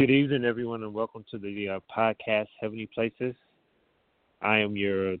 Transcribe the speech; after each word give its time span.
Good 0.00 0.10
evening, 0.10 0.46
everyone, 0.46 0.82
and 0.82 0.94
welcome 0.94 1.26
to 1.30 1.36
the 1.36 1.68
uh, 1.68 1.80
podcast 1.94 2.46
Heavenly 2.58 2.86
Places. 2.86 3.34
I 4.40 4.56
am 4.56 4.74
your 4.74 5.16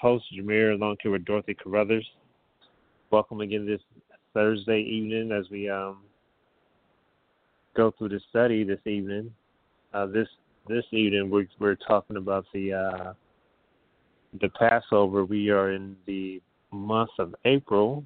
host, 0.00 0.26
Jamere, 0.32 0.74
along 0.74 0.98
here 1.02 1.10
with 1.10 1.24
Dorothy 1.24 1.54
Carruthers. 1.54 2.08
Welcome 3.10 3.40
again 3.40 3.66
this 3.66 3.80
Thursday 4.32 4.78
evening 4.80 5.32
as 5.32 5.50
we 5.50 5.68
um, 5.68 6.02
go 7.76 7.92
through 7.98 8.10
the 8.10 8.20
study 8.30 8.62
this 8.62 8.78
evening. 8.86 9.34
Uh, 9.92 10.06
this 10.06 10.28
this 10.68 10.84
evening 10.92 11.28
we're 11.28 11.48
we're 11.58 11.74
talking 11.74 12.16
about 12.16 12.46
the 12.54 12.74
uh, 12.74 13.12
the 14.40 14.50
Passover. 14.50 15.24
We 15.24 15.50
are 15.50 15.72
in 15.72 15.96
the 16.06 16.40
month 16.70 17.10
of 17.18 17.34
April, 17.44 18.04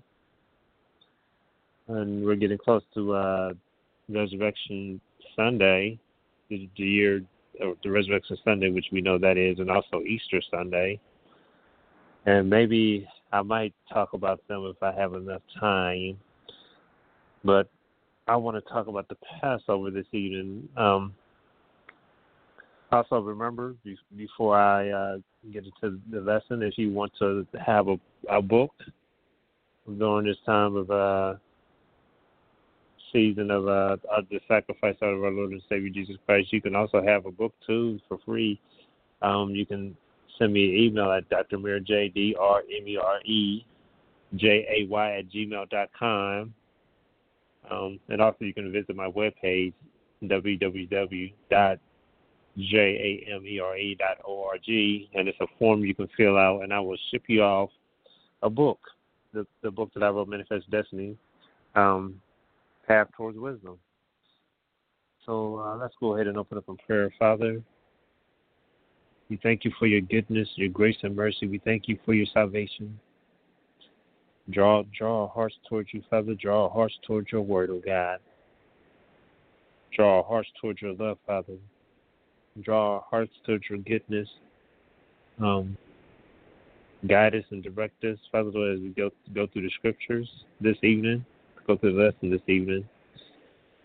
and 1.88 2.24
we're 2.24 2.36
getting 2.36 2.56
close 2.56 2.84
to 2.94 3.12
uh, 3.12 3.52
Resurrection 4.08 4.98
Sunday, 5.40 5.98
the, 6.48 6.68
the 6.76 6.84
year 6.84 7.22
the 7.82 7.90
Resurrection 7.90 8.36
Sunday, 8.44 8.70
which 8.70 8.86
we 8.92 9.00
know 9.00 9.18
that 9.18 9.36
is, 9.36 9.58
and 9.58 9.70
also 9.70 10.02
Easter 10.06 10.40
Sunday. 10.50 10.98
And 12.26 12.48
maybe 12.48 13.06
I 13.32 13.42
might 13.42 13.74
talk 13.92 14.12
about 14.12 14.46
them 14.48 14.64
if 14.66 14.82
I 14.82 14.92
have 14.98 15.14
enough 15.14 15.42
time. 15.58 16.18
But 17.44 17.68
I 18.28 18.36
want 18.36 18.62
to 18.62 18.72
talk 18.72 18.86
about 18.86 19.08
the 19.08 19.16
Passover 19.40 19.90
this 19.90 20.06
evening. 20.12 20.68
Um, 20.76 21.14
also, 22.92 23.20
remember 23.20 23.74
before 24.16 24.58
I 24.58 24.90
uh, 24.90 25.16
get 25.52 25.64
into 25.64 25.98
the 26.10 26.20
lesson, 26.20 26.62
if 26.62 26.74
you 26.76 26.92
want 26.92 27.12
to 27.18 27.46
have 27.64 27.88
a, 27.88 27.96
a 28.30 28.42
book 28.42 28.72
during 29.98 30.26
this 30.26 30.36
time 30.44 30.76
of 30.76 30.90
uh, 30.90 31.34
season 33.12 33.50
of 33.50 33.68
uh, 33.68 33.96
the 34.30 34.40
sacrifice 34.48 34.96
of 35.02 35.22
our 35.22 35.30
Lord 35.30 35.52
and 35.52 35.62
Savior 35.68 35.90
Jesus 35.90 36.16
Christ, 36.26 36.52
you 36.52 36.60
can 36.60 36.74
also 36.74 37.02
have 37.02 37.26
a 37.26 37.30
book 37.30 37.54
too 37.66 37.98
for 38.08 38.18
free. 38.24 38.60
Um, 39.22 39.50
you 39.50 39.66
can 39.66 39.96
send 40.38 40.52
me 40.52 40.70
an 40.70 40.84
email 40.84 41.10
at 41.12 41.28
Dr. 41.28 41.58
Mere 41.58 41.80
J 41.80 42.08
D 42.08 42.36
R 42.38 42.60
M 42.60 42.88
E 42.88 42.96
R 42.96 43.20
E 43.24 43.64
J 44.36 44.66
A 44.68 44.88
Y 44.88 45.16
at 45.18 45.30
gmail 45.30 45.68
dot 45.70 45.90
com. 45.98 46.54
Um, 47.70 48.00
and 48.08 48.20
also 48.20 48.44
you 48.44 48.54
can 48.54 48.72
visit 48.72 48.96
my 48.96 49.08
webpage 49.08 49.74
www 50.24 51.32
dot 51.50 51.78
J 52.58 52.76
A 53.28 53.34
M 53.34 53.46
E 53.46 53.60
R 53.60 53.76
E 53.76 53.94
dot 53.94 54.18
O 54.26 54.44
R 54.44 54.58
G, 54.58 55.08
and 55.14 55.28
it's 55.28 55.38
a 55.40 55.46
form 55.58 55.84
you 55.84 55.94
can 55.94 56.08
fill 56.16 56.36
out, 56.36 56.62
and 56.62 56.72
I 56.72 56.80
will 56.80 56.98
ship 57.10 57.22
you 57.28 57.42
off 57.42 57.70
a 58.42 58.50
book, 58.50 58.78
the 59.32 59.46
the 59.62 59.70
book 59.70 59.90
that 59.94 60.02
I 60.02 60.08
wrote, 60.08 60.28
Manifest 60.28 60.70
Destiny, 60.70 61.16
um, 61.74 62.20
Path 62.90 63.06
Towards 63.16 63.38
Wisdom. 63.38 63.78
So 65.24 65.60
uh, 65.60 65.76
let's 65.76 65.94
go 66.00 66.16
ahead 66.16 66.26
and 66.26 66.36
open 66.36 66.58
up 66.58 66.64
in 66.68 66.76
prayer, 66.76 67.12
Father. 67.20 67.62
We 69.28 69.38
thank 69.44 69.64
you 69.64 69.70
for 69.78 69.86
your 69.86 70.00
goodness, 70.00 70.48
your 70.56 70.70
grace 70.70 70.96
and 71.04 71.14
mercy. 71.14 71.46
We 71.46 71.58
thank 71.58 71.86
you 71.86 72.00
for 72.04 72.14
your 72.14 72.26
salvation. 72.34 72.98
Draw 74.50 74.82
draw 74.98 75.22
our 75.22 75.28
hearts 75.28 75.54
towards 75.68 75.90
you, 75.94 76.02
Father. 76.10 76.34
Draw 76.34 76.64
our 76.64 76.70
hearts 76.70 76.98
towards 77.06 77.30
your 77.30 77.42
word, 77.42 77.70
O 77.70 77.74
oh 77.74 77.82
God. 77.84 78.18
Draw 79.94 80.16
our 80.16 80.24
hearts 80.24 80.48
towards 80.60 80.82
your 80.82 80.94
love, 80.94 81.18
Father 81.24 81.58
draw 82.62 82.94
our 82.94 83.04
hearts 83.08 83.32
towards 83.46 83.64
your 83.70 83.78
goodness. 83.78 84.28
Um, 85.40 85.76
guide 87.08 87.36
us 87.36 87.44
and 87.50 87.62
direct 87.62 88.04
us, 88.04 88.18
Father 88.32 88.48
as 88.48 88.80
we 88.80 88.92
go 88.96 89.10
go 89.34 89.46
through 89.46 89.62
the 89.62 89.70
scriptures 89.78 90.28
this 90.60 90.76
evening, 90.82 91.24
through 91.76 91.94
the 91.94 92.02
lesson 92.02 92.30
this 92.30 92.40
evening. 92.46 92.88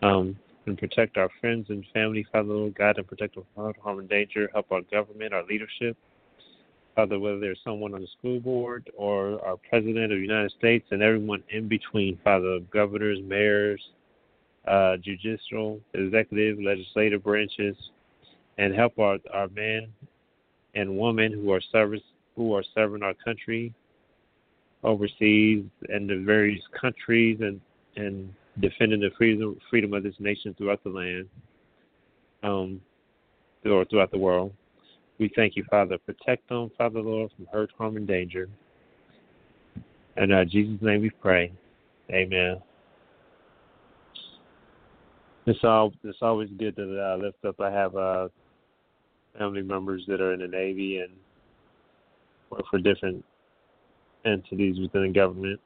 Um, 0.02 0.38
and 0.66 0.76
protect 0.76 1.16
our 1.16 1.30
friends 1.40 1.66
and 1.70 1.84
family, 1.94 2.26
Father 2.32 2.52
Lord, 2.52 2.74
guide 2.74 2.98
and 2.98 3.06
protect 3.06 3.36
us 3.36 3.44
from 3.54 3.72
harm 3.82 4.00
and 4.00 4.08
danger, 4.08 4.50
help 4.52 4.70
our 4.72 4.82
government, 4.82 5.32
our 5.32 5.44
leadership. 5.44 5.96
Father, 6.94 7.18
whether 7.18 7.38
there's 7.38 7.60
someone 7.62 7.94
on 7.94 8.00
the 8.00 8.08
school 8.18 8.40
board 8.40 8.90
or 8.96 9.44
our 9.46 9.56
president 9.68 10.12
of 10.12 10.18
the 10.18 10.22
United 10.22 10.50
States 10.58 10.86
and 10.90 11.02
everyone 11.02 11.42
in 11.50 11.68
between, 11.68 12.18
Father, 12.24 12.58
governors, 12.72 13.18
mayors, 13.22 13.80
uh, 14.66 14.96
judicial, 14.96 15.78
executive, 15.94 16.58
legislative 16.58 17.22
branches, 17.22 17.76
and 18.58 18.74
help 18.74 18.98
our, 18.98 19.18
our 19.32 19.48
men 19.48 19.86
and 20.74 20.98
women 20.98 21.32
who 21.32 21.52
are 21.52 21.60
service 21.72 22.02
who 22.34 22.54
are 22.54 22.64
serving 22.74 23.02
our 23.02 23.14
country 23.14 23.72
overseas 24.84 25.64
and 25.88 26.08
the 26.08 26.22
various 26.24 26.62
countries 26.78 27.38
and 27.40 27.60
and 27.96 28.32
defending 28.60 29.00
the 29.00 29.10
freedom 29.16 29.58
freedom 29.70 29.92
of 29.94 30.02
this 30.02 30.14
nation 30.18 30.54
throughout 30.56 30.82
the 30.84 30.90
land, 30.90 31.28
um, 32.42 32.80
or 33.64 33.84
throughout 33.84 34.10
the 34.10 34.18
world. 34.18 34.52
We 35.18 35.30
thank 35.34 35.56
you, 35.56 35.64
Father. 35.70 35.98
Protect 35.98 36.48
them, 36.48 36.70
Father 36.76 37.00
Lord, 37.00 37.30
from 37.36 37.46
hurt, 37.50 37.70
harm, 37.78 37.96
and 37.96 38.06
danger. 38.06 38.48
And 40.16 40.30
In 40.30 40.38
uh, 40.38 40.44
Jesus' 40.44 40.80
name 40.82 41.02
we 41.02 41.10
pray. 41.10 41.52
Amen. 42.10 42.60
It's 45.46 45.62
all 45.62 45.92
it's 46.02 46.18
always 46.22 46.50
good 46.58 46.76
to 46.76 47.00
uh, 47.00 47.16
lift 47.16 47.44
up. 47.44 47.60
I 47.60 47.70
have 47.70 47.94
uh, 47.96 48.28
family 49.38 49.62
members 49.62 50.04
that 50.08 50.20
are 50.20 50.32
in 50.32 50.40
the 50.40 50.48
Navy 50.48 50.98
and 50.98 51.12
work 52.50 52.64
for 52.70 52.78
different 52.78 53.24
entities 54.24 54.78
within 54.80 55.02
the 55.02 55.08
government. 55.08 55.60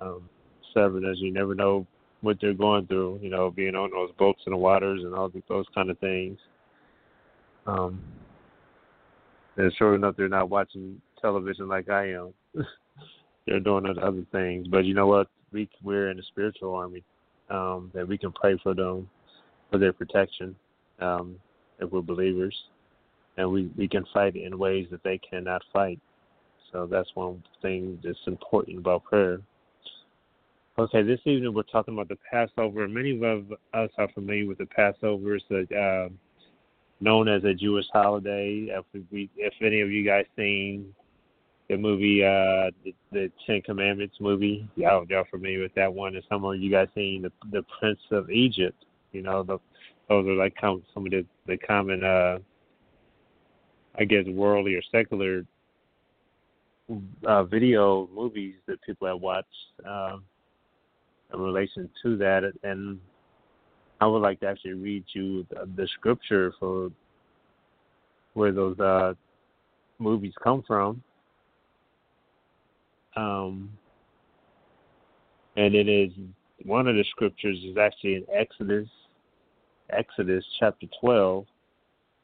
Um, 0.00 0.28
serving 0.76 1.08
as 1.10 1.18
you 1.20 1.32
never 1.32 1.54
know 1.54 1.86
what 2.20 2.36
they're 2.40 2.54
going 2.54 2.86
through, 2.86 3.18
you 3.22 3.30
know, 3.30 3.50
being 3.50 3.74
on 3.74 3.90
those 3.90 4.10
boats 4.18 4.42
in 4.46 4.52
the 4.52 4.56
waters 4.56 5.02
and 5.02 5.14
all 5.14 5.32
those 5.48 5.66
kind 5.74 5.90
of 5.90 5.98
things. 5.98 6.38
Um, 7.66 8.00
and 9.56 9.72
sure 9.78 9.94
enough, 9.94 10.16
they're 10.16 10.28
not 10.28 10.50
watching 10.50 11.00
television 11.20 11.68
like 11.68 11.88
I 11.88 12.12
am. 12.12 12.34
they're 13.46 13.60
doing 13.60 13.86
other 13.86 14.24
things. 14.32 14.68
But 14.68 14.84
you 14.84 14.94
know 14.94 15.06
what? 15.06 15.28
We 15.52 15.68
we're 15.82 16.10
in 16.10 16.16
the 16.16 16.22
spiritual 16.24 16.74
army 16.74 17.02
um, 17.48 17.90
that 17.94 18.06
we 18.06 18.18
can 18.18 18.32
pray 18.32 18.58
for 18.62 18.74
them 18.74 19.08
for 19.70 19.78
their 19.78 19.92
protection. 19.92 20.54
Um, 21.00 21.36
if 21.78 21.90
we're 21.90 22.02
believers, 22.02 22.54
and 23.36 23.50
we 23.50 23.70
we 23.76 23.88
can 23.88 24.04
fight 24.12 24.36
in 24.36 24.58
ways 24.58 24.86
that 24.90 25.02
they 25.02 25.18
cannot 25.18 25.62
fight. 25.72 26.00
So 26.72 26.86
that's 26.86 27.08
one 27.14 27.42
thing 27.62 27.98
that's 28.02 28.18
important 28.26 28.78
about 28.78 29.04
prayer. 29.04 29.38
Okay, 30.78 31.02
this 31.02 31.20
evening 31.24 31.54
we're 31.54 31.62
talking 31.62 31.94
about 31.94 32.08
the 32.08 32.18
Passover. 32.30 32.86
Many 32.86 33.18
of 33.22 33.50
us 33.72 33.90
are 33.96 34.08
familiar 34.12 34.46
with 34.46 34.58
the 34.58 34.66
Passover. 34.66 35.36
It's 35.36 35.44
a, 35.50 35.74
uh, 35.74 36.08
known 37.00 37.28
as 37.28 37.44
a 37.44 37.54
Jewish 37.54 37.86
holiday. 37.94 38.68
If 38.68 38.84
we, 39.10 39.30
if 39.38 39.54
any 39.62 39.80
of 39.80 39.90
you 39.90 40.04
guys 40.04 40.26
seen 40.36 40.94
the 41.70 41.78
movie, 41.78 42.22
uh, 42.22 42.72
the, 42.84 42.94
the 43.10 43.32
Ten 43.46 43.62
Commandments 43.62 44.16
movie, 44.20 44.68
y'all 44.76 45.06
y'all 45.08 45.24
familiar 45.30 45.62
with 45.62 45.74
that 45.76 45.94
one? 45.94 46.14
And 46.14 46.24
some 46.28 46.44
of 46.44 46.58
you 46.58 46.70
guys 46.70 46.88
seen 46.94 47.22
the 47.22 47.32
the 47.52 47.64
Prince 47.80 48.00
of 48.10 48.30
Egypt. 48.30 48.84
You 49.12 49.22
know, 49.22 49.42
the 49.44 49.56
those 50.10 50.26
are 50.26 50.34
like 50.34 50.52
some 50.60 50.82
of 50.94 51.10
the 51.10 51.24
the 51.46 51.56
common, 51.56 52.04
uh, 52.04 52.36
I 53.98 54.04
guess, 54.04 54.26
worldly 54.26 54.74
or 54.74 54.82
secular 54.92 55.46
uh, 57.24 57.44
video 57.44 58.10
movies 58.14 58.56
that 58.66 58.82
people 58.82 59.06
have 59.06 59.22
watched 59.22 59.46
um, 59.86 60.22
in 61.32 61.40
relation 61.40 61.88
to 62.02 62.16
that, 62.18 62.50
and 62.62 62.98
I 64.00 64.06
would 64.06 64.22
like 64.22 64.40
to 64.40 64.46
actually 64.46 64.74
read 64.74 65.04
you 65.12 65.46
the, 65.50 65.68
the 65.76 65.88
scripture 65.94 66.52
for 66.58 66.90
where 68.34 68.52
those 68.52 68.78
uh, 68.78 69.14
movies 69.98 70.34
come 70.42 70.62
from. 70.66 71.02
Um, 73.16 73.70
and 75.56 75.74
it 75.74 75.88
is 75.88 76.12
one 76.64 76.86
of 76.86 76.96
the 76.96 77.04
scriptures 77.10 77.58
is 77.64 77.78
actually 77.78 78.16
in 78.16 78.24
Exodus 78.32 78.88
Exodus 79.90 80.44
chapter 80.58 80.86
12. 81.00 81.46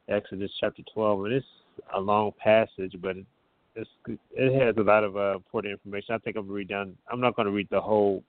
Exodus 0.08 0.50
chapter 0.60 0.82
12, 0.92 1.24
and 1.26 1.34
it's 1.34 1.46
a 1.94 2.00
long 2.00 2.32
passage, 2.42 2.94
but 3.00 3.16
it, 3.16 3.86
it 4.32 4.60
has 4.60 4.76
a 4.76 4.80
lot 4.82 5.04
of 5.04 5.16
uh, 5.16 5.34
important 5.34 5.72
information. 5.72 6.14
I 6.14 6.18
think 6.18 6.36
I'm 6.36 6.48
read 6.48 6.68
down. 6.68 6.96
I'm 7.10 7.20
not 7.20 7.36
going 7.36 7.46
to 7.46 7.52
read 7.52 7.68
the 7.70 7.80
whole 7.80 8.22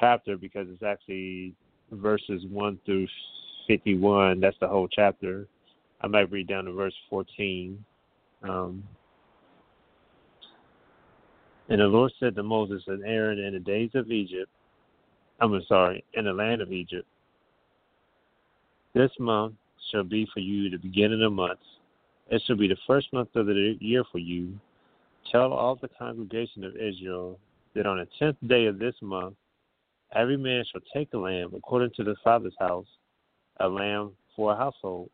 chapter 0.00 0.36
because 0.36 0.66
it's 0.70 0.82
actually 0.82 1.54
verses 1.92 2.44
one 2.50 2.78
through 2.84 3.06
51. 3.68 4.40
That's 4.40 4.56
the 4.60 4.68
whole 4.68 4.88
chapter. 4.88 5.46
I 6.00 6.06
might 6.06 6.30
read 6.30 6.48
down 6.48 6.64
to 6.66 6.72
verse 6.72 6.94
14. 7.10 7.82
Um, 8.42 8.82
and 11.68 11.80
the 11.80 11.86
Lord 11.86 12.12
said 12.20 12.36
to 12.36 12.42
Moses 12.42 12.82
and 12.86 13.04
Aaron 13.04 13.38
in 13.38 13.54
the 13.54 13.60
days 13.60 13.90
of 13.94 14.10
Egypt, 14.10 14.50
I'm 15.40 15.60
sorry, 15.68 16.04
in 16.14 16.24
the 16.24 16.32
land 16.32 16.62
of 16.62 16.72
Egypt, 16.72 17.06
this 18.94 19.10
month 19.18 19.54
shall 19.90 20.04
be 20.04 20.26
for 20.32 20.40
you 20.40 20.70
the 20.70 20.78
beginning 20.78 21.22
of 21.22 21.32
months. 21.32 21.62
It 22.30 22.42
shall 22.46 22.56
be 22.56 22.68
the 22.68 22.76
first 22.86 23.12
month 23.12 23.28
of 23.34 23.46
the 23.46 23.76
year 23.80 24.04
for 24.10 24.18
you. 24.18 24.58
Tell 25.30 25.52
all 25.52 25.76
the 25.76 25.90
congregation 25.98 26.64
of 26.64 26.76
Israel 26.76 27.38
that 27.74 27.86
on 27.86 27.98
the 27.98 28.08
tenth 28.18 28.36
day 28.46 28.66
of 28.66 28.78
this 28.78 28.94
month, 29.02 29.34
every 30.14 30.36
man 30.36 30.64
shall 30.70 30.82
take 30.94 31.12
a 31.12 31.18
lamb 31.18 31.52
according 31.54 31.90
to 31.96 32.04
the 32.04 32.16
father's 32.22 32.54
house, 32.58 32.86
a 33.60 33.68
lamb 33.68 34.12
for 34.34 34.52
a 34.52 34.56
household. 34.56 35.10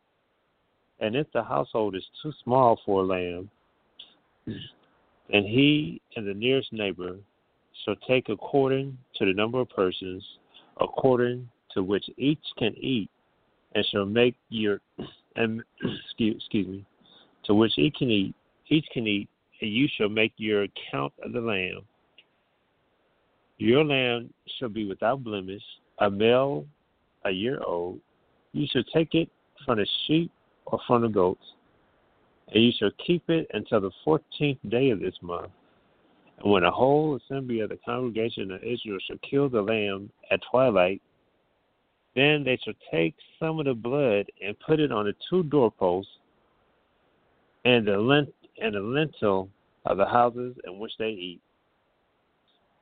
And 0.99 1.15
if 1.15 1.27
the 1.33 1.43
household 1.43 1.95
is 1.95 2.03
too 2.21 2.31
small 2.43 2.79
for 2.85 3.01
a 3.01 3.05
lamb, 3.05 3.49
then 4.45 5.43
he 5.43 6.01
and 6.15 6.27
the 6.27 6.33
nearest 6.33 6.71
neighbor 6.71 7.17
shall 7.83 7.95
take 8.07 8.29
according 8.29 8.97
to 9.17 9.25
the 9.25 9.33
number 9.33 9.59
of 9.59 9.69
persons, 9.69 10.23
according 10.79 11.49
to 11.73 11.83
which 11.83 12.05
each 12.17 12.43
can 12.57 12.75
eat, 12.77 13.09
and 13.75 13.85
shall 13.91 14.05
make 14.05 14.35
your 14.49 14.79
and 15.35 15.63
excuse, 16.05 16.35
excuse 16.37 16.67
me, 16.67 16.85
to 17.45 17.53
which 17.53 17.77
each 17.77 17.95
can 17.95 18.09
eat, 18.09 18.35
each 18.69 18.85
can 18.93 19.07
eat, 19.07 19.27
and 19.61 19.71
you 19.71 19.87
shall 19.97 20.09
make 20.09 20.33
your 20.37 20.63
account 20.63 21.13
of 21.23 21.33
the 21.33 21.41
lamb. 21.41 21.81
Your 23.57 23.83
lamb 23.83 24.33
shall 24.57 24.69
be 24.69 24.85
without 24.85 25.23
blemish, 25.23 25.63
a 25.99 26.09
male 26.09 26.65
a 27.25 27.31
year 27.31 27.61
old. 27.65 27.99
You 28.51 28.67
shall 28.71 28.83
take 28.93 29.15
it 29.15 29.29
from 29.65 29.77
the 29.77 29.87
sheep 30.05 30.31
or 30.65 30.79
from 30.87 31.01
the 31.03 31.07
goats, 31.07 31.45
and 32.53 32.63
you 32.63 32.71
shall 32.77 32.91
keep 33.05 33.29
it 33.29 33.47
until 33.53 33.81
the 33.81 33.91
fourteenth 34.03 34.59
day 34.69 34.89
of 34.89 34.99
this 34.99 35.15
month. 35.21 35.51
And 36.39 36.51
when 36.51 36.63
the 36.63 36.71
whole 36.71 37.15
assembly 37.15 37.61
of 37.61 37.69
the 37.69 37.79
congregation 37.85 38.51
of 38.51 38.63
Israel 38.63 38.97
shall 39.05 39.17
kill 39.29 39.49
the 39.49 39.61
lamb 39.61 40.09
at 40.31 40.41
twilight, 40.49 41.01
then 42.15 42.43
they 42.43 42.57
shall 42.63 42.73
take 42.91 43.15
some 43.39 43.59
of 43.59 43.65
the 43.65 43.73
blood 43.73 44.25
and 44.45 44.59
put 44.59 44.79
it 44.79 44.91
on 44.91 45.05
the 45.05 45.15
two 45.29 45.43
doorposts 45.43 46.11
and 47.65 47.87
the 47.87 47.97
lint 47.97 48.33
and 48.61 48.75
the 48.75 48.79
lintel 48.79 49.49
of 49.85 49.97
the 49.97 50.05
houses 50.05 50.55
in 50.65 50.79
which 50.79 50.91
they 50.99 51.09
eat. 51.09 51.41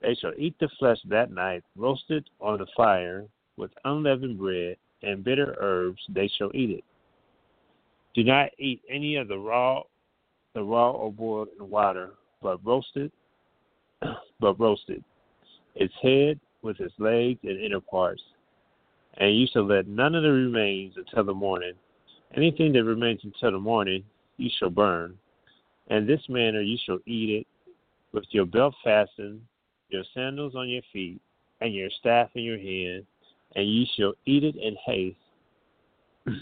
They 0.01 0.15
shall 0.15 0.33
eat 0.37 0.55
the 0.59 0.69
flesh 0.79 0.97
that 1.05 1.31
night, 1.31 1.63
roasted 1.75 2.29
on 2.39 2.59
the 2.59 2.65
fire 2.75 3.25
with 3.57 3.71
unleavened 3.85 4.39
bread 4.39 4.77
and 5.03 5.23
bitter 5.23 5.55
herbs. 5.59 6.01
They 6.09 6.29
shall 6.37 6.51
eat 6.53 6.71
it. 6.71 6.83
Do 8.13 8.23
not 8.23 8.49
eat 8.57 8.81
any 8.89 9.15
of 9.15 9.27
the 9.27 9.37
raw, 9.37 9.83
the 10.53 10.63
raw 10.63 10.91
or 10.91 11.11
boiled 11.11 11.49
in 11.59 11.69
water, 11.69 12.11
but 12.41 12.65
roasted, 12.65 13.11
but 14.39 14.59
roasted, 14.59 15.03
its 15.75 15.93
head 16.01 16.39
with 16.61 16.79
its 16.79 16.93
legs 16.99 17.39
and 17.43 17.59
inner 17.59 17.79
parts 17.79 18.21
and 19.17 19.37
you 19.37 19.47
shall 19.51 19.65
let 19.65 19.87
none 19.87 20.15
of 20.15 20.23
the 20.23 20.31
remains 20.31 20.93
until 20.97 21.23
the 21.23 21.33
morning. 21.33 21.73
Anything 22.35 22.73
that 22.73 22.83
remains 22.83 23.21
until 23.23 23.51
the 23.51 23.59
morning 23.59 24.03
you 24.37 24.49
shall 24.57 24.69
burn. 24.69 25.17
In 25.89 26.07
this 26.07 26.21
manner 26.29 26.61
you 26.61 26.77
shall 26.85 26.99
eat 27.05 27.41
it 27.41 27.47
with 28.13 28.23
your 28.31 28.45
belt 28.45 28.73
fastened, 28.83 29.41
your 29.91 30.03
sandals 30.13 30.55
on 30.55 30.69
your 30.69 30.81
feet, 30.93 31.21
and 31.61 31.73
your 31.73 31.89
staff 31.99 32.29
in 32.35 32.43
your 32.43 32.57
hand, 32.57 33.05
and 33.55 33.67
ye 33.67 33.89
shall 33.95 34.13
eat 34.25 34.43
it 34.43 34.55
in 34.55 34.75
haste. 34.85 35.17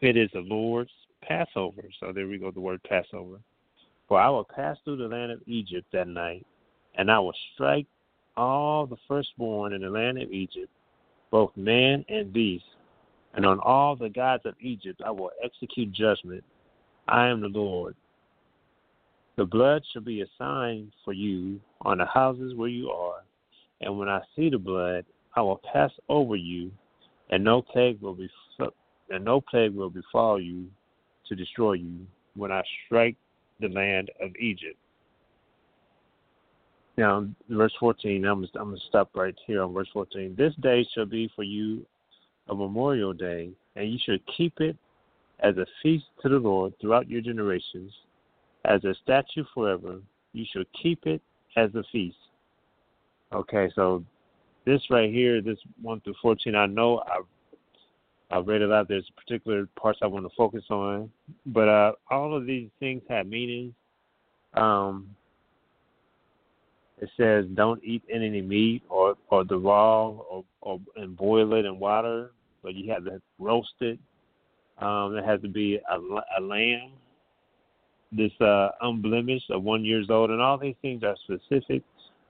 it 0.00 0.16
is 0.16 0.30
the 0.32 0.40
Lord's 0.40 0.90
Passover. 1.22 1.82
So 2.00 2.12
there 2.12 2.28
we 2.28 2.38
go, 2.38 2.50
the 2.50 2.60
word 2.60 2.82
Passover. 2.84 3.38
For 4.08 4.20
I 4.20 4.28
will 4.28 4.44
pass 4.44 4.76
through 4.84 4.98
the 4.98 5.08
land 5.08 5.32
of 5.32 5.40
Egypt 5.46 5.86
that 5.92 6.08
night, 6.08 6.46
and 6.94 7.10
I 7.10 7.18
will 7.18 7.34
strike 7.54 7.86
all 8.36 8.86
the 8.86 8.96
firstborn 9.08 9.72
in 9.72 9.82
the 9.82 9.90
land 9.90 10.20
of 10.20 10.30
Egypt, 10.30 10.70
both 11.30 11.50
man 11.56 12.04
and 12.08 12.32
beast, 12.32 12.64
and 13.34 13.44
on 13.44 13.58
all 13.60 13.96
the 13.96 14.08
gods 14.08 14.44
of 14.46 14.54
Egypt 14.60 15.02
I 15.04 15.10
will 15.10 15.30
execute 15.42 15.92
judgment. 15.92 16.44
I 17.08 17.26
am 17.26 17.40
the 17.40 17.48
Lord. 17.48 17.94
The 19.36 19.44
blood 19.44 19.82
shall 19.92 20.02
be 20.02 20.22
a 20.22 20.26
sign 20.38 20.90
for 21.04 21.12
you 21.12 21.60
on 21.82 21.98
the 21.98 22.06
houses 22.06 22.54
where 22.54 22.68
you 22.68 22.90
are, 22.90 23.22
and 23.82 23.98
when 23.98 24.08
I 24.08 24.20
see 24.34 24.48
the 24.48 24.58
blood, 24.58 25.04
I 25.34 25.42
will 25.42 25.60
pass 25.72 25.90
over 26.08 26.36
you, 26.36 26.70
and 27.30 27.44
no 27.44 27.60
plague 27.60 28.00
will 28.00 28.14
be 28.14 28.30
and 29.10 29.24
no 29.24 29.40
plague 29.40 29.74
will 29.74 29.90
befall 29.90 30.40
you 30.40 30.66
to 31.28 31.36
destroy 31.36 31.74
you 31.74 32.06
when 32.34 32.50
I 32.50 32.62
strike 32.84 33.16
the 33.60 33.68
land 33.68 34.10
of 34.20 34.34
Egypt. 34.36 34.76
Now, 36.96 37.26
verse 37.48 37.74
14, 37.78 38.24
I'm, 38.24 38.48
I'm 38.58 38.68
going 38.68 38.76
to 38.76 38.86
stop 38.88 39.10
right 39.14 39.34
here 39.46 39.62
on 39.62 39.74
verse 39.74 39.88
14. 39.92 40.34
This 40.36 40.54
day 40.60 40.86
shall 40.94 41.04
be 41.04 41.30
for 41.36 41.42
you 41.42 41.84
a 42.48 42.54
memorial 42.54 43.12
day, 43.12 43.50
and 43.76 43.92
you 43.92 43.98
shall 44.04 44.18
keep 44.36 44.60
it 44.60 44.76
as 45.40 45.56
a 45.58 45.66
feast 45.82 46.06
to 46.22 46.28
the 46.28 46.38
Lord 46.38 46.72
throughout 46.80 47.08
your 47.08 47.20
generations. 47.20 47.92
As 48.66 48.84
a 48.84 48.94
statute 49.02 49.46
forever, 49.54 50.00
you 50.32 50.44
shall 50.52 50.64
keep 50.82 51.06
it 51.06 51.22
as 51.56 51.74
a 51.74 51.84
feast. 51.92 52.16
Okay, 53.32 53.70
so 53.74 54.04
this 54.64 54.80
right 54.90 55.10
here, 55.10 55.40
this 55.40 55.58
1 55.82 56.00
through 56.00 56.14
14, 56.20 56.54
I 56.54 56.66
know 56.66 57.02
I've, 57.06 57.26
I've 58.30 58.46
read 58.46 58.62
a 58.62 58.66
lot. 58.66 58.88
There's 58.88 59.08
particular 59.16 59.68
parts 59.80 60.00
I 60.02 60.06
want 60.06 60.24
to 60.26 60.34
focus 60.36 60.64
on, 60.70 61.10
but 61.46 61.68
uh, 61.68 61.92
all 62.10 62.36
of 62.36 62.46
these 62.46 62.68
things 62.80 63.02
have 63.08 63.26
meanings. 63.26 63.72
Um, 64.54 65.14
it 66.98 67.10
says 67.16 67.44
don't 67.54 67.82
eat 67.84 68.02
any 68.12 68.40
meat 68.40 68.82
or 68.88 69.16
or 69.28 69.44
the 69.44 69.58
raw 69.58 70.08
or, 70.08 70.44
or 70.62 70.80
and 70.96 71.14
boil 71.16 71.52
it 71.52 71.66
in 71.66 71.78
water, 71.78 72.30
but 72.62 72.74
you 72.74 72.90
have 72.90 73.04
to 73.04 73.20
roast 73.38 73.74
it. 73.80 73.98
Um, 74.78 75.16
it 75.16 75.24
has 75.24 75.40
to 75.42 75.48
be 75.48 75.76
a, 75.76 75.98
a 76.38 76.40
lamb, 76.40 76.92
this 78.12 78.32
uh, 78.40 78.68
unblemished 78.82 79.50
of 79.50 79.62
one 79.62 79.84
years 79.84 80.06
old, 80.10 80.30
and 80.30 80.40
all 80.40 80.58
these 80.58 80.76
things 80.82 81.02
are 81.02 81.16
specific. 81.24 81.82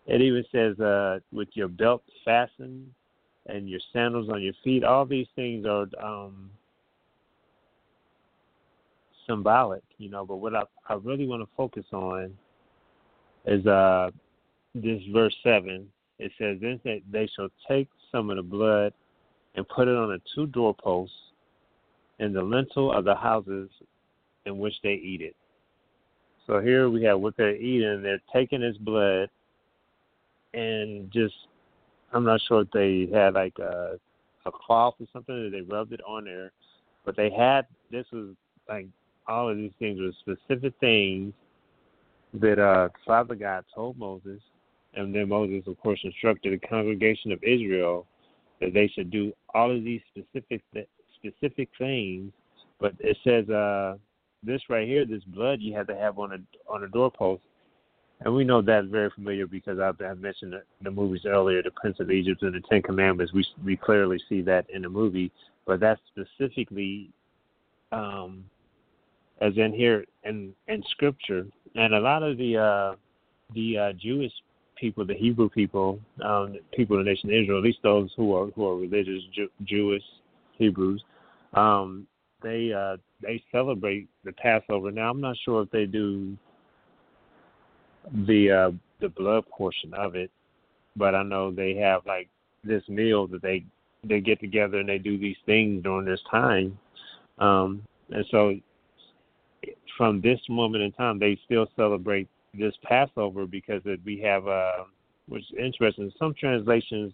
It 0.07 0.21
even 0.21 0.45
says 0.53 0.79
uh, 0.81 1.19
with 1.33 1.49
your 1.55 1.69
belt 1.69 2.03
fastened 2.25 2.91
and 3.47 3.69
your 3.69 3.81
sandals 3.93 4.29
on 4.29 4.43
your 4.43 4.55
feet. 4.65 4.85
All 4.85 5.05
these 5.05 5.27
things 5.37 5.67
are 5.67 5.87
um, 6.03 6.51
symbolic, 9.27 9.83
you 9.99 10.09
know. 10.09 10.25
But 10.25 10.37
what 10.37 10.55
I, 10.55 10.63
I 10.89 10.95
really 10.95 11.27
want 11.27 11.43
to 11.43 11.49
focus 11.57 11.85
on 11.93 12.33
is 13.47 13.67
uh, 13.67 14.11
this 14.75 15.03
verse 15.13 15.35
7, 15.43 15.87
it 16.19 16.33
says, 16.39 16.59
Then 16.61 16.81
they 17.11 17.29
shall 17.35 17.49
take 17.69 17.89
some 18.13 18.31
of 18.31 18.37
the 18.37 18.43
blood 18.43 18.93
and 19.55 19.69
put 19.69 19.89
it 19.89 19.97
on 19.97 20.09
the 20.09 20.21
two 20.35 20.47
doorposts 20.47 21.15
and 22.19 22.35
the 22.35 22.43
lintel 22.43 22.93
of 22.93 23.05
the 23.05 23.15
houses 23.15 23.71
in 24.45 24.59
which 24.59 24.75
they 24.83 24.95
eat 24.95 25.21
it. 25.21 25.37
So 26.47 26.61
here 26.61 26.89
we 26.89 27.03
have 27.05 27.21
what 27.21 27.37
they're 27.37 27.57
eating. 27.57 28.03
They're 28.03 28.23
taking 28.33 28.61
this 28.61 28.77
blood 28.77 29.29
and 30.55 31.11
just, 31.11 31.35
I'm 32.13 32.25
not 32.25 32.41
sure 32.47 32.63
if 32.63 32.71
they 32.71 33.09
had 33.13 33.35
like 33.35 33.59
a, 33.59 33.99
a 34.47 34.51
cloth 34.53 34.95
or 35.01 35.07
something 35.13 35.45
that 35.45 35.51
they 35.51 35.63
rubbed 35.63 35.93
it 35.93 36.01
on 36.07 36.25
there, 36.25 36.53
but 37.05 37.17
they 37.17 37.31
had, 37.31 37.67
this 37.91 38.07
was 38.13 38.35
like, 38.69 38.87
all 39.29 39.49
of 39.49 39.57
these 39.57 39.73
things 39.79 39.99
were 40.01 40.13
specific 40.37 40.73
things 40.79 41.33
that 42.35 42.61
uh, 42.61 42.89
Father 43.05 43.35
God 43.35 43.65
told 43.75 43.99
Moses 43.99 44.41
and 44.95 45.15
then 45.15 45.29
Moses, 45.29 45.63
of 45.67 45.79
course, 45.81 46.01
instructed 46.05 46.53
the 46.53 46.67
congregation 46.67 47.33
of 47.33 47.43
Israel 47.43 48.07
that 48.61 48.73
they 48.73 48.89
should 48.89 49.11
do 49.11 49.33
all 49.55 49.75
of 49.75 49.85
these 49.85 50.01
specific 50.11 50.63
specific 51.17 51.69
things. 51.77 52.33
But 52.81 52.95
it 53.01 53.17
says 53.25 53.49
uh, 53.51 53.97
this 54.47 54.63
right 54.69 54.87
here, 54.87 55.05
this 55.05 55.25
blood 55.25 55.61
you 55.61 55.75
have 55.75 55.87
to 55.89 55.97
have 55.97 56.19
on 56.19 56.33
a 56.33 56.73
on 56.73 56.85
a 56.85 56.89
doorpost, 56.89 57.43
and 58.21 58.35
we 58.35 58.45
know 58.45 58.63
that's 58.63 58.87
very 58.89 59.11
familiar 59.11 59.47
because 59.47 59.79
I've, 59.79 60.01
I've 60.01 60.21
mentioned 60.21 60.53
the, 60.53 60.63
the 60.83 60.91
movies 60.91 61.23
earlier, 61.27 61.63
the 61.63 61.71
Prince 61.73 62.01
of 62.01 62.11
Egypt 62.11 62.43
and 62.43 62.55
the 62.55 62.63
Ten 62.69 62.83
Commandments. 62.83 63.33
We 63.33 63.47
we 63.65 63.77
clearly 63.77 64.21
see 64.29 64.41
that 64.43 64.69
in 64.71 64.83
the 64.83 64.89
movie, 64.89 65.33
but 65.67 65.81
that's 65.81 66.01
specifically 66.09 67.11
um, 67.93 68.45
as 69.41 69.53
in 69.57 69.73
here 69.73 70.05
in 70.25 70.55
in 70.69 70.83
Scripture, 70.91 71.47
and 71.75 71.95
a 71.95 72.01
lot 72.01 72.23
of 72.23 72.39
the 72.39 72.57
uh, 72.57 72.95
the 73.55 73.79
uh, 73.79 73.93
Jewish 73.93 74.33
people, 74.77 75.07
the 75.07 75.15
Hebrew 75.15 75.49
people, 75.49 75.99
um, 76.23 76.57
people 76.75 76.99
of 76.99 77.05
the 77.05 77.11
nation 77.11 77.31
of 77.31 77.35
Israel, 77.35 77.59
at 77.59 77.65
least 77.65 77.79
those 77.83 78.11
who 78.17 78.35
are 78.35 78.47
who 78.53 78.67
are 78.67 78.77
religious 78.77 79.23
Jew, 79.35 79.49
Jewish 79.65 80.03
Hebrews, 80.59 81.03
um, 81.55 82.07
they 82.43 82.73
uh, 82.73 82.97
they 83.23 83.43
celebrate 83.53 84.09
the 84.25 84.33
Passover. 84.33 84.91
Now 84.91 85.11
I'm 85.11 85.21
not 85.21 85.37
sure 85.45 85.63
if 85.63 85.71
they 85.71 85.87
do 85.87 86.37
the 88.27 88.51
uh, 88.51 88.71
the 89.01 89.09
blood 89.09 89.45
portion 89.51 89.93
of 89.95 90.15
it, 90.15 90.31
but 90.97 91.15
I 91.15 91.23
know 91.23 91.51
they 91.51 91.75
have 91.77 92.03
like 92.07 92.29
this 92.65 92.83
meal 92.89 93.27
that 93.29 93.43
they 93.43 93.65
they 94.05 94.21
get 94.21 94.41
together 94.41 94.79
and 94.79 94.89
they 94.89 94.99
do 94.99 95.19
these 95.19 95.37
things 95.47 95.83
during 95.83 96.07
this 96.07 96.21
time, 96.31 96.79
um, 97.39 97.83
and 98.11 98.25
so 98.31 98.55
from 99.97 100.21
this 100.21 100.41
moment 100.49 100.85
in 100.85 100.93
time, 100.93 101.19
they 101.19 101.39
still 101.45 101.67
celebrate 101.77 102.29
this 102.55 102.75
Passover 102.83 103.47
because 103.47 103.83
it, 103.85 104.01
we 104.05 104.21
have, 104.21 104.47
uh, 104.47 104.85
which 105.29 105.43
is 105.43 105.59
interesting. 105.59 106.13
Some 106.19 106.35
translations, 106.35 107.13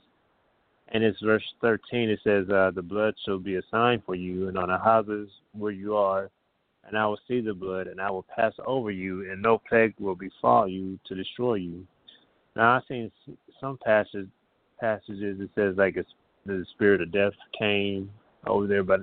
and 0.92 1.02
it's 1.02 1.20
verse 1.20 1.42
13, 1.62 2.11
it 2.11 2.20
says, 2.22 2.49
uh, 2.50 2.70
The 2.75 2.82
blood 2.82 3.14
shall 3.25 3.38
be 3.38 3.56
a 3.56 3.62
sign 3.70 4.02
for 4.04 4.14
you, 4.14 4.49
and 4.49 4.58
on 4.58 4.68
the 4.68 4.78
houses 4.78 5.30
where 5.52 5.72
you 5.72 5.96
are, 5.96 6.30
and 6.84 6.99
I 6.99 7.06
will 7.06 7.18
see 7.26 7.40
the 7.40 7.54
blood, 7.54 7.87
and 7.87 8.00
I 8.00 8.11
will 8.11 8.26
pass 8.37 8.52
over 8.66 8.90
you, 8.90 9.30
and 9.30 9.40
no 9.40 9.58
plague 9.68 9.94
will 9.99 10.14
befall 10.14 10.68
you 10.68 10.99
to 11.06 11.14
destroy 11.14 11.54
you. 11.54 11.87
Now, 12.56 12.76
I've 12.76 12.82
seen 12.88 13.11
some 13.58 13.78
passages, 13.82 14.28
passages 14.78 15.40
it 15.40 15.50
says, 15.54 15.76
like, 15.78 15.96
it's, 15.96 16.11
the 16.44 16.66
spirit 16.72 17.00
of 17.00 17.12
death 17.12 17.32
came 17.58 18.11
over 18.46 18.66
there, 18.66 18.82
but 18.82 19.00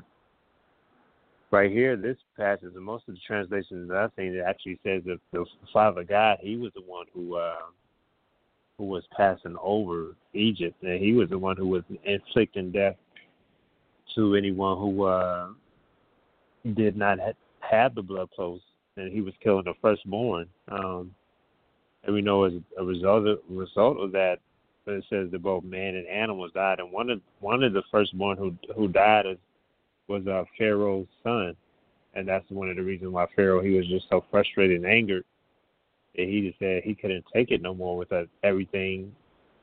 right 1.50 1.72
here, 1.72 1.96
this 1.96 2.18
passage, 2.38 2.74
and 2.76 2.84
most 2.84 3.06
of 3.08 3.16
the 3.16 3.22
translations 3.26 3.90
that 3.90 3.98
I've 3.98 4.12
seen, 4.16 4.36
it 4.36 4.44
actually 4.46 4.80
says 4.84 5.02
that 5.06 5.20
the 5.32 5.46
Father 5.74 6.04
God, 6.04 6.38
He 6.42 6.58
was 6.58 6.72
the 6.76 6.84
one 6.86 7.06
who 7.14 7.38
uh, 7.38 7.56
who 8.80 8.86
was 8.86 9.04
passing 9.16 9.58
over 9.62 10.16
Egypt, 10.34 10.82
and 10.82 11.04
He 11.04 11.12
was 11.12 11.30
the 11.30 11.38
one 11.38 11.58
who 11.58 11.68
was 11.68 11.84
inflicting 12.06 12.72
death 12.72 12.96
to 14.16 14.36
anyone 14.36 14.78
who 14.78 15.04
uh, 15.04 15.50
did 16.76 16.96
not 16.96 17.20
ha- 17.20 17.34
have 17.60 17.94
the 17.94 18.02
blood 18.02 18.30
flows, 18.36 18.62
and 18.96 19.12
He 19.12 19.20
was 19.20 19.34
killing 19.44 19.66
the 19.66 19.74
firstborn. 19.82 20.48
Um, 20.70 21.14
and 22.06 22.16
we 22.16 22.22
know 22.22 22.46
as 22.46 22.54
a 22.78 22.84
result 22.84 23.28
of, 23.28 23.40
result 23.50 24.00
of 24.00 24.14
that, 24.14 24.40
it 24.88 25.04
says 25.10 25.30
that 25.32 25.44
both 25.44 25.66
man 25.66 25.96
and 25.96 26.08
animals 26.08 26.52
died, 26.56 26.80
and 26.80 26.92
one 26.92 27.10
of 27.10 27.20
one 27.42 27.62
of 27.62 27.74
the 27.74 27.84
firstborn 27.92 28.38
who 28.38 28.56
who 28.76 28.88
died 28.88 29.26
is 29.28 29.38
was 30.08 30.26
uh, 30.26 30.46
Pharaoh's 30.58 31.06
son, 31.22 31.54
and 32.16 32.28
that's 32.28 32.50
one 32.50 32.70
of 32.70 32.78
the 32.78 32.82
reasons 32.82 33.12
why 33.12 33.28
Pharaoh 33.36 33.62
he 33.62 33.72
was 33.72 33.86
just 33.88 34.08
so 34.10 34.24
frustrated 34.32 34.78
and 34.78 34.92
angered 34.92 35.26
that 36.16 36.28
he 36.28 36.48
just 36.48 36.60
said 36.60 36.84
he 36.84 36.96
couldn't 36.96 37.26
take 37.34 37.52
it 37.52 37.62
no 37.62 37.74
more 37.74 37.98
with 37.98 38.12
uh, 38.12 38.24
everything, 38.44 39.12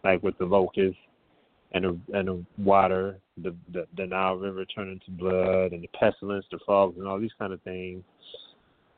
like 0.05 0.23
with 0.23 0.37
the 0.38 0.45
locusts 0.45 0.99
and 1.73 1.85
the 1.85 1.99
and 2.15 2.29
the 2.29 2.45
water, 2.59 3.19
the, 3.43 3.55
the 3.73 3.87
the 3.97 4.07
Nile 4.07 4.37
River 4.37 4.65
turning 4.65 5.00
to 5.05 5.11
blood, 5.11 5.73
and 5.73 5.83
the 5.83 5.88
pestilence, 5.88 6.47
the 6.50 6.59
frogs, 6.65 6.97
and 6.99 7.07
all 7.07 7.19
these 7.19 7.31
kind 7.38 7.53
of 7.53 7.61
things, 7.62 8.03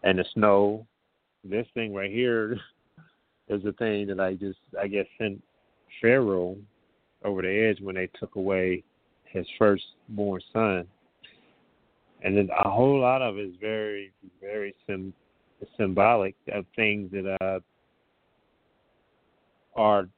and 0.03 0.19
the 0.19 0.25
snow. 0.35 0.87
This 1.45 1.67
thing 1.73 1.95
right 1.95 2.11
here 2.11 2.59
is 3.49 3.63
the 3.63 3.73
thing 3.73 4.07
that 4.09 4.21
I 4.21 4.35
just 4.35 4.59
I 4.81 4.89
guess 4.89 5.07
sent 5.19 5.43
Pharaoh 6.01 6.57
over 7.25 7.43
the 7.43 7.69
edge 7.69 7.81
when 7.81 7.95
they 7.95 8.09
took 8.19 8.37
away 8.37 8.83
his 9.25 9.47
firstborn 9.59 10.41
son 10.53 10.87
and 12.23 12.37
then 12.37 12.49
a 12.65 12.69
whole 12.69 13.01
lot 13.01 13.23
of 13.23 13.39
it 13.39 13.43
is 13.43 13.55
very, 13.61 14.13
very 14.41 14.75
sim- 14.87 15.15
symbolic 15.77 16.35
of 16.53 16.65
things 16.77 17.11
that 17.13 17.37
uh, 17.41 17.61
are 19.77 20.09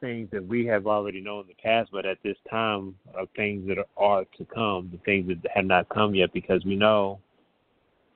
things 0.00 0.28
that 0.30 0.46
we 0.46 0.66
have 0.66 0.86
already 0.86 1.20
known 1.20 1.42
in 1.42 1.48
the 1.48 1.54
past, 1.62 1.90
but 1.90 2.04
at 2.04 2.18
this 2.22 2.36
time 2.50 2.94
of 3.14 3.28
things 3.34 3.66
that 3.66 3.78
are 3.96 4.24
to 4.36 4.44
come, 4.44 4.90
the 4.92 4.98
things 4.98 5.26
that 5.28 5.38
have 5.54 5.64
not 5.64 5.88
come 5.88 6.14
yet, 6.14 6.32
because 6.32 6.64
we 6.64 6.76
know 6.76 7.18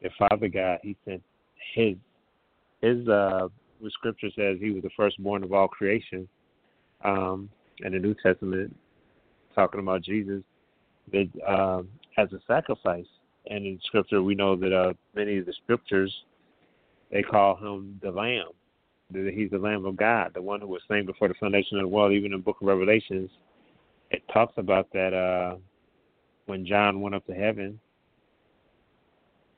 that 0.02 0.12
Father 0.18 0.48
God, 0.48 0.78
He 0.82 0.96
sent 1.04 1.22
His 1.74 1.96
His 2.82 3.08
uh, 3.08 3.48
the 3.82 3.90
Scripture 3.90 4.28
says 4.36 4.58
He 4.60 4.70
was 4.70 4.82
the 4.82 4.90
firstborn 4.96 5.42
of 5.42 5.52
all 5.52 5.68
creation, 5.68 6.28
um, 7.04 7.48
the 7.80 7.90
New 7.90 8.14
Testament, 8.22 8.76
talking 9.54 9.80
about 9.80 10.02
Jesus, 10.02 10.42
that 11.12 11.28
um, 11.46 11.88
as 12.18 12.32
a 12.32 12.40
sacrifice. 12.46 13.06
And 13.46 13.64
in 13.64 13.80
scripture 13.86 14.22
we 14.22 14.34
know 14.34 14.54
that 14.56 14.72
uh, 14.72 14.92
many 15.14 15.38
of 15.38 15.46
the 15.46 15.54
scriptures 15.64 16.14
they 17.10 17.22
call 17.22 17.56
him 17.56 17.98
the 18.02 18.10
Lamb. 18.10 18.48
He's 19.12 19.50
the 19.50 19.58
Lamb 19.58 19.84
of 19.86 19.96
God, 19.96 20.32
the 20.34 20.42
one 20.42 20.60
who 20.60 20.68
was 20.68 20.82
slain 20.86 21.04
before 21.04 21.28
the 21.28 21.34
foundation 21.34 21.78
of 21.78 21.82
the 21.82 21.88
world. 21.88 22.12
Even 22.12 22.32
in 22.32 22.38
the 22.38 22.44
Book 22.44 22.58
of 22.60 22.68
Revelations, 22.68 23.28
it 24.10 24.22
talks 24.32 24.54
about 24.56 24.88
that 24.92 25.12
uh, 25.12 25.56
when 26.46 26.64
John 26.64 27.00
went 27.00 27.16
up 27.16 27.26
to 27.26 27.34
heaven, 27.34 27.80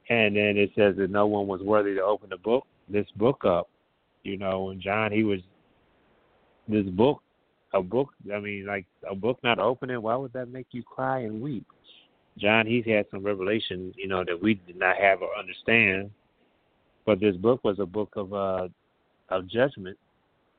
and 0.08 0.36
then 0.36 0.56
it 0.56 0.70
says 0.74 0.96
that 0.96 1.10
no 1.10 1.26
one 1.26 1.46
was 1.46 1.60
worthy 1.60 1.94
to 1.94 2.02
open 2.02 2.30
the 2.30 2.38
book, 2.38 2.66
this 2.88 3.06
book 3.16 3.44
up. 3.44 3.68
You 4.22 4.38
know, 4.38 4.70
and 4.70 4.80
John, 4.80 5.10
he 5.10 5.24
was 5.24 5.40
this 6.68 6.86
book, 6.86 7.22
a 7.74 7.82
book. 7.82 8.10
I 8.32 8.38
mean, 8.38 8.66
like 8.66 8.86
a 9.10 9.14
book 9.14 9.38
not 9.42 9.58
opening. 9.58 10.00
Why 10.00 10.16
would 10.16 10.32
that 10.32 10.48
make 10.48 10.68
you 10.70 10.82
cry 10.82 11.20
and 11.20 11.42
weep? 11.42 11.66
John, 12.38 12.66
he's 12.66 12.86
had 12.86 13.06
some 13.10 13.22
revelations, 13.22 13.94
you 13.98 14.08
know, 14.08 14.24
that 14.24 14.40
we 14.40 14.54
did 14.54 14.78
not 14.78 14.96
have 14.96 15.20
or 15.20 15.36
understand. 15.38 16.10
But 17.04 17.20
this 17.20 17.36
book 17.36 17.62
was 17.64 17.78
a 17.78 17.86
book 17.86 18.12
of 18.16 18.32
uh 18.32 18.68
of 19.28 19.48
judgment, 19.48 19.98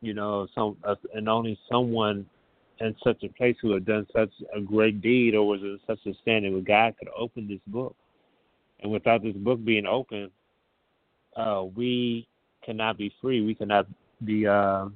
you 0.01 0.13
know, 0.13 0.47
some 0.55 0.77
uh, 0.83 0.95
and 1.13 1.29
only 1.29 1.57
someone 1.71 2.25
in 2.79 2.95
such 3.03 3.23
a 3.23 3.29
place 3.29 3.55
who 3.61 3.73
had 3.73 3.85
done 3.85 4.05
such 4.13 4.31
a 4.55 4.59
great 4.59 5.01
deed 5.01 5.35
or 5.35 5.47
was 5.47 5.61
in 5.61 5.79
such 5.87 5.99
a 6.05 6.13
standing 6.21 6.53
with 6.53 6.65
God 6.65 6.95
could 6.97 7.09
open 7.15 7.47
this 7.47 7.59
book. 7.67 7.95
And 8.81 8.91
without 8.91 9.23
this 9.23 9.35
book 9.35 9.63
being 9.63 9.85
open, 9.85 10.29
uh, 11.37 11.63
we 11.75 12.27
cannot 12.65 12.97
be 12.97 13.13
free. 13.21 13.41
We 13.45 13.55
cannot 13.55 13.87
be 14.25 14.45
uh, 14.47 14.87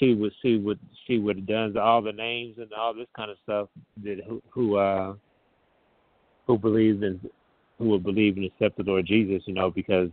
see 0.00 0.14
what 0.14 0.32
see 0.42 0.58
what 0.58 0.78
see 1.06 1.18
what 1.18 1.38
it 1.38 1.46
does, 1.46 1.76
all 1.76 2.02
the 2.02 2.12
names 2.12 2.56
and 2.58 2.72
all 2.72 2.94
this 2.94 3.06
kind 3.16 3.30
of 3.30 3.36
stuff 3.44 3.68
that 4.02 4.20
who 4.26 4.42
who 4.50 4.76
uh 4.76 5.14
who 6.46 6.58
believes 6.58 7.02
in 7.02 7.20
who 7.78 7.86
will 7.86 7.98
believe 7.98 8.36
and 8.36 8.46
accept 8.46 8.76
the 8.76 8.82
Lord 8.82 9.06
Jesus, 9.06 9.42
you 9.46 9.54
know, 9.54 9.70
because 9.70 10.10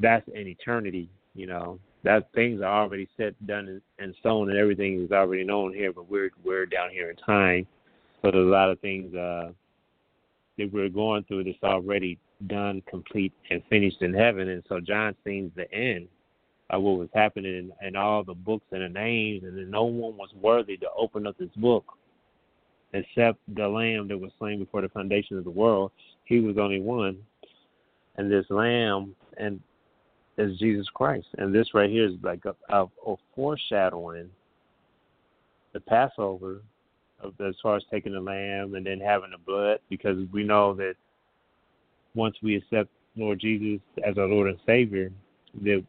that's 0.00 0.26
an 0.28 0.46
eternity, 0.46 1.08
you 1.34 1.46
know. 1.46 1.78
That 2.04 2.32
things 2.34 2.60
are 2.60 2.82
already 2.82 3.08
set, 3.16 3.34
done 3.46 3.80
and 4.00 4.14
stone 4.18 4.50
and 4.50 4.58
everything 4.58 5.04
is 5.04 5.12
already 5.12 5.44
known 5.44 5.72
here, 5.72 5.92
but 5.92 6.10
we're 6.10 6.30
we're 6.44 6.66
down 6.66 6.90
here 6.90 7.10
in 7.10 7.16
time. 7.16 7.66
So 8.20 8.30
there's 8.32 8.46
a 8.46 8.50
lot 8.50 8.70
of 8.70 8.80
things 8.80 9.14
uh 9.14 9.52
that 10.58 10.72
we're 10.72 10.88
going 10.88 11.22
through 11.24 11.44
that's 11.44 11.62
already 11.62 12.18
done, 12.48 12.82
complete 12.88 13.32
and 13.50 13.62
finished 13.70 14.02
in 14.02 14.12
heaven 14.12 14.48
and 14.48 14.64
so 14.68 14.80
John 14.80 15.14
sees 15.24 15.50
the 15.54 15.72
end 15.72 16.08
uh, 16.72 16.80
what 16.80 16.98
was 16.98 17.08
happening 17.14 17.54
in, 17.80 17.86
in 17.86 17.96
all 17.96 18.24
the 18.24 18.34
books 18.34 18.66
and 18.72 18.82
the 18.82 18.88
names, 18.88 19.44
and 19.44 19.70
no 19.70 19.84
one 19.84 20.16
was 20.16 20.30
worthy 20.40 20.76
to 20.78 20.86
open 20.96 21.26
up 21.26 21.36
this 21.38 21.50
book 21.56 21.84
except 22.94 23.38
the 23.54 23.66
Lamb 23.66 24.08
that 24.08 24.18
was 24.18 24.30
slain 24.38 24.58
before 24.58 24.82
the 24.82 24.88
foundation 24.88 25.38
of 25.38 25.44
the 25.44 25.50
world. 25.50 25.92
He 26.32 26.40
was 26.40 26.56
only 26.56 26.80
one, 26.80 27.18
and 28.16 28.32
this 28.32 28.46
Lamb 28.48 29.14
and 29.36 29.60
is 30.38 30.58
Jesus 30.58 30.86
Christ. 30.94 31.26
And 31.36 31.54
this 31.54 31.74
right 31.74 31.90
here 31.90 32.06
is 32.06 32.14
like 32.22 32.46
a, 32.46 32.54
a, 32.74 32.86
a 33.06 33.16
foreshadowing 33.36 34.30
the 35.74 35.80
Passover 35.80 36.62
of 37.20 37.34
as 37.46 37.54
far 37.62 37.76
as 37.76 37.82
taking 37.90 38.14
the 38.14 38.20
lamb 38.20 38.76
and 38.76 38.86
then 38.86 38.98
having 38.98 39.32
the 39.32 39.36
blood, 39.36 39.80
because 39.90 40.16
we 40.32 40.42
know 40.42 40.72
that 40.72 40.94
once 42.14 42.34
we 42.42 42.56
accept 42.56 42.88
Lord 43.14 43.38
Jesus 43.38 43.82
as 44.02 44.16
our 44.16 44.26
Lord 44.26 44.48
and 44.48 44.58
Savior, 44.64 45.12
that 45.62 45.84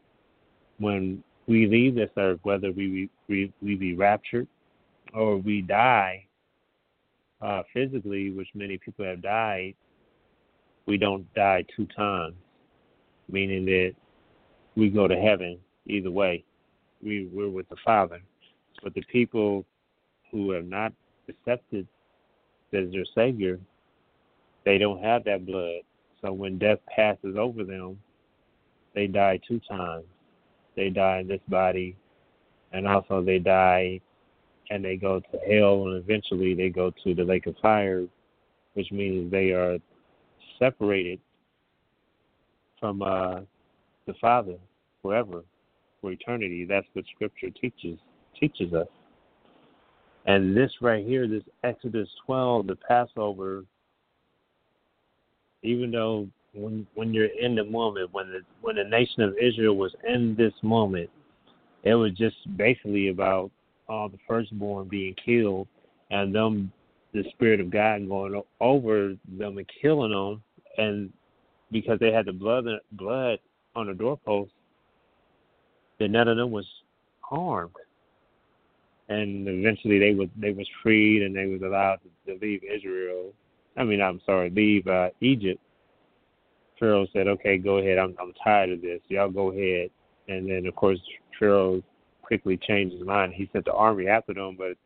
when 0.78 1.24
we 1.46 1.66
leave 1.66 1.94
this 1.94 2.10
earth, 2.18 2.40
whether 2.42 2.70
we 2.70 3.08
we, 3.28 3.50
we 3.62 3.76
be 3.76 3.94
raptured 3.94 4.46
or 5.14 5.38
we 5.38 5.62
die 5.62 6.26
uh, 7.40 7.62
physically, 7.72 8.30
which 8.30 8.48
many 8.54 8.76
people 8.76 9.06
have 9.06 9.22
died, 9.22 9.74
we 10.86 10.96
don't 10.96 11.32
die 11.34 11.64
two 11.74 11.86
times, 11.96 12.34
meaning 13.30 13.64
that 13.66 13.94
we 14.76 14.90
go 14.90 15.08
to 15.08 15.16
heaven 15.16 15.58
either 15.86 16.10
way. 16.10 16.44
We 17.02 17.28
we're 17.32 17.50
with 17.50 17.68
the 17.68 17.76
Father. 17.84 18.20
But 18.82 18.94
the 18.94 19.02
people 19.10 19.64
who 20.30 20.50
have 20.50 20.66
not 20.66 20.92
accepted 21.28 21.86
as 22.72 22.90
their 22.90 23.04
Savior, 23.14 23.60
they 24.64 24.78
don't 24.78 25.02
have 25.02 25.24
that 25.24 25.46
blood. 25.46 25.82
So 26.20 26.32
when 26.32 26.58
death 26.58 26.78
passes 26.94 27.36
over 27.36 27.64
them, 27.64 27.98
they 28.94 29.06
die 29.06 29.40
two 29.46 29.60
times 29.68 30.04
they 30.76 30.90
die 30.90 31.20
in 31.20 31.28
this 31.28 31.40
body, 31.48 31.96
and 32.72 32.86
also 32.86 33.22
they 33.22 33.38
die 33.38 34.00
and 34.70 34.84
they 34.84 34.96
go 34.96 35.20
to 35.20 35.38
hell, 35.48 35.88
and 35.88 35.96
eventually 35.96 36.54
they 36.54 36.70
go 36.70 36.92
to 37.04 37.14
the 37.14 37.22
lake 37.22 37.46
of 37.46 37.54
fire, 37.60 38.06
which 38.72 38.90
means 38.90 39.30
they 39.30 39.50
are 39.50 39.78
separated 40.64 41.20
from 42.80 43.02
uh, 43.02 43.40
the 44.06 44.14
Father 44.20 44.56
forever, 45.02 45.42
for 46.00 46.12
eternity. 46.12 46.64
That's 46.64 46.86
what 46.94 47.04
Scripture 47.14 47.50
teaches 47.50 47.98
teaches 48.38 48.72
us. 48.72 48.88
And 50.26 50.56
this 50.56 50.70
right 50.80 51.04
here, 51.04 51.28
this 51.28 51.42
Exodus 51.62 52.08
12, 52.26 52.66
the 52.66 52.76
Passover, 52.76 53.64
even 55.62 55.90
though 55.90 56.28
when 56.54 56.86
when 56.94 57.12
you're 57.12 57.28
in 57.40 57.54
the 57.54 57.64
moment, 57.64 58.12
when 58.12 58.28
the 58.28 58.40
when 58.62 58.76
the 58.76 58.84
nation 58.84 59.22
of 59.22 59.34
Israel 59.40 59.76
was 59.76 59.94
in 60.08 60.34
this 60.36 60.54
moment, 60.62 61.10
it 61.82 61.94
was 61.94 62.12
just 62.12 62.36
basically 62.56 63.08
about 63.08 63.50
all 63.88 64.08
the 64.08 64.18
firstborn 64.26 64.88
being 64.88 65.14
killed 65.22 65.68
and 66.10 66.34
them 66.34 66.72
the 67.12 67.24
spirit 67.30 67.60
of 67.60 67.70
God 67.70 68.08
going 68.08 68.42
over 68.60 69.14
them 69.38 69.58
and 69.58 69.70
killing 69.80 70.10
them, 70.10 70.42
and 70.78 71.12
because 71.70 71.98
they 71.98 72.12
had 72.12 72.26
the 72.26 72.32
blood 72.32 72.66
blood 72.92 73.38
on 73.74 73.86
the 73.86 73.94
doorpost, 73.94 74.52
that 75.98 76.08
none 76.08 76.28
of 76.28 76.36
them 76.36 76.50
was 76.50 76.66
harmed, 77.20 77.72
and 79.08 79.48
eventually 79.48 79.98
they 79.98 80.14
was 80.14 80.28
they 80.36 80.52
was 80.52 80.68
freed 80.82 81.22
and 81.22 81.34
they 81.34 81.46
was 81.46 81.62
allowed 81.62 81.98
to, 82.02 82.32
to 82.32 82.38
leave 82.40 82.62
Israel. 82.64 83.32
I 83.76 83.84
mean, 83.84 84.00
I'm 84.00 84.20
sorry, 84.24 84.50
leave 84.50 84.86
uh, 84.86 85.10
Egypt 85.20 85.60
Pharaoh 86.78 87.06
said, 87.12 87.28
"Okay, 87.28 87.58
go 87.58 87.78
ahead. 87.78 87.98
I'm 87.98 88.14
I'm 88.20 88.32
tired 88.42 88.70
of 88.70 88.82
this. 88.82 89.00
Y'all 89.08 89.30
go 89.30 89.52
ahead." 89.52 89.90
And 90.28 90.48
then 90.48 90.66
of 90.66 90.74
course 90.74 91.00
Pharaoh 91.38 91.82
quickly 92.22 92.56
changed 92.56 92.96
his 92.96 93.06
mind. 93.06 93.34
He 93.34 93.48
sent 93.52 93.64
the 93.64 93.72
army 93.72 94.06
after 94.06 94.34
them, 94.34 94.56
but 94.58 94.76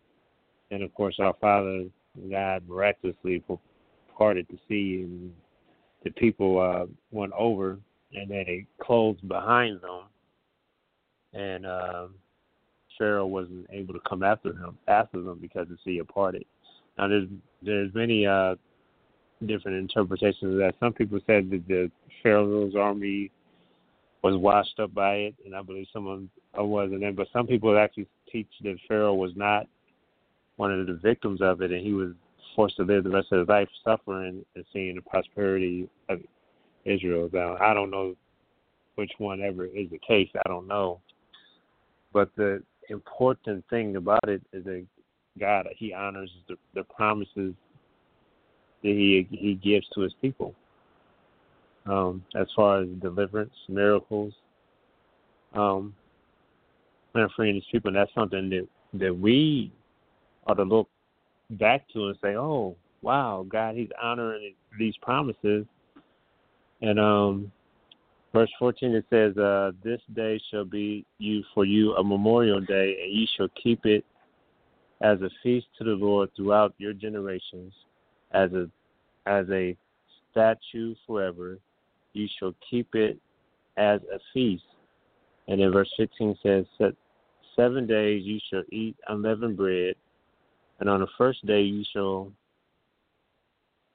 then 0.70 0.82
of 0.82 0.92
course 0.94 1.16
our 1.18 1.34
Father 1.40 1.84
God 2.30 2.68
miraculously 2.68 3.42
parted 4.16 4.46
the 4.50 4.58
sea 4.68 5.04
and 5.04 5.32
the 6.04 6.10
people 6.10 6.60
uh, 6.60 6.86
went 7.10 7.32
over 7.32 7.78
and 8.14 8.30
then 8.30 8.44
it 8.46 8.66
closed 8.80 9.26
behind 9.28 9.80
them 9.80 10.02
and 11.34 11.66
um, 11.66 12.14
Pharaoh 12.98 13.26
wasn't 13.26 13.66
able 13.70 13.94
to 13.94 14.00
come 14.08 14.22
after 14.22 14.50
him 14.50 14.76
after 14.88 15.20
them 15.22 15.38
because 15.40 15.68
the 15.68 15.76
sea 15.84 16.02
parted. 16.02 16.44
Now 16.98 17.08
there's 17.08 17.28
there's 17.62 17.94
many 17.94 18.26
uh, 18.26 18.56
different 19.46 19.78
interpretations 19.78 20.52
of 20.52 20.58
that. 20.58 20.74
Some 20.80 20.92
people 20.92 21.20
said 21.26 21.50
that 21.50 21.66
the 21.68 21.90
Pharaoh's 22.22 22.74
army 22.74 23.30
was 24.22 24.36
washed 24.36 24.80
up 24.80 24.92
by 24.92 25.14
it, 25.14 25.34
and 25.44 25.54
I 25.54 25.62
believe 25.62 25.86
some 25.92 26.06
of 26.06 26.22
someone 26.54 26.70
wasn't. 26.70 27.04
And 27.04 27.16
but 27.16 27.28
some 27.32 27.46
people 27.46 27.78
actually 27.78 28.08
teach 28.30 28.48
that 28.62 28.76
Pharaoh 28.88 29.14
was 29.14 29.32
not 29.36 29.66
one 30.56 30.72
of 30.72 30.86
the 30.86 30.94
victims 30.94 31.40
of 31.40 31.62
it, 31.62 31.70
and 31.70 31.84
he 31.84 31.92
was 31.92 32.10
forced 32.58 32.74
to 32.74 32.82
live 32.82 33.04
the 33.04 33.10
rest 33.10 33.28
of 33.30 33.38
his 33.38 33.48
life 33.48 33.68
suffering 33.84 34.44
and 34.56 34.64
seeing 34.72 34.96
the 34.96 35.00
prosperity 35.00 35.88
of 36.08 36.18
Israel. 36.84 37.30
Now 37.32 37.56
I 37.60 37.72
don't 37.72 37.88
know 37.88 38.16
which 38.96 39.12
one 39.18 39.40
ever 39.40 39.66
is 39.66 39.88
the 39.92 39.98
case. 39.98 40.28
I 40.44 40.48
don't 40.48 40.66
know, 40.66 41.00
but 42.12 42.30
the 42.34 42.60
important 42.90 43.64
thing 43.70 43.94
about 43.94 44.28
it 44.28 44.42
is 44.52 44.64
that 44.64 44.84
God 45.38 45.68
He 45.76 45.94
honors 45.94 46.32
the, 46.48 46.56
the 46.74 46.82
promises 46.82 47.54
that 48.82 48.88
He 48.88 49.28
He 49.30 49.54
gives 49.54 49.86
to 49.94 50.00
His 50.00 50.14
people. 50.20 50.52
Um, 51.86 52.24
as 52.34 52.48
far 52.56 52.82
as 52.82 52.88
deliverance, 53.00 53.54
miracles, 53.68 54.34
um, 55.54 55.94
and 57.14 57.30
freeing 57.36 57.54
His 57.54 57.64
people, 57.70 57.90
and 57.90 57.96
that's 57.96 58.12
something 58.16 58.50
that 58.50 58.66
that 58.94 59.16
we 59.16 59.70
ought 60.48 60.54
to 60.54 60.64
look 60.64 60.88
back 61.50 61.88
to 61.92 62.08
and 62.08 62.18
say, 62.22 62.36
"Oh, 62.36 62.76
wow, 63.02 63.46
God, 63.48 63.74
He's 63.74 63.90
honoring 64.00 64.54
these 64.78 64.96
promises." 65.02 65.66
And 66.80 67.00
um, 67.00 67.52
Verse 68.32 68.50
14 68.58 68.94
it 68.94 69.04
says, 69.08 69.36
uh, 69.38 69.72
This 69.82 70.00
day 70.14 70.40
shall 70.50 70.64
be 70.64 71.04
you 71.18 71.42
for 71.54 71.64
you 71.64 71.94
a 71.94 72.04
memorial 72.04 72.60
day, 72.60 72.96
and 73.02 73.12
ye 73.12 73.28
shall 73.36 73.48
keep 73.60 73.86
it 73.86 74.04
as 75.00 75.20
a 75.22 75.30
feast 75.42 75.66
to 75.78 75.84
the 75.84 75.92
Lord 75.92 76.30
throughout 76.36 76.74
your 76.78 76.92
generations, 76.92 77.72
as 78.32 78.52
a 78.52 78.68
as 79.26 79.46
a 79.50 79.76
statue 80.30 80.94
forever. 81.06 81.58
You 82.12 82.28
shall 82.38 82.54
keep 82.68 82.94
it 82.94 83.18
as 83.76 84.00
a 84.12 84.18
feast. 84.34 84.64
And 85.46 85.60
then 85.60 85.72
verse 85.72 85.90
15 85.96 86.36
says, 86.42 86.66
Seven 87.56 87.86
days 87.86 88.24
you 88.24 88.38
shall 88.50 88.64
eat 88.70 88.96
unleavened 89.08 89.56
bread, 89.56 89.94
and 90.80 90.88
on 90.88 91.00
the 91.00 91.08
first 91.16 91.44
day 91.46 91.62
you 91.62 91.84
shall 91.92 92.30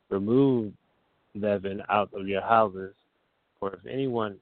remove 0.09 0.73
leaven 1.35 1.81
out 1.89 2.09
of 2.13 2.27
your 2.27 2.41
houses 2.41 2.93
for 3.59 3.73
if 3.73 3.85
anyone 3.89 4.37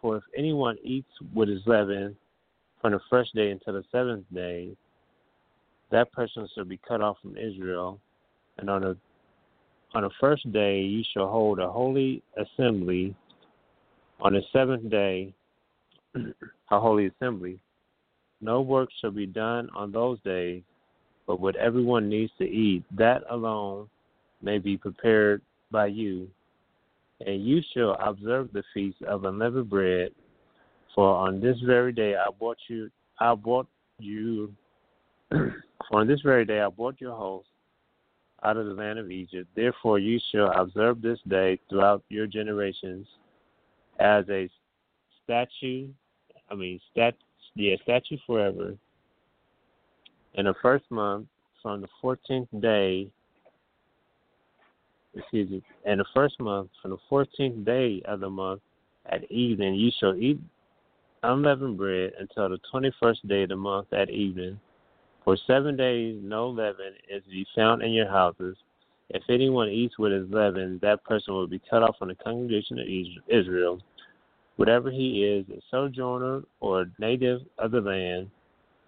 for 0.00 0.18
if 0.18 0.22
anyone 0.36 0.76
eats 0.82 1.10
what 1.32 1.48
is 1.48 1.60
leavened 1.66 2.16
from 2.80 2.92
the 2.92 3.00
first 3.10 3.34
day 3.34 3.50
until 3.50 3.72
the 3.72 3.84
seventh 3.90 4.24
day, 4.32 4.76
that 5.90 6.12
person 6.12 6.48
shall 6.54 6.64
be 6.64 6.78
cut 6.86 7.00
off 7.00 7.16
from 7.20 7.36
Israel. 7.36 7.98
And 8.58 8.70
on 8.70 8.82
the 8.82 8.96
on 9.94 10.02
the 10.02 10.10
first 10.20 10.50
day 10.52 10.82
you 10.82 11.02
shall 11.12 11.28
hold 11.28 11.58
a 11.58 11.68
holy 11.68 12.22
assembly. 12.36 13.14
On 14.20 14.32
the 14.32 14.42
seventh 14.52 14.88
day, 14.90 15.34
a 16.14 16.80
holy 16.80 17.06
assembly. 17.06 17.58
No 18.40 18.60
work 18.60 18.88
shall 19.00 19.10
be 19.10 19.26
done 19.26 19.68
on 19.74 19.92
those 19.92 20.20
days, 20.20 20.62
but 21.26 21.40
what 21.40 21.56
everyone 21.56 22.08
needs 22.08 22.32
to 22.38 22.44
eat, 22.44 22.84
that 22.96 23.22
alone 23.30 23.88
may 24.42 24.58
be 24.58 24.76
prepared 24.76 25.42
by 25.70 25.86
you 25.86 26.28
and 27.20 27.46
you 27.46 27.62
shall 27.72 27.96
observe 28.00 28.52
the 28.52 28.62
feast 28.74 29.00
of 29.02 29.24
unleavened 29.24 29.70
bread. 29.70 30.10
For 30.94 31.08
on 31.08 31.40
this 31.40 31.56
very 31.64 31.92
day 31.92 32.14
I 32.14 32.28
brought 32.38 32.58
you, 32.68 32.90
I 33.20 33.34
brought 33.34 33.68
you, 33.98 34.52
for 35.30 35.52
on 35.92 36.06
this 36.06 36.20
very 36.22 36.44
day 36.44 36.60
I 36.60 36.68
brought 36.68 37.00
your 37.00 37.14
host 37.14 37.48
out 38.42 38.56
of 38.56 38.66
the 38.66 38.72
land 38.72 38.98
of 38.98 39.10
Egypt. 39.10 39.48
Therefore 39.54 39.98
you 39.98 40.20
shall 40.30 40.50
observe 40.52 41.00
this 41.00 41.18
day 41.28 41.58
throughout 41.68 42.02
your 42.08 42.26
generations 42.26 43.06
as 43.98 44.24
a 44.28 44.48
statue. 45.24 45.88
I 46.50 46.54
mean, 46.54 46.80
stat, 46.92 47.14
yeah, 47.54 47.76
statue 47.82 48.18
forever. 48.26 48.74
In 50.36 50.44
the 50.44 50.54
first 50.60 50.84
month, 50.90 51.26
from 51.62 51.80
the 51.80 51.88
fourteenth 52.00 52.48
day 52.60 53.08
excuse 55.16 55.50
me, 55.50 55.62
in 55.86 55.98
the 55.98 56.04
first 56.14 56.38
month, 56.40 56.68
from 56.80 56.90
the 56.90 56.98
fourteenth 57.08 57.64
day 57.64 58.02
of 58.04 58.20
the 58.20 58.28
month 58.28 58.60
at 59.06 59.30
evening, 59.30 59.74
you 59.74 59.90
shall 59.98 60.14
eat 60.14 60.38
unleavened 61.22 61.78
bread 61.78 62.12
until 62.18 62.50
the 62.50 62.58
twenty 62.70 62.92
first 63.00 63.26
day 63.26 63.44
of 63.44 63.48
the 63.48 63.56
month 63.56 63.92
at 63.92 64.10
evening. 64.10 64.60
For 65.24 65.36
seven 65.46 65.76
days 65.76 66.20
no 66.22 66.48
leaven 66.48 66.92
is 67.10 67.24
to 67.24 67.30
be 67.30 67.46
found 67.54 67.82
in 67.82 67.92
your 67.92 68.08
houses. 68.08 68.56
If 69.08 69.22
anyone 69.28 69.68
eats 69.68 69.98
with 69.98 70.12
his 70.12 70.28
leaven, 70.30 70.78
that 70.82 71.02
person 71.04 71.34
will 71.34 71.46
be 71.46 71.60
cut 71.70 71.82
off 71.82 71.96
from 71.98 72.08
the 72.08 72.14
congregation 72.14 72.78
of 72.78 72.86
Israel. 73.28 73.80
Whatever 74.56 74.90
he 74.90 75.24
is, 75.24 75.46
a 75.48 75.60
sojourner 75.70 76.42
or 76.60 76.82
a 76.82 76.86
native 76.98 77.40
of 77.58 77.70
the 77.72 77.80
land, 77.80 78.30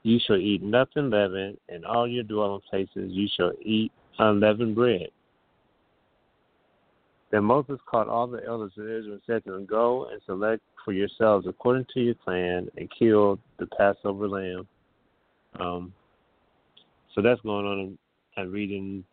you 0.02 0.18
shall 0.26 0.36
eat 0.36 0.62
nothing 0.62 1.10
leavened. 1.10 1.58
In 1.68 1.84
all 1.84 2.06
your 2.06 2.22
dwelling 2.22 2.60
places 2.68 3.10
you 3.12 3.28
shall 3.36 3.52
eat 3.62 3.92
unleavened 4.18 4.74
bread. 4.74 5.08
Then 7.30 7.44
Moses 7.44 7.78
called 7.86 8.08
all 8.08 8.26
the 8.26 8.42
elders 8.46 8.72
of 8.78 8.84
Israel 8.84 9.12
and 9.14 9.22
said 9.26 9.44
to 9.44 9.52
them, 9.52 9.66
Go 9.66 10.08
and 10.10 10.20
select 10.24 10.62
for 10.84 10.92
yourselves 10.92 11.46
according 11.46 11.86
to 11.92 12.00
your 12.00 12.14
clan 12.14 12.68
and 12.76 12.90
kill 12.98 13.38
the 13.58 13.66
Passover 13.66 14.28
lamb. 14.28 14.66
Um, 15.60 15.92
so 17.14 17.20
that's 17.20 17.40
going 17.42 17.66
on. 17.66 17.98
I'm 18.36 18.50
reading 18.50 19.04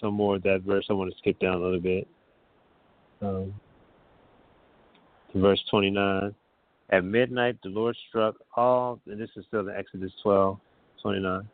some 0.00 0.14
more 0.14 0.36
of 0.36 0.42
that 0.42 0.62
verse. 0.66 0.86
I 0.90 0.92
want 0.92 1.10
to 1.12 1.18
skip 1.18 1.38
down 1.38 1.54
a 1.54 1.58
little 1.58 1.80
bit. 1.80 2.06
Um, 3.22 3.54
verse 5.34 5.62
29. 5.70 6.34
At 6.90 7.04
midnight, 7.04 7.58
the 7.62 7.68
Lord 7.68 7.96
struck 8.08 8.36
all, 8.54 9.00
and 9.06 9.20
this 9.20 9.30
is 9.36 9.44
still 9.48 9.68
in 9.68 9.74
Exodus 9.74 10.12
12, 10.22 10.58
29. 11.02 11.48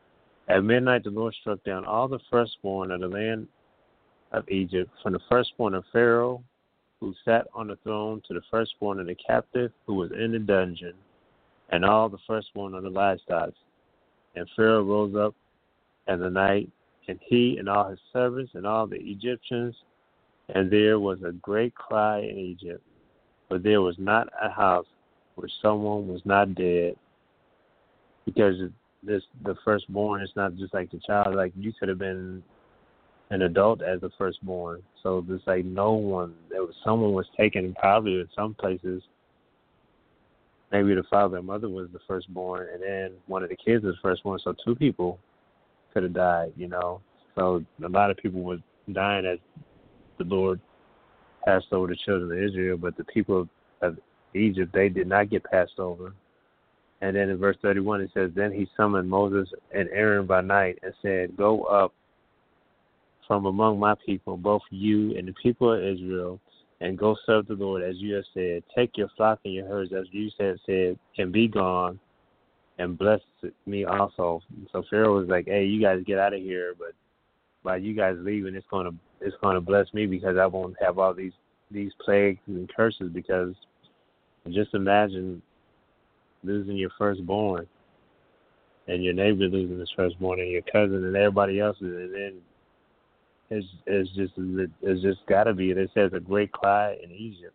At 0.49 0.65
midnight, 0.65 1.05
the 1.05 1.11
Lord 1.11 1.35
struck 1.41 1.65
down 1.65 1.87
all 1.87 2.07
the 2.07 2.19
firstborn 2.31 2.91
of 2.91 3.01
the 3.01 3.09
land 3.09 3.49
of 4.33 4.47
Egypt, 4.51 4.91
from 5.03 5.15
the 5.15 5.21
firstborn 5.31 5.75
of 5.75 5.85
Pharaoh, 5.91 6.43
who 7.01 7.15
sat 7.25 7.47
on 7.55 7.69
the 7.69 7.77
throne, 7.77 8.21
to 8.29 8.35
the 8.35 8.43
firstborn 8.51 9.01
of 9.01 9.07
the 9.07 9.15
captive 9.15 9.73
who 9.87 9.95
was 9.95 10.11
in 10.13 10.33
the 10.33 10.39
dungeon, 10.39 10.95
and 11.71 11.85
all 11.85 12.11
the 12.11 12.19
firstborn 12.27 12.75
of 12.75 12.83
the 12.83 12.91
livestock. 12.91 13.51
And 14.37 14.47
Pharaoh 14.55 14.83
rose 14.83 15.15
up 15.17 15.35
in 16.09 16.21
the 16.21 16.31
night, 16.31 16.71
and 17.09 17.19
he 17.23 17.57
and 17.59 17.71
all 17.71 17.89
his 17.89 17.99
servants 18.13 18.53
and 18.55 18.67
all 18.67 18.87
the 18.87 19.01
Egyptians, 19.01 19.75
and 20.51 20.71
there 20.71 20.99
was 21.01 21.23
a 21.23 21.33
great 21.33 21.75
cry 21.75 22.19
in 22.19 22.37
Egypt, 22.37 22.83
for 23.49 23.59
there 23.59 23.81
was 23.81 23.97
not 23.99 24.29
a 24.41 24.51
house 24.51 24.87
where 25.35 25.49
someone 25.61 26.09
was 26.09 26.21
not 26.25 26.55
dead, 26.55 26.97
because 28.25 28.57
this 29.03 29.23
the 29.45 29.57
firstborn 29.65 30.23
is 30.23 30.31
not 30.37 30.57
just 30.57 30.75
like 30.75 30.91
the 30.91 31.01
child. 31.07 31.35
Like 31.35 31.53
you 31.57 31.73
could 31.79 31.89
have 31.89 31.99
been 31.99 32.43
an 33.31 33.43
adult 33.43 33.83
as 33.83 34.03
a 34.03 34.11
firstborn. 34.19 34.83
So 35.03 35.25
there's 35.27 35.43
like 35.47 35.65
no 35.65 35.93
one. 35.93 36.35
There 36.51 36.63
was 36.63 36.75
someone 36.85 37.13
was 37.13 37.27
taken 37.37 37.75
probably 37.75 38.21
in 38.21 38.29
some 38.37 38.55
places. 38.55 39.03
Maybe 40.71 40.95
the 40.95 41.03
father 41.11 41.37
and 41.37 41.47
mother 41.47 41.69
was 41.69 41.89
the 41.93 41.99
firstborn, 42.07 42.69
and 42.73 42.83
then 42.83 43.13
one 43.27 43.43
of 43.43 43.51
the 43.51 43.57
kids 43.57 43.85
was 43.85 43.97
firstborn. 44.01 44.39
So 44.43 44.55
two 44.65 44.75
people 44.75 45.19
could 45.93 46.03
have 46.05 46.15
died. 46.15 46.53
You 46.57 46.69
know. 46.69 47.01
So 47.35 47.65
a 47.83 47.89
lot 47.89 48.11
of 48.11 48.19
people 48.19 48.43
were 48.43 48.59
dying 48.93 49.25
as 49.27 49.39
the 50.19 50.25
Lord 50.25 50.61
passed 51.45 51.67
over 51.73 51.87
the 51.89 51.97
children 51.97 52.31
of 52.31 52.39
Israel, 52.39 52.77
but 52.77 52.97
the 52.97 53.05
people 53.05 53.49
of 53.81 53.97
Egypt 54.35 54.73
they 54.73 54.89
did 54.89 55.07
not 55.07 55.31
get 55.31 55.45
passed 55.45 55.79
over. 55.79 56.13
And 57.01 57.17
then 57.17 57.31
in 57.31 57.39
verse 57.39 57.57
31 57.63 58.03
it 58.03 58.11
says, 58.15 58.31
Then 58.35 58.53
he 58.53 58.69
summoned 58.77 59.09
Moses 59.09 59.49
and 59.75 59.89
Aaron 59.91 60.27
by 60.27 60.41
night 60.41 60.79
and 60.83 60.95
said, 61.03 61.37
Go 61.37 61.63
up 61.65 61.93
from 63.27 63.47
among 63.47 63.79
my 63.79 63.95
people, 64.05 64.37
both 64.37 64.63
you 64.71 65.17
and 65.17 65.27
the 65.27 65.35
people 65.43 65.73
of 65.73 65.83
Israel, 65.83 66.41
and 66.81 66.99
go 66.99 67.17
serve 67.27 67.47
the 67.47 67.55
Lord 67.55 67.83
as 67.83 67.97
you 67.97 68.15
have 68.15 68.25
said. 68.35 68.63
Take 68.75 68.97
your 68.97 69.09
flock 69.17 69.41
and 69.45 69.55
your 69.55 69.67
herds 69.67 69.93
as 69.93 70.07
you 70.11 70.31
said, 70.37 70.57
said, 70.67 70.99
and 71.19 71.33
be 71.33 71.49
gone, 71.49 71.99
and 72.79 72.99
bless 72.99 73.21
me 73.67 73.85
also. 73.85 74.43
So 74.73 74.83
Pharaoh 74.91 75.19
was 75.19 75.29
like, 75.29 75.47
"Hey, 75.47 75.65
you 75.65 75.81
guys 75.81 76.03
get 76.05 76.19
out 76.19 76.35
of 76.35 76.41
here," 76.41 76.75
but 76.79 76.93
by 77.63 77.77
you 77.77 77.95
guys 77.95 78.17
leaving, 78.19 78.55
it's 78.55 78.67
gonna 78.71 78.93
it's 79.21 79.37
gonna 79.43 79.61
bless 79.61 79.93
me 79.95 80.07
because 80.07 80.37
I 80.37 80.47
won't 80.47 80.77
have 80.81 80.99
all 80.99 81.15
these 81.15 81.33
these 81.71 81.93
plagues 82.05 82.41
and 82.47 82.69
curses. 82.75 83.11
Because 83.13 83.55
just 84.51 84.75
imagine 84.75 85.43
losing 86.43 86.77
your 86.77 86.91
firstborn, 86.99 87.67
and 88.89 89.05
your 89.05 89.15
neighbor 89.15 89.45
losing 89.45 89.79
his 89.79 89.93
firstborn, 89.95 90.41
and 90.41 90.51
your 90.51 90.63
cousin, 90.63 91.05
and 91.05 91.17
everybody 91.17 91.61
else, 91.61 91.77
and 91.81 92.15
then 92.15 92.35
It's, 93.51 93.67
it's 93.87 94.11
just 94.17 94.33
it's 94.81 95.03
just 95.03 95.21
got 95.29 95.45
to 95.45 95.53
be. 95.53 95.71
It 95.71 95.91
says 95.95 96.11
a 96.15 96.21
great 96.21 96.51
cry 96.53 96.97
in 97.03 97.11
Egypt. 97.13 97.55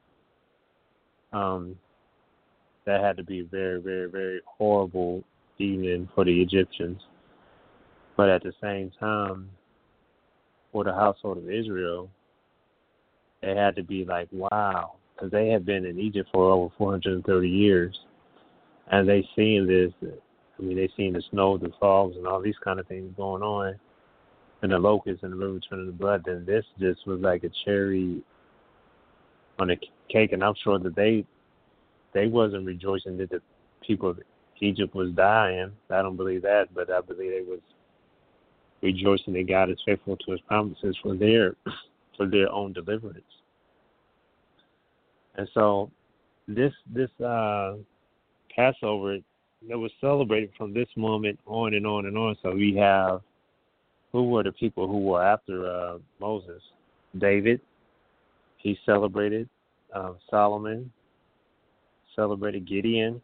Um, 1.33 1.75
that 2.85 3.01
had 3.01 3.17
to 3.17 3.23
be 3.23 3.39
a 3.39 3.45
very, 3.45 3.81
very, 3.81 4.09
very 4.09 4.41
horrible 4.45 5.23
evening 5.57 6.07
for 6.13 6.23
the 6.23 6.41
Egyptians. 6.41 7.01
But 8.15 8.29
at 8.29 8.43
the 8.43 8.53
same 8.61 8.91
time, 8.99 9.49
for 10.71 10.83
the 10.83 10.93
household 10.93 11.39
of 11.39 11.49
Israel, 11.49 12.09
it 13.41 13.57
had 13.57 13.75
to 13.75 13.83
be 13.83 14.05
like, 14.05 14.29
wow, 14.31 14.96
because 15.17 15.31
they 15.31 15.49
had 15.49 15.65
been 15.65 15.85
in 15.85 15.99
Egypt 15.99 16.29
for 16.31 16.51
over 16.51 16.73
430 16.77 17.49
years, 17.49 17.99
and 18.91 19.07
they 19.07 19.27
seen 19.35 19.67
this. 19.67 19.91
I 20.59 20.61
mean, 20.61 20.77
they 20.77 20.89
seen 20.95 21.13
the 21.13 21.23
snow, 21.31 21.57
the 21.57 21.71
fogs, 21.79 22.15
and 22.17 22.27
all 22.27 22.41
these 22.41 22.57
kind 22.63 22.79
of 22.79 22.87
things 22.87 23.13
going 23.17 23.41
on, 23.41 23.75
and 24.61 24.71
the 24.71 24.77
locusts 24.77 25.23
and 25.23 25.33
the 25.33 25.37
river 25.37 25.59
turning 25.59 25.87
to 25.87 25.91
blood. 25.91 26.23
Then 26.25 26.45
this 26.45 26.65
just 26.79 27.05
was 27.07 27.19
like 27.21 27.43
a 27.43 27.49
cherry 27.65 28.21
on 29.59 29.67
the 29.67 29.77
cake, 30.09 30.31
and 30.33 30.43
I'm 30.43 30.55
sure 30.63 30.79
that 30.79 30.95
they 30.95 31.25
they 32.13 32.27
wasn't 32.27 32.65
rejoicing 32.65 33.17
that 33.17 33.29
the 33.29 33.41
people 33.85 34.11
of 34.11 34.19
Egypt 34.61 34.95
was 34.95 35.11
dying. 35.11 35.71
I 35.89 36.01
don't 36.01 36.15
believe 36.15 36.41
that, 36.43 36.73
but 36.73 36.91
I 36.91 37.01
believe 37.01 37.31
they 37.31 37.41
was 37.41 37.59
rejoicing 38.81 39.33
that 39.33 39.47
God 39.47 39.69
is 39.69 39.77
faithful 39.85 40.17
to 40.17 40.31
His 40.31 40.41
promises 40.41 40.97
for 41.01 41.15
their 41.15 41.55
for 42.17 42.27
their 42.27 42.51
own 42.51 42.73
deliverance. 42.73 43.23
And 45.37 45.47
so, 45.53 45.91
this 46.47 46.73
this 46.93 47.09
uh, 47.23 47.75
Passover 48.55 49.17
that 49.69 49.77
was 49.77 49.91
celebrated 49.99 50.51
from 50.57 50.73
this 50.73 50.87
moment 50.95 51.39
on 51.45 51.73
and 51.73 51.85
on 51.85 52.05
and 52.05 52.17
on. 52.17 52.35
So 52.41 52.53
we 52.53 52.75
have 52.75 53.21
who 54.11 54.29
were 54.29 54.43
the 54.43 54.51
people 54.51 54.87
who 54.87 54.99
were 54.99 55.23
after 55.23 55.69
uh, 55.69 55.97
Moses? 56.19 56.61
David, 57.17 57.61
he 58.57 58.77
celebrated. 58.85 59.49
Um, 59.93 60.17
Solomon 60.29 60.91
celebrated. 62.15 62.67
Gideon, 62.67 63.21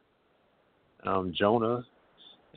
um, 1.06 1.34
Jonah, 1.38 1.84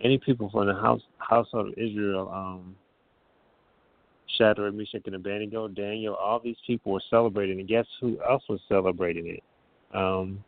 any 0.03 0.19
people 0.19 0.51
from 0.51 0.67
the 0.67 0.75
house 0.75 1.01
household 1.19 1.69
of 1.69 1.75
Israel, 1.79 2.31
um, 2.33 2.77
Shadrach, 4.37 4.75
Meshach, 4.75 5.03
and 5.07 5.15
Abednego, 5.15 5.69
Daniel, 5.69 6.15
all 6.15 6.41
these 6.41 6.57
people 6.67 6.93
were 6.93 7.03
celebrating. 7.11 7.59
And 7.61 7.69
guess 7.69 7.87
who 8.01 8.19
else 8.29 8.43
was 8.49 8.61
celebrating 8.69 9.27
it? 9.27 9.43
Um, 9.97 10.43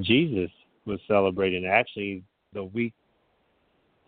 Jesus 0.00 0.50
was 0.86 1.00
celebrating. 1.06 1.66
Actually, 1.66 2.22
the 2.52 2.64
week 2.64 2.94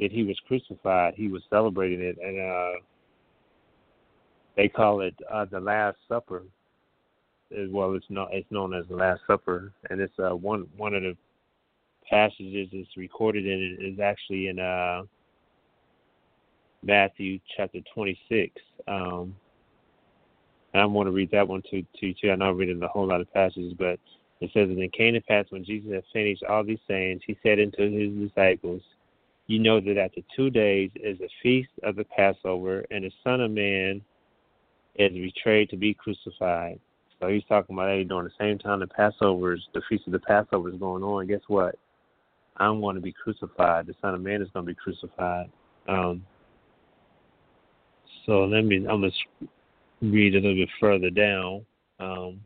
that 0.01 0.11
he 0.11 0.25
was 0.25 0.39
crucified, 0.47 1.15
he 1.17 1.29
was 1.29 1.43
celebrating 1.51 2.01
it, 2.01 2.19
and 2.23 2.41
uh, 2.41 2.81
they 4.57 4.69
call 4.69 5.01
it 5.01 5.15
uh, 5.33 5.45
the 5.51 5.61
Last 5.61 5.97
Supper. 6.09 6.43
As 7.57 7.69
well, 7.71 7.93
it's 7.95 8.07
known 8.09 8.29
it's 8.33 8.51
known 8.51 8.73
as 8.73 8.87
the 8.89 8.97
Last 8.97 9.21
Supper, 9.27 9.73
and 9.91 10.01
it's 10.01 10.19
uh, 10.19 10.35
one 10.35 10.67
one 10.77 10.95
of 10.95 11.03
the 11.03 11.15
passages 12.09 12.69
that's 12.73 12.97
recorded 12.97 13.47
in 13.47 13.77
it 13.79 13.85
is 13.85 14.01
actually 14.01 14.49
in 14.49 14.59
uh, 14.59 15.03
Matthew 16.83 17.39
chapter 17.57 17.79
26. 17.95 18.53
Um, 18.89 19.35
and 20.73 20.83
I 20.83 20.87
want 20.87 21.07
to 21.07 21.13
read 21.13 21.31
that 21.33 21.47
one 21.47 21.63
to, 21.71 21.83
to 22.01 22.15
too. 22.15 22.31
I 22.31 22.37
know 22.37 22.51
I'm 22.51 22.57
reading 22.57 22.83
a 22.83 22.89
whole 22.89 23.07
lot 23.07 23.21
of 23.21 23.33
passages, 23.33 23.75
but 23.79 23.99
it 24.41 24.51
says, 24.53 24.69
And 24.69 24.83
it 24.83 24.93
came 24.93 25.15
to 25.15 25.21
pass 25.21 25.47
when 25.51 25.65
Jesus 25.65 25.93
had 25.93 26.05
finished 26.13 26.43
all 26.45 26.65
these 26.65 26.79
sayings, 26.89 27.23
he 27.27 27.37
said 27.43 27.61
unto 27.61 27.91
his 27.91 28.29
disciples, 28.29 28.83
You 29.47 29.59
know 29.59 29.81
that 29.81 29.99
after 29.99 30.21
two 30.35 30.51
days 30.51 30.91
is 30.97 31.19
the 31.19 31.29
feast 31.43 31.71
of 31.83 31.97
the 31.97 32.05
Passover, 32.05 32.85
and 32.91 33.05
the 33.05 33.13
Son 33.23 33.41
of 33.41 33.51
Man 33.51 34.03
is 34.97 35.13
betrayed 35.13 35.71
to 35.71 35.77
be 35.77 35.95
crucified. 35.95 36.81
So 37.21 37.29
he's 37.29 37.45
talking 37.45 37.77
about 37.77 37.89
hey, 37.91 38.05
during 38.05 38.25
the 38.25 38.33
same 38.39 38.59
time 38.59 38.81
the 38.81 38.87
Passover 38.89 39.55
is 39.55 39.61
the 39.75 39.83
feast 39.89 40.07
of 40.07 40.13
the 40.13 40.19
Passover 40.19 40.71
is 40.71 40.81
going 40.81 41.05
on. 41.05 41.27
Guess 41.29 41.43
what? 41.47 41.77
I'm 42.57 42.81
going 42.81 42.97
to 42.97 43.03
be 43.03 43.13
crucified. 43.13 43.87
The 43.87 43.95
Son 44.01 44.15
of 44.15 44.21
Man 44.21 44.43
is 44.43 44.49
going 44.53 44.67
to 44.67 44.73
be 44.73 44.75
crucified. 44.75 45.51
Um, 45.89 46.25
so 48.27 48.45
let 48.45 48.65
me. 48.65 48.77
I'm 48.77 49.01
gonna 49.01 49.11
read 50.01 50.35
a 50.35 50.41
little 50.41 50.57
bit 50.57 50.69
further 50.81 51.11
down 51.11 51.65
um, 52.01 52.41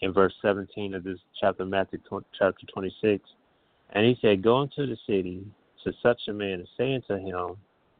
in 0.00 0.12
verse 0.12 0.34
17 0.42 0.94
of 0.94 1.04
this 1.04 1.18
chapter, 1.40 1.64
Matthew 1.64 1.98
chapter 2.38 2.66
26. 2.72 3.24
And 3.92 4.06
he 4.06 4.18
said, 4.20 4.42
Go 4.42 4.62
into 4.62 4.86
the 4.86 4.96
city 5.06 5.44
to 5.84 5.92
such 6.02 6.20
a 6.28 6.32
man 6.32 6.60
and 6.60 6.68
say 6.76 6.94
unto 6.94 7.14
him, 7.14 7.56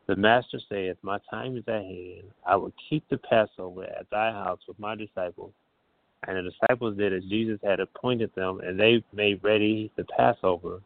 The 0.06 0.16
master 0.16 0.58
saith, 0.68 0.96
My 1.02 1.18
time 1.30 1.56
is 1.56 1.64
at 1.68 1.82
hand. 1.82 2.24
I 2.46 2.56
will 2.56 2.72
keep 2.88 3.08
the 3.08 3.18
Passover 3.18 3.84
at 3.84 4.08
thy 4.10 4.32
house 4.32 4.60
with 4.66 4.78
my 4.78 4.94
disciples. 4.94 5.52
And 6.26 6.36
the 6.36 6.50
disciples 6.50 6.96
did 6.96 7.12
as 7.12 7.24
Jesus 7.24 7.58
had 7.64 7.80
appointed 7.80 8.30
them, 8.36 8.60
and 8.60 8.78
they 8.78 9.04
made 9.12 9.42
ready 9.42 9.90
the 9.96 10.04
Passover. 10.04 10.80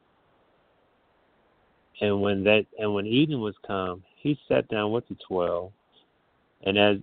And 2.00 2.20
when 2.20 2.42
that 2.44 2.66
and 2.78 2.92
when 2.94 3.06
evening 3.06 3.40
was 3.40 3.54
come, 3.66 4.02
he 4.16 4.38
sat 4.48 4.68
down 4.68 4.92
with 4.92 5.06
the 5.08 5.16
twelve. 5.26 5.72
And 6.64 6.78
as 6.78 6.96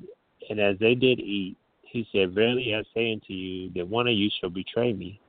and 0.49 0.59
as 0.59 0.77
they 0.79 0.95
did 0.95 1.19
eat, 1.19 1.57
he 1.83 2.07
said, 2.11 2.33
Verily 2.33 2.75
I 2.75 2.83
say 2.93 3.13
unto 3.13 3.33
you 3.33 3.71
that 3.75 3.87
one 3.87 4.07
of 4.07 4.13
you 4.13 4.29
shall 4.39 4.49
betray 4.49 4.93
me. 4.93 5.19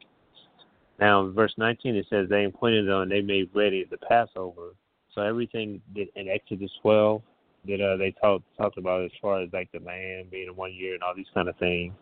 Now, 0.99 1.29
verse 1.31 1.55
19, 1.57 1.97
it 1.97 2.07
says, 2.09 2.29
They 2.29 2.45
appointed 2.45 2.89
them 2.89 3.09
they 3.09 3.21
made 3.21 3.51
ready 3.55 3.85
the 3.85 3.99
Passover. 3.99 4.75
So 5.15 5.23
everything 5.23 5.81
in 5.95 6.29
Exodus 6.29 6.71
12 6.83 7.23
that 7.67 7.81
uh, 7.81 7.97
they 7.97 8.15
talked 8.21 8.45
talked 8.57 8.79
about 8.79 9.05
as 9.05 9.11
far 9.23 9.41
as 9.41 9.49
like 9.53 9.71
the 9.73 9.81
lamb 9.81 10.27
being 10.31 10.49
in 10.49 10.57
one 10.57 10.73
year 10.75 10.95
and 10.95 11.03
all 11.03 11.15
these 11.15 11.31
kind 11.33 11.49
of 11.49 11.57
things, 11.57 11.93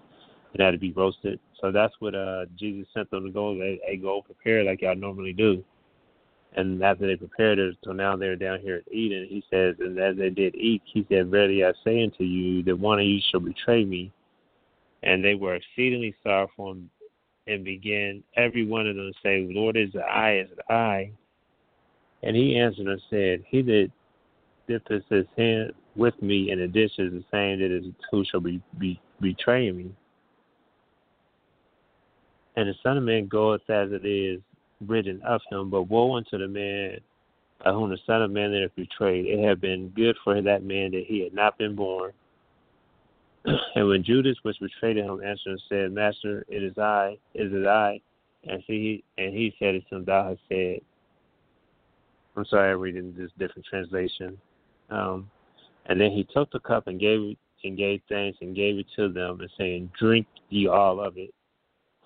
it 0.54 0.60
had 0.60 0.72
to 0.72 0.78
be 0.78 0.92
roasted. 0.92 1.38
So 1.60 1.70
that's 1.70 1.94
what 2.00 2.14
uh, 2.14 2.46
Jesus 2.58 2.86
sent 2.94 3.10
them 3.10 3.24
to 3.24 3.30
go. 3.30 3.56
They, 3.56 3.80
they 3.86 3.96
go 3.96 4.22
prepare 4.22 4.64
like 4.64 4.82
y'all 4.82 4.96
normally 4.96 5.32
do. 5.32 5.62
And 6.54 6.82
after 6.82 7.06
they 7.06 7.16
prepared 7.16 7.58
it, 7.58 7.76
so 7.82 7.92
now 7.92 8.14
they're 8.16 8.36
down 8.36 8.60
here 8.60 8.76
at 8.76 8.92
Eden. 8.92 9.26
He 9.28 9.42
says, 9.50 9.76
and 9.78 9.98
as 9.98 10.16
they 10.16 10.28
did 10.28 10.54
eat, 10.54 10.82
he 10.84 11.06
said, 11.08 11.28
Verily 11.28 11.64
I 11.64 11.72
say 11.84 12.02
unto 12.02 12.24
you 12.24 12.62
that 12.64 12.78
one 12.78 12.98
of 12.98 13.06
you 13.06 13.20
shall 13.30 13.40
betray 13.40 13.84
me. 13.84 14.12
And 15.02 15.24
they 15.24 15.34
were 15.34 15.54
exceedingly 15.54 16.14
sorrowful 16.22 16.76
and 17.46 17.64
began 17.64 18.22
every 18.36 18.66
one 18.66 18.86
of 18.86 18.96
them 18.96 19.10
to 19.12 19.18
say, 19.22 19.48
Lord, 19.50 19.76
is 19.76 19.90
it 19.94 20.02
I, 20.02 20.38
is 20.38 20.50
it 20.52 20.72
I? 20.72 21.10
And 22.22 22.36
he 22.36 22.56
answered 22.58 22.86
and 22.86 23.00
said, 23.10 23.42
He 23.48 23.62
that 23.62 23.90
dippeth 24.68 25.04
his 25.08 25.26
hand 25.36 25.72
with 25.96 26.20
me 26.22 26.50
in 26.50 26.60
the 26.60 26.68
dish 26.68 26.92
is 26.98 27.12
the 27.12 27.24
same 27.32 27.60
that 27.60 27.74
is 27.74 27.84
who 28.10 28.24
shall 28.30 28.40
be, 28.40 28.62
be 28.78 29.00
betray 29.20 29.70
me. 29.72 29.92
And 32.56 32.68
the 32.68 32.74
Son 32.82 32.98
of 32.98 33.04
Man 33.04 33.26
goeth 33.26 33.68
as 33.68 33.90
it 33.92 34.04
is 34.04 34.40
written 34.86 35.20
of 35.22 35.40
him, 35.50 35.70
but 35.70 35.84
woe 35.84 36.16
unto 36.16 36.38
the 36.38 36.48
man 36.48 36.98
by 37.64 37.72
whom 37.72 37.90
the 37.90 37.98
Son 38.06 38.22
of 38.22 38.30
Man 38.30 38.52
hath 38.52 38.74
betrayed. 38.74 39.26
It 39.26 39.42
had 39.46 39.60
been 39.60 39.88
good 39.90 40.16
for 40.24 40.40
that 40.40 40.64
man 40.64 40.90
that 40.92 41.04
he 41.06 41.22
had 41.22 41.32
not 41.32 41.58
been 41.58 41.76
born. 41.76 42.12
and 43.74 43.88
when 43.88 44.02
Judas 44.02 44.36
was 44.44 44.56
betrayed 44.58 44.96
him, 44.96 45.22
answered 45.22 45.50
and 45.50 45.62
said, 45.68 45.92
Master, 45.92 46.44
it 46.48 46.62
is 46.62 46.76
I, 46.78 47.18
is 47.34 47.52
it 47.52 47.66
I? 47.66 48.00
And 48.44 48.62
he 48.66 49.04
and 49.18 49.32
he 49.32 49.54
said 49.58 49.76
it 49.76 49.84
to 49.88 49.96
him, 49.96 50.04
Thou 50.04 50.28
hast 50.30 50.40
said. 50.48 50.80
I'm 52.36 52.44
sorry, 52.46 52.72
I'm 52.72 52.80
reading 52.80 53.14
this 53.16 53.30
different 53.38 53.66
translation. 53.66 54.38
Um, 54.90 55.30
and 55.86 56.00
then 56.00 56.10
he 56.10 56.24
took 56.24 56.50
the 56.50 56.60
cup 56.60 56.86
and 56.86 56.98
gave 56.98 57.36
and 57.64 57.76
gave 57.76 58.00
thanks 58.08 58.38
and 58.40 58.56
gave 58.56 58.78
it 58.78 58.86
to 58.96 59.08
them, 59.08 59.40
and 59.40 59.50
saying, 59.56 59.92
Drink 59.98 60.26
ye 60.48 60.66
all 60.66 61.00
of 61.00 61.16
it, 61.16 61.32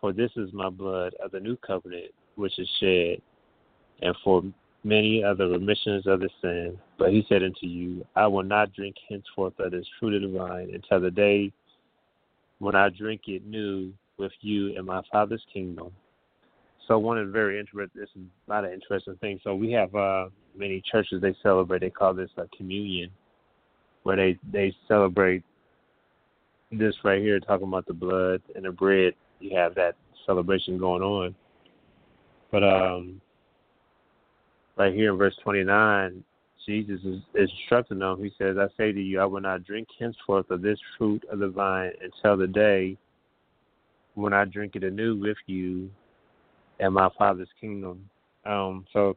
for 0.00 0.12
this 0.12 0.30
is 0.36 0.52
my 0.52 0.68
blood 0.68 1.14
of 1.24 1.30
the 1.30 1.40
new 1.40 1.56
covenant, 1.56 2.12
which 2.36 2.58
is 2.58 2.68
shed, 2.80 3.20
and 4.02 4.14
for 4.22 4.42
many 4.84 5.22
other 5.24 5.48
remissions 5.48 6.06
of 6.06 6.20
the 6.20 6.30
sin. 6.40 6.78
But 6.98 7.10
he 7.10 7.26
said 7.28 7.42
unto 7.42 7.66
you, 7.66 8.06
I 8.14 8.26
will 8.26 8.44
not 8.44 8.72
drink 8.72 8.96
henceforth 9.08 9.58
of 9.58 9.72
this 9.72 9.86
fruit 9.98 10.22
of 10.22 10.30
the 10.30 10.38
vine 10.38 10.70
until 10.72 11.00
the 11.00 11.10
day 11.10 11.52
when 12.58 12.74
I 12.74 12.88
drink 12.88 13.22
it 13.26 13.44
new 13.44 13.92
with 14.16 14.32
you 14.40 14.68
in 14.68 14.86
my 14.86 15.02
Father's 15.12 15.44
kingdom. 15.52 15.90
So 16.86 16.98
one 16.98 17.18
is 17.18 17.32
very 17.32 17.58
interesting. 17.58 17.90
There's 17.96 18.08
a 18.16 18.50
lot 18.50 18.64
of 18.64 18.72
interesting 18.72 19.16
things. 19.20 19.40
So 19.42 19.54
we 19.54 19.72
have 19.72 19.94
uh, 19.94 20.28
many 20.56 20.82
churches 20.90 21.20
they 21.20 21.34
celebrate. 21.42 21.80
They 21.80 21.90
call 21.90 22.14
this 22.14 22.30
a 22.36 22.46
communion, 22.56 23.10
where 24.04 24.16
they 24.16 24.38
they 24.52 24.74
celebrate 24.86 25.42
this 26.70 26.94
right 27.02 27.20
here, 27.20 27.40
talking 27.40 27.66
about 27.66 27.86
the 27.86 27.92
blood 27.92 28.40
and 28.54 28.64
the 28.64 28.70
bread. 28.70 29.14
You 29.40 29.56
have 29.56 29.74
that 29.74 29.96
celebration 30.24 30.78
going 30.78 31.02
on. 31.02 31.34
But 32.50 32.62
um, 32.62 33.20
right 34.76 34.94
here 34.94 35.12
in 35.12 35.18
verse 35.18 35.36
29, 35.42 36.24
Jesus 36.66 37.00
is, 37.04 37.20
is 37.34 37.50
instructing 37.60 38.00
them. 38.00 38.22
He 38.22 38.32
says, 38.38 38.56
I 38.58 38.66
say 38.76 38.92
to 38.92 39.00
you, 39.00 39.20
I 39.20 39.24
will 39.24 39.40
not 39.40 39.64
drink 39.64 39.88
henceforth 39.98 40.50
of 40.50 40.62
this 40.62 40.78
fruit 40.98 41.24
of 41.30 41.38
the 41.38 41.48
vine 41.48 41.92
until 42.02 42.36
the 42.36 42.46
day 42.46 42.96
when 44.14 44.32
I 44.32 44.44
drink 44.44 44.76
it 44.76 44.84
anew 44.84 45.16
with 45.16 45.36
you 45.46 45.90
in 46.80 46.92
my 46.92 47.08
Father's 47.16 47.48
kingdom. 47.60 48.08
Um, 48.44 48.86
so 48.92 49.16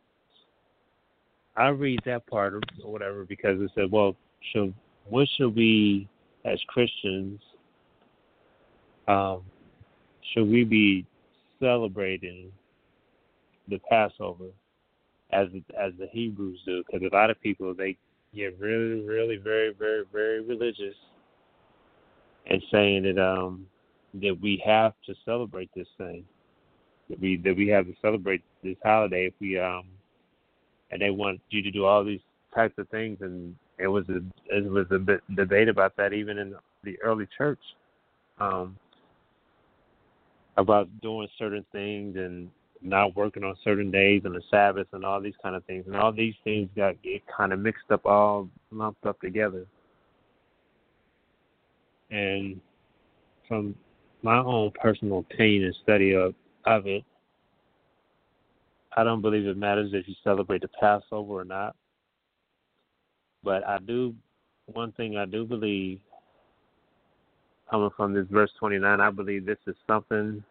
I 1.56 1.70
read 1.70 2.00
that 2.06 2.26
part 2.28 2.54
or 2.54 2.62
whatever 2.84 3.26
because 3.26 3.62
it 3.62 3.72
said, 3.76 3.92
well, 3.92 4.16
shall 4.54 4.74
what 5.08 5.28
should 5.38 5.56
we, 5.56 6.08
as 6.46 6.60
Christians, 6.68 7.42
um, 9.08 9.42
should 10.34 10.48
we 10.48 10.64
be 10.64 11.06
celebrating 11.60 12.52
the 13.70 13.80
Passover 13.90 14.50
as 15.32 15.48
as 15.80 15.94
the 16.00 16.08
Hebrews 16.12 16.60
do? 16.66 16.84
Because 16.86 17.08
a 17.10 17.16
lot 17.16 17.30
of 17.30 17.40
people 17.42 17.74
they 17.74 17.98
get 18.36 18.60
really, 18.60 19.02
really, 19.02 19.38
very, 19.38 19.74
very, 19.74 20.04
very 20.12 20.42
religious 20.42 20.96
and 22.48 22.62
saying 22.72 23.04
that 23.04 23.20
um 23.22 23.66
that 24.16 24.38
we 24.42 24.62
have 24.66 24.94
to 25.06 25.14
celebrate 25.26 25.70
this 25.76 25.88
thing. 25.98 26.26
That 27.10 27.20
we 27.20 27.38
that 27.38 27.56
we 27.56 27.68
have 27.70 27.86
to 27.86 27.94
celebrate 28.02 28.44
this 28.64 28.78
holiday 28.84 29.28
if 29.28 29.34
we 29.40 29.60
um 29.60 29.86
and 30.92 31.02
they 31.02 31.12
want 31.12 31.40
you 31.50 31.62
to 31.62 31.72
do 31.72 31.86
all 31.86 32.04
these 32.04 32.22
types 32.54 32.78
of 32.78 32.90
things 32.90 33.18
and 33.22 33.56
it 33.78 33.88
was 33.88 34.06
a 34.10 34.22
it 34.48 34.70
was 34.70 34.88
a 34.92 34.98
bit 34.98 35.22
debate 35.36 35.70
about 35.70 35.96
that 35.98 36.14
even 36.14 36.38
in 36.38 36.56
the 36.84 37.00
early 37.02 37.28
church 37.38 37.60
um 38.40 38.76
about 40.58 40.88
doing 41.02 41.28
certain 41.38 41.66
things 41.72 42.16
and 42.18 42.50
not 42.82 43.16
working 43.16 43.44
on 43.44 43.56
certain 43.64 43.92
days 43.92 44.22
and 44.26 44.36
the 44.36 44.42
Sabbath 44.50 44.88
and 44.94 45.04
all 45.04 45.22
these 45.22 45.34
kind 45.44 45.56
of 45.56 45.66
things. 45.66 45.86
And 45.88 45.96
all 45.96 46.12
these 46.12 46.36
things 46.44 46.70
got 46.76 47.02
get 47.02 47.22
kind 47.28 47.54
of 47.54 47.60
mixed 47.60 47.92
up 47.92 48.06
all 48.06 48.50
lumped 48.72 49.06
up 49.06 49.20
together. 49.20 49.66
And 52.10 52.60
from 53.48 53.76
my 54.22 54.38
own 54.38 54.72
personal 54.82 55.20
opinion 55.20 55.66
and 55.66 55.76
study 55.84 56.14
of, 56.14 56.34
of 56.66 56.88
it, 56.88 57.04
I 58.96 59.04
don't 59.04 59.22
believe 59.22 59.46
it 59.46 59.58
matters 59.58 59.92
if 59.94 60.08
you 60.08 60.16
celebrate 60.24 60.62
the 60.62 60.70
Passover 60.80 61.34
or 61.34 61.46
not. 61.46 61.76
But 63.44 63.66
I 63.68 63.78
do, 63.80 64.16
one 64.66 64.92
thing 64.94 65.16
I 65.16 65.26
do 65.26 65.46
believe, 65.46 66.00
coming 67.70 67.92
from 67.96 68.14
this 68.14 68.26
verse 68.30 68.52
29, 68.60 69.00
I 69.00 69.10
believe 69.12 69.46
this 69.46 69.60
is 69.68 69.76
something, 69.88 70.44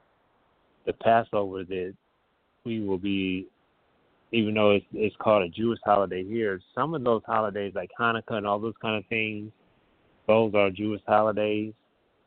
the 0.87 0.93
Passover, 0.93 1.65
that 1.65 1.95
we 2.69 2.81
will 2.81 2.99
be, 2.99 3.49
even 4.31 4.55
though 4.55 4.73
it's, 4.73 4.87
it's 4.93 5.17
called 5.17 5.43
a 5.43 5.49
Jewish 5.49 5.81
holiday 5.85 6.23
here, 6.23 6.61
some 6.75 6.95
of 6.95 7.03
those 7.03 7.23
holidays 7.27 7.73
like 7.75 7.91
Hanukkah 7.99 8.37
and 8.37 8.47
all 8.47 8.61
those 8.61 8.75
kind 8.81 8.97
of 8.97 9.05
things, 9.09 9.51
those 10.27 10.55
are 10.55 10.71
Jewish 10.71 11.01
holidays. 11.07 11.73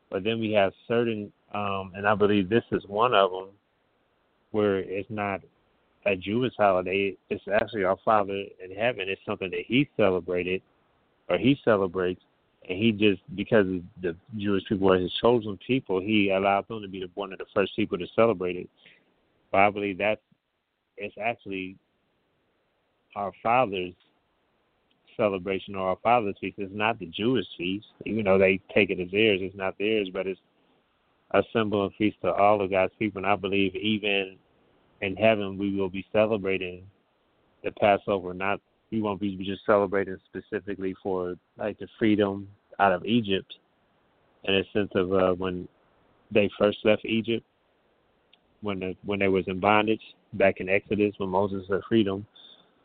But 0.09 0.25
then 0.25 0.39
we 0.39 0.51
have 0.53 0.73
certain, 0.87 1.31
um, 1.53 1.93
and 1.95 2.05
I 2.05 2.15
believe 2.15 2.49
this 2.49 2.65
is 2.71 2.83
one 2.87 3.13
of 3.13 3.31
them, 3.31 3.49
where 4.51 4.79
it's 4.79 5.09
not 5.09 5.41
a 6.05 6.15
Jewish 6.15 6.53
holiday. 6.57 7.15
It's 7.29 7.43
actually 7.53 7.85
our 7.85 7.97
Father 8.03 8.33
in 8.33 8.75
heaven. 8.75 9.07
It's 9.07 9.21
something 9.25 9.51
that 9.51 9.63
He 9.67 9.87
celebrated, 9.95 10.61
or 11.29 11.37
He 11.37 11.57
celebrates, 11.63 12.21
and 12.67 12.77
He 12.77 12.91
just 12.91 13.21
because 13.35 13.67
the 14.01 14.15
Jewish 14.37 14.63
people 14.67 14.91
are 14.91 14.99
His 14.99 15.13
chosen 15.21 15.57
people, 15.65 16.01
He 16.01 16.31
allowed 16.31 16.67
them 16.67 16.81
to 16.81 16.89
be 16.89 16.99
the, 16.99 17.09
one 17.13 17.31
of 17.31 17.39
the 17.39 17.45
first 17.53 17.73
people 17.75 17.97
to 17.97 18.07
celebrate 18.15 18.57
it. 18.57 18.69
But 19.51 19.59
I 19.59 19.69
believe 19.69 19.97
that's 19.97 20.21
it's 21.01 21.15
actually 21.21 21.75
our 23.15 23.31
Father's 23.41 23.93
celebration 25.17 25.75
or 25.75 25.89
our 25.89 25.97
Father's 26.01 26.35
feast. 26.39 26.57
It's 26.57 26.73
not 26.73 26.99
the 26.99 27.07
Jewish 27.07 27.45
feast, 27.57 27.87
even 28.05 28.25
though 28.25 28.37
they 28.37 28.59
take 28.73 28.89
it 28.89 28.99
as 28.99 29.11
theirs. 29.11 29.39
It's 29.41 29.55
not 29.55 29.77
theirs, 29.77 30.09
but 30.13 30.27
it's 30.27 30.39
a 31.31 31.43
symbol 31.53 31.85
and 31.85 31.93
feast 31.95 32.17
to 32.21 32.31
all 32.31 32.61
of 32.61 32.71
God's 32.71 32.93
people. 32.99 33.19
And 33.19 33.31
I 33.31 33.35
believe 33.35 33.75
even 33.75 34.37
in 35.01 35.15
heaven 35.15 35.57
we 35.57 35.75
will 35.75 35.89
be 35.89 36.05
celebrating 36.13 36.83
the 37.63 37.71
Passover. 37.71 38.33
Not 38.33 38.59
we 38.91 39.01
won't 39.01 39.21
be 39.21 39.35
just 39.37 39.65
celebrating 39.65 40.17
specifically 40.29 40.95
for 41.01 41.35
like 41.57 41.79
the 41.79 41.87
freedom 41.97 42.47
out 42.79 42.91
of 42.91 43.05
Egypt, 43.05 43.53
in 44.43 44.55
a 44.55 44.63
sense 44.73 44.91
of 44.95 45.13
uh, 45.13 45.33
when 45.33 45.67
they 46.31 46.49
first 46.59 46.79
left 46.83 47.05
Egypt, 47.05 47.45
when 48.61 48.79
the, 48.79 48.95
when 49.03 49.19
they 49.19 49.27
was 49.27 49.43
in 49.47 49.59
bondage 49.59 50.01
back 50.33 50.59
in 50.59 50.69
Exodus 50.69 51.13
when 51.17 51.29
Moses 51.29 51.63
had 51.69 51.81
freedom 51.87 52.25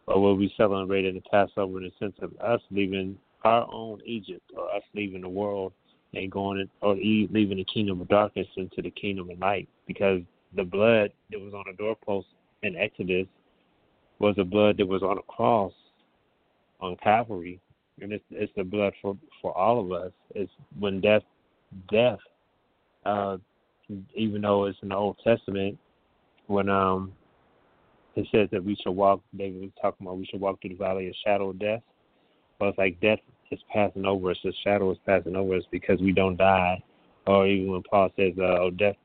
or 0.06 0.20
will 0.20 0.36
be 0.36 0.52
celebrating 0.56 1.14
the 1.14 1.22
Passover 1.30 1.78
in 1.78 1.84
the 1.84 1.92
sense 1.98 2.16
of 2.22 2.32
us 2.40 2.60
leaving 2.70 3.18
our 3.44 3.68
own 3.72 4.00
Egypt 4.04 4.42
or 4.56 4.74
us 4.74 4.82
leaving 4.94 5.22
the 5.22 5.28
world 5.28 5.72
and 6.14 6.30
going 6.30 6.60
in, 6.60 6.68
or 6.80 6.94
leaving 6.94 7.58
the 7.58 7.66
kingdom 7.72 8.00
of 8.00 8.08
darkness 8.08 8.46
into 8.56 8.82
the 8.82 8.90
kingdom 8.90 9.30
of 9.30 9.38
light 9.38 9.68
because 9.86 10.20
the 10.54 10.64
blood 10.64 11.12
that 11.30 11.40
was 11.40 11.52
on 11.54 11.64
the 11.66 11.76
doorpost 11.76 12.26
in 12.62 12.76
Exodus 12.76 13.26
was 14.18 14.34
the 14.36 14.44
blood 14.44 14.76
that 14.78 14.86
was 14.86 15.02
on 15.02 15.18
a 15.18 15.22
cross 15.22 15.72
on 16.80 16.96
Calvary, 17.02 17.60
and 18.00 18.12
it's 18.12 18.24
it's 18.30 18.52
the 18.56 18.64
blood 18.64 18.92
for 19.00 19.16
for 19.42 19.56
all 19.56 19.80
of 19.80 19.92
us. 19.92 20.12
It's 20.34 20.50
when 20.78 21.00
death 21.00 21.22
death, 21.90 22.18
uh, 23.04 23.36
even 24.14 24.42
though 24.42 24.64
it's 24.64 24.78
in 24.82 24.88
the 24.88 24.96
Old 24.96 25.18
Testament, 25.24 25.78
when 26.46 26.68
um 26.68 27.12
it 28.16 28.26
says 28.32 28.48
that 28.50 28.64
we 28.64 28.76
should 28.76 28.92
walk. 28.92 29.20
David 29.36 29.60
was 29.60 29.70
talking 29.80 30.06
about 30.06 30.18
we 30.18 30.26
should 30.26 30.40
walk 30.40 30.60
through 30.60 30.70
the 30.70 30.76
valley 30.76 31.08
of 31.08 31.14
shadow 31.24 31.50
of 31.50 31.58
death. 31.58 31.82
But 32.58 32.68
it's 32.68 32.78
like 32.78 33.00
death 33.00 33.18
is 33.50 33.60
passing 33.72 34.06
over 34.06 34.30
us. 34.30 34.38
The 34.42 34.52
shadow 34.64 34.90
is 34.90 34.98
passing 35.04 35.36
over 35.36 35.54
us 35.54 35.64
because 35.70 36.00
we 36.00 36.12
don't 36.12 36.36
die. 36.36 36.82
Or 37.26 37.46
even 37.46 37.72
when 37.72 37.82
Paul 37.82 38.10
says, 38.16 38.32
uh, 38.38 38.58
"Oh, 38.58 38.70
death, 38.70 38.96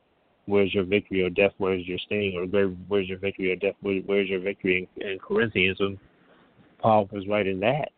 where's 0.46 0.74
your 0.74 0.86
victory? 0.86 1.24
Or 1.24 1.30
death, 1.30 1.52
where's 1.58 1.86
your 1.88 2.00
sting? 2.00 2.38
Or 2.38 2.46
grave 2.48 2.76
where's 2.88 3.10
your 3.10 3.20
victory? 3.20 3.52
Or 3.52 3.58
death, 3.58 3.76
where's 3.82 4.30
your 4.30 4.39
victory?" 4.39 4.88
In, 4.96 5.08
in 5.08 5.20
Corinthians, 5.20 5.80
when 5.80 6.00
Paul 6.80 7.10
was 7.12 7.28
writing 7.28 7.60
that, 7.60 7.91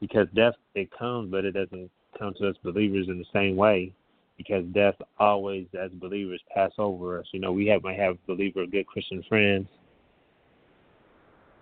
because 0.00 0.28
death 0.34 0.54
it 0.74 0.90
comes, 0.96 1.30
but 1.30 1.44
it 1.44 1.52
doesn't 1.52 1.90
come 2.18 2.32
to 2.38 2.48
us 2.48 2.56
believers 2.62 3.08
in 3.08 3.18
the 3.18 3.24
same 3.32 3.56
way 3.56 3.92
because 4.36 4.64
death 4.66 4.94
always, 5.18 5.66
as 5.78 5.90
believers, 5.92 6.40
pass 6.54 6.72
over 6.78 7.18
us. 7.18 7.26
You 7.32 7.40
know, 7.40 7.52
we 7.52 7.66
have 7.66 7.82
might 7.82 7.98
have 7.98 8.16
believer, 8.26 8.66
good 8.66 8.86
Christian 8.86 9.22
friends 9.28 9.68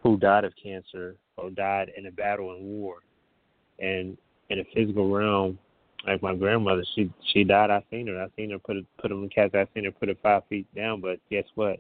who 0.03 0.19
died 0.19 0.45
of 0.45 0.53
cancer 0.63 1.17
or 1.37 1.51
died 1.51 1.91
in 1.97 2.07
a 2.07 2.11
battle 2.11 2.53
and 2.53 2.65
war. 2.65 2.99
And 3.79 4.17
in 4.51 4.61
a 4.61 4.65
physical 4.75 5.11
realm, 5.11 5.59
like 6.07 6.23
my 6.23 6.35
grandmother, 6.35 6.85
she 6.95 7.11
she 7.33 7.45
died. 7.45 7.71
I 7.71 7.83
seen 7.91 8.07
her. 8.09 8.23
I 8.23 8.27
seen 8.37 8.51
her 8.51 8.59
put 8.59 8.77
put 9.01 9.09
them 9.09 9.19
in 9.19 9.25
the 9.25 9.29
casket. 9.31 9.69
I 9.69 9.75
seen 9.75 9.85
her 9.85 9.91
put 9.91 10.09
her 10.09 10.15
five 10.23 10.43
feet 10.49 10.67
down. 10.75 11.01
But 11.01 11.19
guess 11.31 11.45
what? 11.55 11.79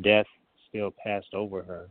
Death 0.00 0.26
still 0.68 0.92
passed 1.04 1.34
over 1.34 1.62
her 1.62 1.88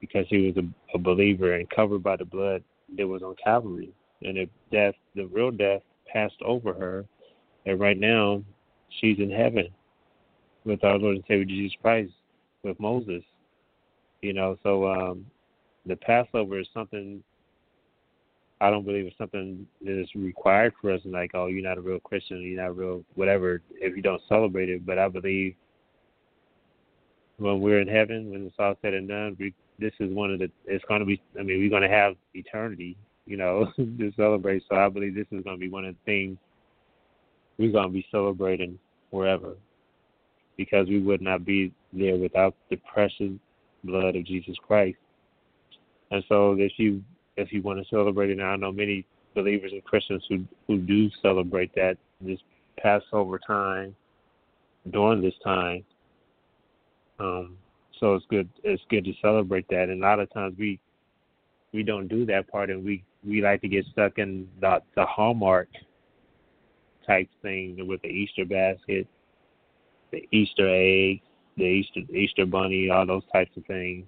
because 0.00 0.26
she 0.28 0.46
was 0.46 0.56
a, 0.56 0.96
a 0.96 0.98
believer 0.98 1.54
and 1.54 1.68
covered 1.70 2.02
by 2.02 2.16
the 2.16 2.24
blood 2.24 2.62
that 2.98 3.06
was 3.06 3.22
on 3.22 3.34
Calvary. 3.42 3.90
And 4.22 4.36
if 4.36 4.48
death, 4.70 4.94
the 5.16 5.26
real 5.26 5.50
death, 5.50 5.80
passed 6.12 6.40
over 6.44 6.74
her, 6.74 7.06
and 7.66 7.80
right 7.80 7.98
now 7.98 8.42
she's 9.00 9.18
in 9.18 9.30
heaven 9.30 9.68
with 10.64 10.84
our 10.84 10.98
Lord 10.98 11.16
and 11.16 11.24
Savior 11.26 11.44
Jesus 11.44 11.76
Christ, 11.80 12.12
with 12.62 12.78
Moses. 12.78 13.22
You 14.20 14.32
know, 14.32 14.56
so 14.62 14.86
um, 14.88 15.26
the 15.86 15.96
Passover 15.96 16.60
is 16.60 16.68
something 16.72 17.22
I 18.62 18.70
don't 18.70 18.84
believe 18.84 19.06
it's 19.06 19.18
something 19.18 19.66
that 19.84 20.00
is 20.00 20.08
required 20.14 20.72
for 20.80 20.92
us. 20.92 21.00
Like, 21.04 21.32
oh, 21.34 21.46
you're 21.46 21.64
not 21.64 21.78
a 21.78 21.80
real 21.80 21.98
Christian, 21.98 22.40
you're 22.42 22.62
not 22.62 22.70
a 22.70 22.72
real 22.72 23.04
whatever 23.16 23.60
if 23.72 23.96
you 23.96 24.02
don't 24.02 24.22
celebrate 24.28 24.68
it. 24.68 24.86
But 24.86 25.00
I 25.00 25.08
believe 25.08 25.56
when 27.38 27.60
we're 27.60 27.80
in 27.80 27.88
heaven, 27.88 28.30
when 28.30 28.46
it's 28.46 28.54
all 28.60 28.76
said 28.80 28.94
and 28.94 29.08
done, 29.08 29.36
we, 29.40 29.52
this 29.80 29.92
is 29.98 30.14
one 30.14 30.32
of 30.32 30.38
the. 30.38 30.48
It's 30.66 30.84
going 30.84 31.00
to 31.00 31.06
be. 31.06 31.20
I 31.38 31.42
mean, 31.42 31.58
we're 31.58 31.70
going 31.70 31.82
to 31.82 31.88
have 31.88 32.14
eternity, 32.34 32.96
you 33.26 33.36
know, 33.36 33.66
to 33.76 34.12
celebrate. 34.16 34.62
So 34.70 34.76
I 34.76 34.88
believe 34.88 35.16
this 35.16 35.26
is 35.32 35.42
going 35.42 35.56
to 35.56 35.60
be 35.60 35.68
one 35.68 35.84
of 35.84 35.96
the 35.96 36.00
things 36.04 36.38
we're 37.58 37.72
going 37.72 37.88
to 37.88 37.92
be 37.92 38.06
celebrating 38.10 38.78
forever, 39.10 39.54
because 40.56 40.88
we 40.88 41.00
would 41.00 41.20
not 41.20 41.44
be 41.44 41.72
there 41.92 42.16
without 42.16 42.54
the 42.70 42.76
precious 42.76 43.32
blood 43.84 44.16
of 44.16 44.24
Jesus 44.24 44.56
Christ. 44.66 44.98
And 46.10 46.22
so 46.28 46.56
if 46.58 46.72
you 46.76 47.02
if 47.36 47.52
you 47.52 47.62
want 47.62 47.78
to 47.78 47.88
celebrate 47.88 48.30
it, 48.30 48.40
I 48.40 48.56
know 48.56 48.72
many 48.72 49.06
believers 49.34 49.72
and 49.72 49.82
Christians 49.84 50.24
who 50.28 50.44
who 50.66 50.78
do 50.78 51.08
celebrate 51.22 51.74
that 51.74 51.96
this 52.20 52.38
Passover 52.78 53.38
time 53.38 53.94
during 54.90 55.22
this 55.22 55.34
time. 55.44 55.84
Um, 57.18 57.56
so 58.00 58.14
it's 58.14 58.26
good 58.28 58.48
it's 58.62 58.82
good 58.90 59.04
to 59.04 59.12
celebrate 59.20 59.68
that. 59.68 59.88
And 59.88 60.02
a 60.02 60.06
lot 60.06 60.20
of 60.20 60.32
times 60.32 60.54
we 60.58 60.78
we 61.72 61.82
don't 61.82 62.08
do 62.08 62.26
that 62.26 62.48
part, 62.48 62.70
and 62.70 62.84
we 62.84 63.02
we 63.24 63.40
like 63.40 63.60
to 63.62 63.68
get 63.68 63.86
stuck 63.92 64.18
in 64.18 64.48
the 64.60 64.80
the 64.96 65.04
Hallmark 65.06 65.68
type 67.06 67.28
thing 67.42 67.86
with 67.86 68.02
the 68.02 68.08
Easter 68.08 68.44
basket, 68.44 69.06
the 70.10 70.26
Easter 70.32 70.68
egg, 70.68 71.20
the 71.56 71.64
Easter 71.64 72.00
Easter 72.14 72.46
bunny, 72.46 72.90
all 72.90 73.06
those 73.06 73.22
types 73.32 73.56
of 73.56 73.64
things. 73.66 74.06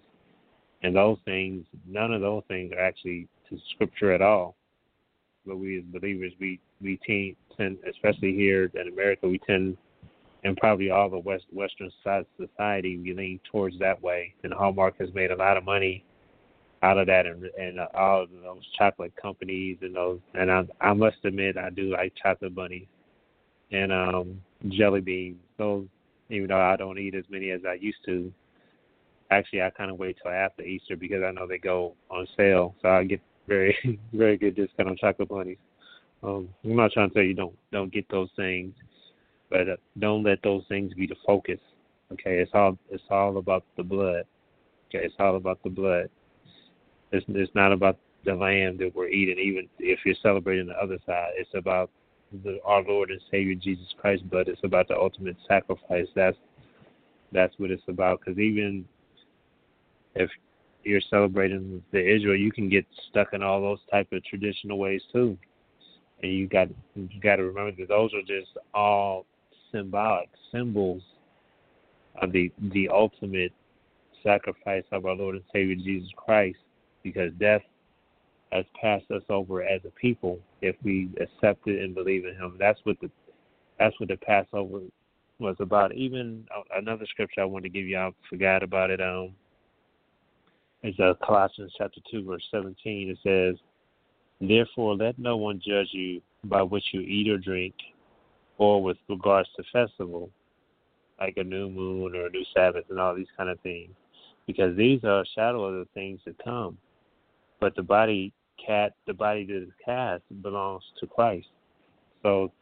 And 0.83 0.95
those 0.95 1.19
things, 1.25 1.65
none 1.87 2.13
of 2.13 2.21
those 2.21 2.43
things 2.47 2.73
are 2.73 2.81
actually 2.81 3.27
to 3.49 3.59
scripture 3.75 4.13
at 4.13 4.21
all. 4.21 4.55
But 5.47 5.57
we 5.57 5.79
as 5.79 5.85
believers, 5.85 6.33
we 6.41 6.61
we 6.81 6.99
tend, 7.57 7.79
especially 7.89 8.35
here 8.35 8.71
in 8.75 8.89
America, 8.89 9.29
we 9.29 9.39
tend, 9.39 9.77
and 10.43 10.57
probably 10.57 10.91
all 10.91 11.09
the 11.09 11.19
West 11.19 11.45
Western 11.53 11.91
society, 12.39 12.99
we 12.99 13.15
lean 13.15 13.41
towards 13.51 13.79
that 13.79 14.03
way. 14.03 14.35
And 14.43 14.53
Hallmark 14.53 14.99
has 14.99 15.13
made 15.15 15.31
a 15.31 15.37
lot 15.37 15.57
of 15.57 15.65
money 15.65 16.05
out 16.85 16.99
of 16.99 17.07
that 17.07 17.25
and 17.25 17.45
and 17.59 17.81
uh, 17.81 17.87
all 17.95 18.23
of 18.23 18.31
those 18.31 18.63
chocolate 18.77 19.15
companies 19.21 19.79
and 19.81 19.97
those 19.97 20.21
and 20.35 20.51
I 20.51 20.65
I 20.81 20.93
must 20.93 21.17
admit 21.25 21.57
I 21.57 21.71
do 21.71 21.91
like 21.91 22.13
chocolate 22.23 22.55
bunnies 22.55 22.87
and 23.73 23.91
um 23.91 24.41
jelly 24.69 25.01
beans. 25.01 25.39
Those 25.57 25.87
even 26.29 26.49
though 26.49 26.61
I 26.61 26.77
don't 26.77 26.99
eat 26.99 27.15
as 27.15 27.25
many 27.31 27.51
as 27.51 27.63
I 27.67 27.75
used 27.75 28.05
to. 28.05 28.33
Actually 29.31 29.63
I 29.63 29.71
kinda 29.71 29.95
wait 29.95 30.19
till 30.23 30.31
after 30.31 30.63
Easter 30.63 30.95
because 30.97 31.23
I 31.23 31.31
know 31.31 31.47
they 31.47 31.59
go 31.59 31.95
on 32.11 32.27
sale. 32.37 32.75
So 32.83 32.89
I 32.91 33.05
get 33.05 33.21
very 33.49 33.99
very 34.13 34.37
good 34.37 34.55
discount 34.55 34.91
on 34.91 34.97
chocolate 34.97 35.31
bunnies. 35.31 35.57
Um 36.23 36.51
I'm 36.65 36.77
not 36.77 36.93
trying 36.93 37.09
to 37.09 37.15
tell 37.15 37.23
you 37.23 37.35
don't 37.35 37.57
don't 37.73 37.93
get 37.93 38.07
those 38.11 38.29
things, 38.37 38.75
but 39.49 39.69
uh, 39.71 39.77
don't 39.99 40.23
let 40.23 40.43
those 40.43 40.65
things 40.69 40.93
be 40.93 41.07
the 41.07 41.17
focus. 41.27 41.61
Okay, 42.13 42.41
it's 42.41 42.53
all 42.53 42.77
it's 42.91 43.03
all 43.09 43.39
about 43.39 43.65
the 43.79 43.83
blood. 43.83 44.25
Okay, 44.89 45.07
it's 45.07 45.15
all 45.19 45.37
about 45.37 45.63
the 45.63 45.71
blood. 45.71 46.11
It's, 47.15 47.25
it's 47.29 47.55
not 47.55 47.73
about 47.73 47.97
the 48.25 48.35
lamb 48.35 48.77
that 48.79 48.93
we're 48.95 49.09
eating, 49.09 49.39
even 49.39 49.69
if 49.79 50.01
you're 50.05 50.17
celebrating 50.21 50.67
the 50.67 50.75
other 50.75 50.99
side. 51.07 51.31
It's 51.37 51.51
about 51.55 51.91
the, 52.43 52.59
our 52.65 52.83
Lord 52.83 53.11
and 53.11 53.21
Savior 53.31 53.55
Jesus 53.55 53.87
Christ, 54.01 54.25
but 54.31 54.49
it's 54.49 54.65
about 54.65 54.89
the 54.89 54.97
ultimate 54.97 55.37
sacrifice. 55.47 56.09
That's 56.17 56.37
that's 57.31 57.55
what 57.59 57.71
it's 57.71 57.83
about. 57.87 58.21
Because 58.21 58.39
even 58.39 58.85
if 60.17 60.29
you're 60.83 61.01
celebrating 61.09 61.83
the 61.93 61.99
Israel, 61.99 62.37
you 62.37 62.51
can 62.51 62.69
get 62.69 62.85
stuck 63.11 63.33
in 63.33 63.43
all 63.43 63.61
those 63.61 63.81
type 63.93 64.09
of 64.13 64.25
traditional 64.25 64.79
ways 64.79 65.03
too. 65.13 65.39
And 66.23 66.33
you 66.33 66.49
got 66.49 66.69
you 66.97 67.21
got 67.21 67.37
to 67.37 67.45
remember 67.45 67.73
that 67.79 67.89
those 67.89 68.13
are 68.13 68.23
just 68.23 68.51
all 68.75 69.25
symbolic 69.71 70.31
symbols 70.51 71.03
of 72.21 72.33
the 72.33 72.51
the 72.73 72.89
ultimate 72.89 73.53
sacrifice 74.25 74.85
of 74.91 75.07
our 75.07 75.15
Lord 75.15 75.37
and 75.37 75.45
Savior 75.53 75.77
Jesus 75.77 76.09
Christ 76.17 76.59
because 77.05 77.31
death 77.39 77.63
has 78.51 78.65
passed 78.81 79.11
us 79.11 79.23
over 79.29 79.63
as 79.63 79.81
a 79.85 79.91
people 79.91 80.39
if 80.63 80.77
we 80.83 81.11
accept 81.21 81.67
it 81.67 81.83
and 81.83 81.95
believe 81.95 82.25
in 82.25 82.35
Him. 82.35 82.57
That's 82.59 82.81
what 82.85 82.97
the 83.01 83.11
that's 83.79 83.99
what 84.01 84.09
the 84.09 84.17
Passover 84.17 84.81
was 85.39 85.57
about. 85.59 85.95
Even 85.95 86.47
uh, 86.57 86.63
another 86.77 87.05
scripture 87.07 87.41
I 87.41 87.45
want 87.45 87.65
to 87.65 87.69
give 87.69 87.87
you, 87.87 87.99
I 87.99 88.11
forgot 88.31 88.63
about 88.63 88.91
it. 88.91 89.01
Um, 89.01 89.33
it's 90.83 90.99
uh, 91.01 91.15
Colossians 91.25 91.73
chapter 91.77 92.01
two, 92.11 92.25
verse 92.25 92.45
seventeen. 92.51 93.11
It 93.11 93.19
says, 93.25 93.61
"Therefore, 94.41 94.95
let 94.95 95.19
no 95.19 95.37
one 95.37 95.61
judge 95.65 95.89
you 95.93 96.21
by 96.45 96.63
what 96.63 96.83
you 96.93 97.01
eat 97.01 97.29
or 97.29 97.39
drink, 97.39 97.75
or 98.59 98.83
with 98.83 98.99
regards 99.09 99.49
to 99.57 99.65
festival, 99.73 100.31
like 101.19 101.37
a 101.39 101.45
new 101.45 101.69
moon 101.69 102.15
or 102.15 102.27
a 102.27 102.31
new 102.31 102.45
Sabbath, 102.55 102.85
and 102.91 103.01
all 103.01 103.15
these 103.15 103.27
kind 103.37 103.51
of 103.51 103.59
things, 103.61 103.91
because 104.47 104.77
these 104.77 105.03
are 105.03 105.23
a 105.23 105.27
shadow 105.35 105.65
of 105.65 105.75
the 105.75 105.89
things 105.95 106.21
to 106.25 106.35
come." 106.45 106.79
But 107.61 107.75
the 107.77 107.83
body 107.83 108.33
cat 108.65 108.95
the 109.07 109.15
body 109.15 109.45
that 109.45 109.63
is 109.63 109.73
cast 109.85 110.23
belongs 110.43 110.83
to 111.01 111.07
Christ. 111.07 111.49
So 112.23 112.53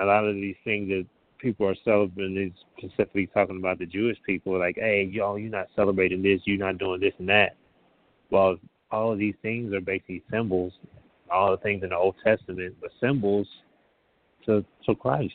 a 0.00 0.04
lot 0.04 0.24
of 0.26 0.34
these 0.34 0.56
things 0.64 0.88
that 0.88 1.06
people 1.38 1.68
are 1.68 1.76
celebrating, 1.84 2.52
specifically 2.78 3.26
talking 3.26 3.58
about 3.58 3.78
the 3.78 3.86
Jewish 3.86 4.16
people, 4.24 4.58
like, 4.58 4.76
hey, 4.76 5.04
y'all, 5.04 5.38
you're 5.38 5.50
not 5.50 5.68
celebrating 5.76 6.22
this, 6.22 6.40
you're 6.44 6.58
not 6.58 6.78
doing 6.78 7.00
this 7.00 7.12
and 7.18 7.28
that. 7.28 7.56
Well, 8.30 8.56
all 8.90 9.12
of 9.12 9.18
these 9.18 9.34
things 9.42 9.72
are 9.72 9.80
basically 9.80 10.22
symbols, 10.30 10.72
all 11.30 11.50
the 11.50 11.58
things 11.58 11.82
in 11.82 11.90
the 11.90 11.96
Old 11.96 12.16
Testament, 12.24 12.76
but 12.80 12.90
symbols 13.00 13.46
to 14.46 14.64
to 14.86 14.94
Christ. 14.94 15.34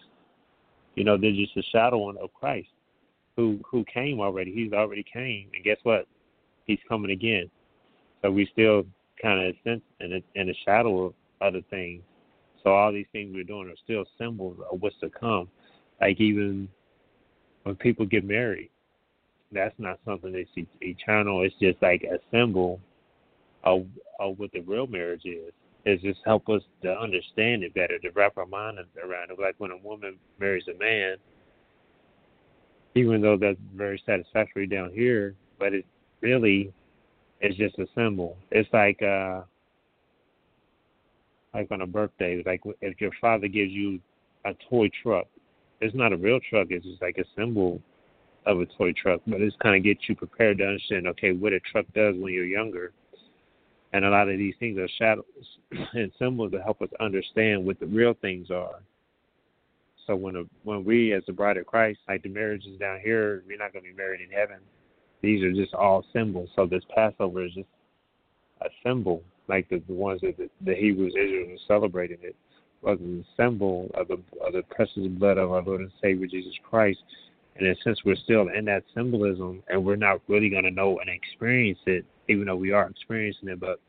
You 0.95 1.03
know, 1.03 1.17
they're 1.17 1.31
just 1.31 1.55
a 1.55 1.63
shadowing 1.63 2.17
of 2.21 2.33
Christ, 2.33 2.69
who 3.35 3.59
who 3.69 3.85
came 3.85 4.19
already. 4.19 4.53
He's 4.53 4.73
already 4.73 5.03
came, 5.03 5.49
and 5.53 5.63
guess 5.63 5.77
what? 5.83 6.07
He's 6.65 6.79
coming 6.87 7.11
again. 7.11 7.49
So 8.21 8.31
we 8.31 8.47
still 8.51 8.85
kind 9.21 9.47
of 9.47 9.55
sense 9.63 9.81
in 9.99 10.13
a, 10.13 10.39
in 10.39 10.49
a 10.49 10.53
shadow 10.65 11.05
of 11.05 11.13
other 11.41 11.61
things. 11.69 12.01
So 12.63 12.71
all 12.71 12.91
these 12.91 13.05
things 13.11 13.31
we're 13.33 13.43
doing 13.43 13.69
are 13.69 13.77
still 13.83 14.05
symbols 14.17 14.57
of 14.71 14.81
what's 14.81 14.99
to 15.01 15.09
come. 15.09 15.47
Like 16.01 16.19
even 16.19 16.67
when 17.63 17.75
people 17.75 18.05
get 18.05 18.25
married, 18.25 18.69
that's 19.51 19.75
not 19.77 19.99
something 20.05 20.31
that's 20.31 20.67
eternal. 20.81 21.43
It's 21.43 21.55
just 21.59 21.81
like 21.81 22.03
a 22.03 22.19
symbol 22.31 22.79
of 23.63 23.85
of 24.19 24.37
what 24.37 24.51
the 24.51 24.61
real 24.61 24.87
marriage 24.87 25.25
is. 25.25 25.53
It's 25.85 26.03
just 26.03 26.19
help 26.25 26.49
us 26.49 26.61
to 26.83 26.91
understand 26.91 27.63
it 27.63 27.73
better, 27.73 27.97
to 27.99 28.09
wrap 28.11 28.37
our 28.37 28.45
mind 28.45 28.79
around 29.01 29.31
it. 29.31 29.39
Like 29.39 29.55
when 29.57 29.71
a 29.71 29.77
woman 29.77 30.17
marries 30.39 30.65
a 30.67 30.77
man, 30.77 31.15
even 32.95 33.21
though 33.21 33.37
that's 33.37 33.57
very 33.75 34.01
satisfactory 34.05 34.67
down 34.67 34.91
here, 34.93 35.35
but 35.57 35.73
it 35.73 35.85
really 36.21 36.73
it's 37.41 37.57
just 37.57 37.77
a 37.79 37.87
symbol. 37.95 38.37
It's 38.51 38.69
like 38.73 39.01
uh 39.01 39.41
like 41.53 41.71
on 41.71 41.81
a 41.81 41.87
birthday, 41.87 42.43
like 42.45 42.61
if 42.81 43.01
your 43.01 43.11
father 43.19 43.47
gives 43.47 43.71
you 43.71 43.99
a 44.45 44.51
toy 44.69 44.89
truck, 45.01 45.27
it's 45.81 45.95
not 45.95 46.13
a 46.13 46.17
real 46.17 46.39
truck. 46.49 46.67
It's 46.69 46.85
just 46.85 47.01
like 47.01 47.17
a 47.17 47.25
symbol 47.35 47.81
of 48.45 48.59
a 48.59 48.65
toy 48.65 48.93
truck, 48.93 49.21
but 49.27 49.41
it's 49.41 49.55
kind 49.61 49.75
of 49.75 49.83
get 49.83 49.97
you 50.07 50.15
prepared 50.15 50.57
to 50.59 50.65
understand, 50.65 51.07
okay, 51.07 51.31
what 51.31 51.53
a 51.53 51.59
truck 51.59 51.85
does 51.93 52.15
when 52.17 52.33
you're 52.33 52.45
younger. 52.45 52.91
And 53.93 54.05
a 54.05 54.09
lot 54.09 54.29
of 54.29 54.37
these 54.37 54.53
things 54.59 54.77
are 54.77 54.87
shadows 54.97 55.25
and 55.93 56.11
symbols 56.19 56.51
to 56.51 56.61
help 56.61 56.81
us 56.81 56.89
understand 56.99 57.65
what 57.65 57.79
the 57.79 57.87
real 57.87 58.13
things 58.21 58.51
are. 58.51 58.79
So 60.05 60.15
when 60.15 60.35
a, 60.35 60.43
when 60.63 60.85
we, 60.85 61.13
as 61.13 61.23
the 61.27 61.33
bride 61.33 61.57
of 61.57 61.65
Christ, 61.65 61.99
like 62.07 62.23
the 62.23 62.29
marriages 62.29 62.79
down 62.79 62.99
here, 63.03 63.43
we're 63.47 63.57
not 63.57 63.73
going 63.73 63.85
to 63.85 63.91
be 63.91 63.95
married 63.95 64.21
in 64.21 64.31
heaven. 64.31 64.57
These 65.21 65.43
are 65.43 65.51
just 65.51 65.73
all 65.73 66.05
symbols. 66.13 66.49
So 66.55 66.65
this 66.65 66.83
Passover 66.93 67.45
is 67.45 67.53
just 67.53 67.67
a 68.61 68.67
symbol, 68.83 69.23
like 69.47 69.69
the, 69.69 69.81
the 69.87 69.93
ones 69.93 70.21
that 70.21 70.37
the, 70.37 70.49
the 70.65 70.75
Hebrews 70.75 71.13
Israel 71.17 71.51
was 71.51 71.59
celebrating 71.67 72.17
it 72.21 72.35
was 72.81 72.97
a 73.01 73.23
symbol 73.35 73.89
of 73.95 74.07
the 74.07 74.21
of 74.45 74.53
the 74.53 74.63
precious 74.69 75.07
blood 75.07 75.37
of 75.37 75.51
our 75.51 75.61
Lord 75.61 75.81
and 75.81 75.91
Savior 76.01 76.27
Jesus 76.27 76.53
Christ. 76.63 76.99
And 77.57 77.67
in 77.67 77.73
a 77.73 77.95
we're 78.05 78.15
still 78.15 78.47
in 78.47 78.63
that 78.65 78.83
symbolism, 78.95 79.61
and 79.67 79.83
we're 79.83 79.97
not 79.97 80.21
really 80.29 80.49
going 80.49 80.63
to 80.63 80.71
know 80.71 80.99
and 80.99 81.09
experience 81.09 81.79
it, 81.87 82.05
even 82.29 82.45
though 82.45 82.55
we 82.55 82.71
are 82.71 82.87
experiencing 82.87 83.49
it. 83.49 83.59
But 83.59 83.81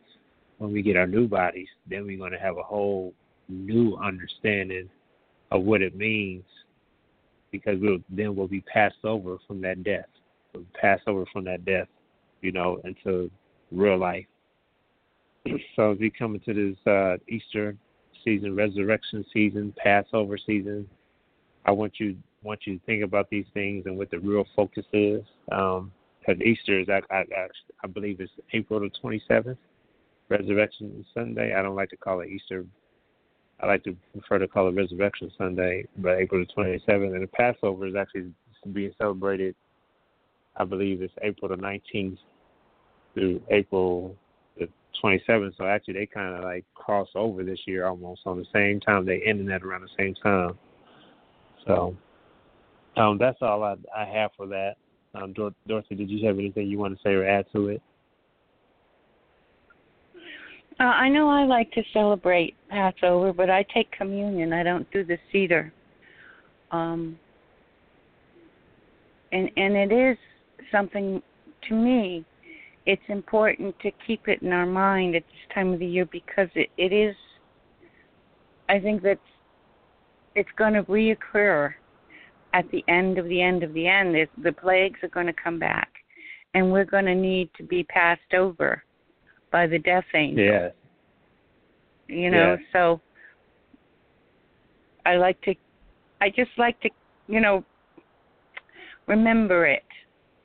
when 0.59 0.73
we 0.73 0.83
get 0.83 0.97
our 0.97 1.07
new 1.07 1.29
bodies, 1.29 1.69
then 1.88 2.05
we're 2.05 2.19
going 2.19 2.33
to 2.33 2.38
have 2.38 2.57
a 2.57 2.62
whole 2.62 3.14
new 3.49 3.97
understanding 3.97 4.88
of 5.53 5.62
what 5.62 5.83
it 5.83 5.97
means, 5.97 6.45
because 7.53 7.79
we'll 7.81 7.99
then 8.09 8.35
we'll 8.35 8.49
be 8.49 8.62
passed 8.62 9.05
over 9.05 9.37
from 9.47 9.61
that 9.61 9.85
death 9.85 10.07
pass 10.81 11.01
over 11.07 11.25
from 11.33 11.45
that 11.45 11.65
death, 11.65 11.89
you 12.41 12.53
know, 12.53 12.81
into 12.85 13.31
real 13.71 13.99
life. 13.99 14.27
so 15.77 15.93
as 15.93 15.99
we 15.99 16.11
come 16.11 16.35
into 16.35 16.55
this 16.55 16.87
uh, 16.87 17.17
Easter 17.29 17.77
season, 18.25 18.55
resurrection 18.55 19.25
season, 19.33 19.75
Passover 19.83 20.39
season, 20.39 20.89
I 21.65 21.73
want 21.73 21.95
you 21.99 22.17
want 22.43 22.61
you 22.67 22.79
to 22.79 22.87
think 22.87 23.05
about 23.05 23.29
these 23.31 23.45
things 23.53 23.85
and 23.87 23.99
what 23.99 24.11
the 24.11 24.19
real 24.19 24.47
focus 24.57 24.85
is. 24.93 25.23
Um, 25.53 25.93
because 26.21 26.41
Easter 26.43 26.81
is, 26.81 26.89
I, 26.89 27.01
I, 27.15 27.25
I 27.83 27.87
believe, 27.87 28.21
it's 28.21 28.31
April 28.53 28.81
the 28.81 28.91
27th, 29.03 29.57
Resurrection 30.29 31.05
Sunday. 31.15 31.55
I 31.55 31.63
don't 31.63 31.75
like 31.75 31.91
to 31.91 31.97
call 31.97 32.21
it 32.21 32.29
Easter. 32.29 32.65
I 33.61 33.67
like 33.67 33.85
to 33.85 33.97
prefer 34.13 34.39
to 34.39 34.49
call 34.49 34.69
it 34.69 34.75
Resurrection 34.75 35.31
Sunday, 35.37 35.87
but 35.99 36.19
April 36.19 36.45
the 36.45 36.63
27th. 36.63 37.15
And 37.15 37.23
the 37.23 37.27
Passover 37.27 37.87
is 37.87 37.95
actually 37.95 38.33
being 38.73 38.93
celebrated 38.99 39.55
I 40.57 40.65
believe 40.65 41.03
it's 41.03 41.15
April 41.23 41.49
the 41.49 41.57
19th 41.57 42.19
through 43.15 43.41
April 43.51 44.17
the 44.59 44.69
27th. 45.03 45.57
So 45.57 45.65
actually, 45.65 45.95
they 45.95 46.07
kind 46.07 46.35
of 46.35 46.45
like 46.45 46.65
cross 46.75 47.09
over 47.15 47.43
this 47.43 47.61
year 47.67 47.87
almost 47.87 48.23
on 48.27 48.39
the 48.39 48.47
same 48.53 48.81
time. 48.81 49.07
They 49.07 49.23
ended 49.27 49.51
at 49.51 49.63
around 49.63 49.83
the 49.83 49.89
same 49.99 50.15
time. 50.15 50.59
So 51.67 51.97
um, 52.97 53.19
that's 53.19 53.39
all 53.43 53.63
I, 53.63 53.77
I 53.97 54.05
have 54.05 54.31
for 54.37 54.47
that. 54.49 54.75
Um, 55.15 55.33
Dor- 55.33 55.55
Dorothy, 55.66 55.95
did 55.97 56.11
you 56.11 56.27
have 56.27 56.39
anything 56.39 56.68
you 56.68 56.79
want 56.79 56.97
to 56.97 57.03
say 57.03 57.11
or 57.11 57.27
add 57.27 57.47
to 57.53 57.68
it? 57.68 57.83
Uh, 60.79 60.85
I 60.85 61.09
know 61.09 61.29
I 61.29 61.45
like 61.45 61.70
to 61.72 61.83
celebrate 61.93 62.55
Passover, 62.70 63.33
but 63.33 63.51
I 63.51 63.64
take 63.74 63.91
communion. 63.93 64.53
I 64.53 64.62
don't 64.62 64.91
do 64.91 65.05
the 65.05 65.18
Seder. 65.31 65.72
Um, 66.70 67.18
and 69.33 69.51
and 69.57 69.77
it 69.77 69.93
is 69.93 70.16
something 70.73 71.23
to 71.69 71.75
me 71.75 72.25
it's 72.87 73.03
important 73.09 73.79
to 73.81 73.91
keep 74.07 74.27
it 74.27 74.43
in 74.43 74.53
our 74.53 74.67
mind 74.67 75.15
at 75.15 75.23
this 75.27 75.55
time 75.55 75.73
of 75.73 75.79
the 75.79 75.87
year 75.87 76.07
because 76.07 76.49
it, 76.55 76.71
it 76.77 76.93
is 76.93 77.15
I 78.69 78.79
think 78.79 79.03
that 79.03 79.19
it's 80.35 80.49
going 80.57 80.75
to 80.75 80.83
reoccur 80.85 81.75
at 82.53 82.71
the 82.71 82.85
end 82.89 83.19
of 83.19 83.27
the 83.27 83.43
end 83.43 83.63
of 83.63 83.73
the 83.75 83.87
end. 83.87 84.17
It, 84.17 84.31
the 84.43 84.53
plagues 84.53 84.99
are 85.03 85.09
going 85.09 85.27
to 85.27 85.33
come 85.33 85.59
back, 85.59 85.91
and 86.55 86.71
we're 86.71 86.85
going 86.85 87.07
to 87.07 87.15
need 87.15 87.51
to 87.57 87.65
be 87.65 87.83
passed 87.85 88.35
over 88.35 88.83
by 89.51 89.67
the 89.67 89.79
death 89.79 90.05
angel. 90.15 90.45
Yes. 90.45 90.73
You 92.07 92.31
know, 92.31 92.57
yes. 92.59 92.69
so 92.73 93.01
I 95.07 95.17
like 95.17 95.41
to, 95.43 95.55
I 96.21 96.29
just 96.29 96.51
like 96.59 96.81
to, 96.83 96.91
you 97.29 97.41
know, 97.41 97.65
remember 99.07 99.67
it 99.67 99.85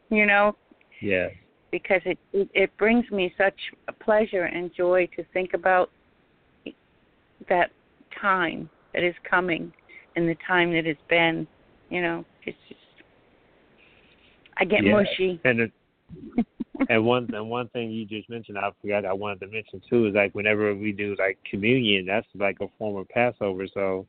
you 0.09 0.25
know 0.25 0.55
yeah 1.01 1.27
because 1.71 2.01
it, 2.05 2.17
it 2.31 2.49
it 2.53 2.77
brings 2.77 3.09
me 3.11 3.33
such 3.37 3.55
pleasure 3.99 4.43
and 4.43 4.73
joy 4.75 5.07
to 5.15 5.23
think 5.33 5.53
about 5.53 5.89
that 7.49 7.71
time 8.19 8.69
that 8.93 9.03
is 9.03 9.15
coming 9.29 9.71
and 10.15 10.27
the 10.27 10.35
time 10.47 10.73
that 10.73 10.85
has 10.85 10.97
been. 11.09 11.47
You 11.89 12.01
know, 12.01 12.25
it's 12.45 12.57
just 12.67 12.79
I 14.57 14.65
get 14.65 14.83
yeah. 14.83 14.93
mushy. 14.93 15.39
And 15.43 15.59
it, 15.61 15.71
and 16.89 17.05
one 17.05 17.29
and 17.33 17.49
one 17.49 17.67
thing 17.69 17.91
you 17.91 18.05
just 18.05 18.29
mentioned, 18.29 18.57
I 18.57 18.71
forgot 18.81 19.05
I 19.05 19.13
wanted 19.13 19.41
to 19.41 19.47
mention 19.47 19.81
too, 19.89 20.07
is 20.07 20.15
like 20.15 20.33
whenever 20.33 20.73
we 20.73 20.91
do 20.91 21.15
like 21.19 21.37
communion, 21.49 22.05
that's 22.05 22.27
like 22.35 22.57
a 22.61 22.67
form 22.77 22.95
of 22.95 23.07
Passover. 23.09 23.67
So, 23.73 24.07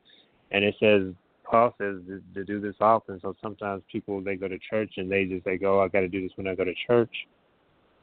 and 0.51 0.63
it 0.63 0.75
says 0.79 1.13
Paul 1.49 1.73
says 1.77 1.97
to, 2.07 2.21
to 2.33 2.43
do 2.43 2.59
this 2.59 2.75
often. 2.81 3.19
So 3.21 3.35
sometimes 3.41 3.83
people 3.91 4.21
they 4.21 4.35
go 4.35 4.47
to 4.47 4.59
church 4.69 4.93
and 4.97 5.11
they 5.11 5.25
just 5.25 5.45
like, 5.45 5.63
oh, 5.63 5.79
I 5.79 5.87
got 5.87 6.01
to 6.01 6.07
do 6.07 6.21
this 6.21 6.31
when 6.35 6.47
I 6.47 6.55
go 6.55 6.65
to 6.65 6.73
church, 6.85 7.13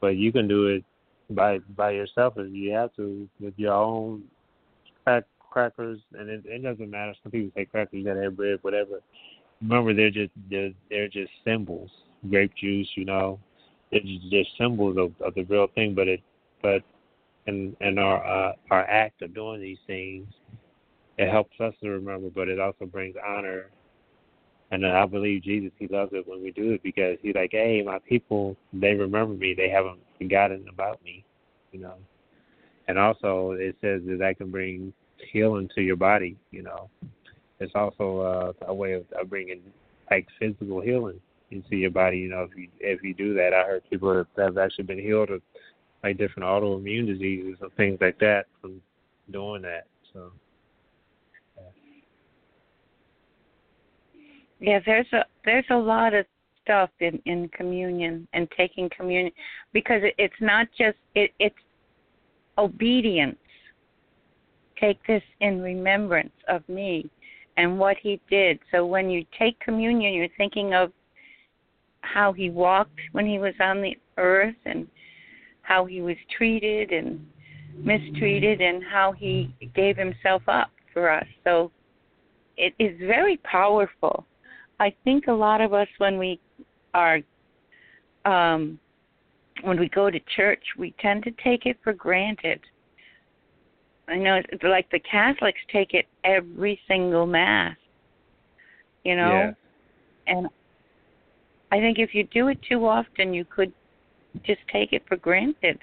but 0.01 0.15
you 0.15 0.31
can 0.31 0.47
do 0.47 0.67
it 0.67 0.83
by 1.29 1.59
by 1.75 1.91
yourself 1.91 2.35
if 2.37 2.51
you 2.53 2.71
have 2.71 2.95
to 2.95 3.27
with 3.39 3.53
your 3.57 3.73
own 3.73 4.23
crack, 5.03 5.23
crackers, 5.39 5.99
and 6.13 6.29
it, 6.29 6.43
it 6.45 6.63
doesn't 6.63 6.89
matter. 6.89 7.13
Some 7.23 7.31
people 7.31 7.51
say 7.55 7.65
crackers, 7.65 7.93
you 7.93 8.05
gotta 8.05 8.23
have 8.23 8.37
bread, 8.37 8.59
whatever. 8.61 8.99
Remember, 9.61 9.93
they're 9.93 10.11
just 10.11 10.31
they're, 10.49 10.71
they're 10.89 11.07
just 11.07 11.31
symbols. 11.43 11.89
Grape 12.29 12.53
juice, 12.55 12.89
you 12.95 13.05
know, 13.05 13.39
it's 13.91 14.25
just 14.31 14.49
symbols 14.57 14.97
of, 14.97 15.13
of 15.25 15.35
the 15.35 15.43
real 15.43 15.67
thing. 15.75 15.93
But 15.93 16.07
it, 16.07 16.21
but 16.61 16.81
in 17.47 17.75
in 17.81 17.97
our 17.97 18.25
uh, 18.25 18.53
our 18.71 18.83
act 18.85 19.21
of 19.21 19.33
doing 19.33 19.61
these 19.61 19.77
things, 19.87 20.27
it 21.17 21.29
helps 21.29 21.59
us 21.59 21.73
to 21.81 21.89
remember. 21.89 22.29
But 22.29 22.49
it 22.49 22.59
also 22.59 22.85
brings 22.85 23.15
honor. 23.25 23.69
And 24.71 24.85
I 24.85 25.05
believe 25.05 25.43
Jesus, 25.43 25.71
He 25.77 25.87
loves 25.87 26.11
it 26.13 26.27
when 26.27 26.41
we 26.41 26.51
do 26.51 26.71
it 26.71 26.83
because 26.83 27.17
He's 27.21 27.35
like, 27.35 27.51
hey, 27.51 27.81
my 27.85 27.99
people, 27.99 28.57
they 28.73 28.93
remember 28.93 29.35
me. 29.35 29.53
They 29.53 29.69
haven't 29.69 29.99
forgotten 30.17 30.65
about 30.69 31.03
me, 31.03 31.23
you 31.71 31.79
know. 31.79 31.95
And 32.87 32.97
also, 32.99 33.51
it 33.51 33.75
says 33.81 34.01
that 34.07 34.19
that 34.19 34.37
can 34.37 34.51
bring 34.51 34.93
healing 35.31 35.69
to 35.75 35.81
your 35.81 35.95
body. 35.95 36.35
You 36.51 36.63
know, 36.63 36.89
it's 37.59 37.73
also 37.75 38.19
uh, 38.61 38.67
a 38.67 38.73
way 38.73 38.93
of, 38.93 39.05
of 39.19 39.29
bringing 39.29 39.61
like 40.11 40.27
physical 40.39 40.81
healing 40.81 41.19
into 41.51 41.75
your 41.75 41.91
body. 41.91 42.19
You 42.19 42.29
know, 42.29 42.47
if 42.49 42.57
you 42.57 42.67
if 42.79 43.03
you 43.03 43.13
do 43.13 43.33
that, 43.35 43.53
I 43.53 43.67
heard 43.67 43.89
people 43.89 44.13
that 44.13 44.43
have 44.43 44.57
actually 44.57 44.85
been 44.85 44.99
healed 44.99 45.29
of 45.29 45.41
like 46.03 46.17
different 46.17 46.47
autoimmune 46.47 47.07
diseases 47.07 47.57
and 47.61 47.73
things 47.73 47.97
like 48.01 48.19
that 48.19 48.45
from 48.61 48.81
doing 49.31 49.61
that. 49.63 49.87
So. 50.13 50.31
Yeah, 54.59 54.79
there's 54.85 55.11
a 55.13 55.25
there's 55.43 55.65
a 55.69 55.75
lot 55.75 56.13
of 56.13 56.25
stuff 56.63 56.89
in 56.99 57.21
in 57.25 57.49
communion 57.49 58.27
and 58.33 58.47
taking 58.55 58.89
communion 58.95 59.31
because 59.73 60.01
it, 60.03 60.15
it's 60.17 60.33
not 60.39 60.67
just 60.77 60.97
it 61.13 61.31
it's 61.39 61.55
obedience. 62.57 63.37
Take 64.79 64.99
this 65.07 65.23
in 65.39 65.61
remembrance 65.61 66.33
of 66.47 66.67
me 66.67 67.09
and 67.57 67.79
what 67.79 67.97
he 68.01 68.19
did. 68.29 68.59
So 68.71 68.85
when 68.85 69.09
you 69.09 69.25
take 69.37 69.59
communion, 69.59 70.13
you're 70.13 70.27
thinking 70.37 70.73
of 70.73 70.91
how 72.01 72.33
he 72.33 72.49
walked 72.49 72.99
when 73.13 73.25
he 73.25 73.39
was 73.39 73.53
on 73.59 73.81
the 73.81 73.97
earth 74.17 74.55
and 74.65 74.87
how 75.61 75.85
he 75.85 76.01
was 76.01 76.15
treated 76.37 76.91
and 76.91 77.25
mistreated 77.77 78.61
and 78.61 78.83
how 78.83 79.11
he 79.11 79.53
gave 79.75 79.97
himself 79.97 80.41
up 80.47 80.69
for 80.93 81.09
us. 81.09 81.25
So 81.43 81.71
it 82.57 82.73
is 82.79 82.97
very 82.99 83.37
powerful. 83.37 84.25
I 84.79 84.93
think 85.03 85.27
a 85.27 85.31
lot 85.33 85.61
of 85.61 85.73
us 85.73 85.87
when 85.97 86.17
we 86.17 86.39
are 86.93 87.19
um 88.25 88.79
when 89.63 89.79
we 89.79 89.87
go 89.89 90.09
to 90.09 90.19
church, 90.35 90.63
we 90.77 90.93
tend 90.99 91.23
to 91.23 91.31
take 91.43 91.65
it 91.65 91.77
for 91.83 91.93
granted. 91.93 92.59
I 94.07 94.17
know 94.17 94.41
it's 94.51 94.63
like 94.63 94.89
the 94.91 94.99
Catholics 94.99 95.59
take 95.71 95.93
it 95.93 96.05
every 96.23 96.79
single 96.87 97.25
mass. 97.25 97.77
You 99.03 99.15
know? 99.15 99.31
Yeah. 99.31 99.51
And 100.27 100.47
I 101.71 101.79
think 101.79 101.99
if 101.99 102.13
you 102.13 102.25
do 102.25 102.49
it 102.49 102.59
too 102.67 102.85
often, 102.85 103.33
you 103.33 103.45
could 103.45 103.71
just 104.43 104.59
take 104.71 104.91
it 104.93 105.03
for 105.07 105.15
granted. 105.15 105.79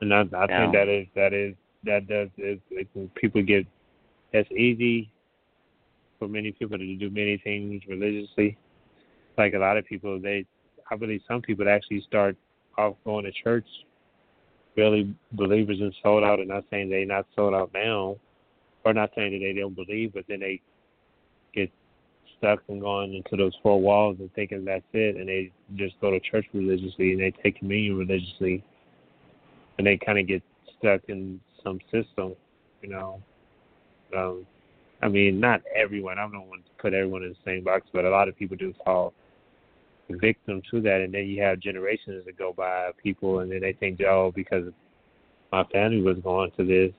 And 0.00 0.12
I, 0.12 0.20
I 0.20 0.22
So- 0.22 0.46
think 0.46 0.72
that 0.74 0.88
is 0.88 1.06
that 1.14 1.32
is 1.32 1.54
that 1.84 2.06
does 2.08 2.28
is 2.36 2.58
when 2.92 3.08
people 3.14 3.42
get 3.42 3.66
it's 4.32 4.50
easy 4.52 5.10
for 6.18 6.28
many 6.28 6.52
people 6.52 6.78
to 6.78 6.96
do 6.96 7.10
many 7.10 7.38
things 7.38 7.82
religiously. 7.88 8.56
Like 9.36 9.54
a 9.54 9.58
lot 9.58 9.76
of 9.76 9.86
people, 9.86 10.20
they 10.20 10.44
I 10.90 10.96
believe 10.96 11.20
some 11.28 11.42
people 11.42 11.68
actually 11.68 12.02
start 12.02 12.36
off 12.76 12.94
going 13.04 13.24
to 13.24 13.32
church 13.32 13.66
really 14.76 15.14
believers 15.32 15.80
and 15.80 15.94
sold 16.02 16.24
out. 16.24 16.38
And 16.38 16.48
not 16.48 16.64
saying 16.70 16.90
they 16.90 17.04
not 17.04 17.26
sold 17.34 17.54
out 17.54 17.70
now, 17.74 18.16
or 18.84 18.94
not 18.94 19.10
saying 19.14 19.32
that 19.32 19.40
they 19.40 19.58
don't 19.58 19.74
believe, 19.74 20.14
but 20.14 20.24
then 20.28 20.40
they 20.40 20.60
get 21.54 21.70
stuck 22.38 22.60
and 22.68 22.80
going 22.80 23.14
into 23.14 23.36
those 23.36 23.54
four 23.62 23.80
walls 23.80 24.16
and 24.20 24.32
thinking 24.34 24.64
that's 24.64 24.84
it, 24.92 25.16
and 25.16 25.28
they 25.28 25.50
just 25.76 26.00
go 26.00 26.10
to 26.10 26.20
church 26.20 26.46
religiously 26.52 27.12
and 27.12 27.20
they 27.20 27.32
take 27.42 27.58
communion 27.58 27.96
religiously, 27.98 28.62
and 29.76 29.86
they 29.86 29.96
kind 29.96 30.18
of 30.18 30.26
get 30.26 30.42
stuck 30.78 31.00
in 31.08 31.40
some 31.62 31.80
system, 31.92 32.34
you 32.82 32.88
know. 32.88 33.20
Um, 34.16 34.46
I 35.00 35.08
mean, 35.08 35.38
not 35.38 35.62
everyone. 35.74 36.18
I 36.18 36.22
don't 36.22 36.48
want 36.48 36.64
to 36.64 36.70
put 36.82 36.92
everyone 36.92 37.22
in 37.22 37.30
the 37.30 37.36
same 37.44 37.64
box, 37.64 37.86
but 37.92 38.04
a 38.04 38.10
lot 38.10 38.28
of 38.28 38.36
people 38.36 38.56
do 38.56 38.74
fall 38.84 39.12
victim 40.10 40.62
to 40.70 40.80
that, 40.80 41.00
and 41.00 41.12
then 41.12 41.26
you 41.26 41.42
have 41.42 41.60
generations 41.60 42.24
that 42.24 42.38
go 42.38 42.52
by 42.52 42.90
people, 43.02 43.40
and 43.40 43.52
then 43.52 43.60
they 43.60 43.74
think, 43.74 44.00
oh, 44.02 44.32
because 44.34 44.64
my 45.52 45.64
family 45.64 46.00
was 46.00 46.18
going 46.18 46.50
to 46.56 46.64
this, 46.64 46.92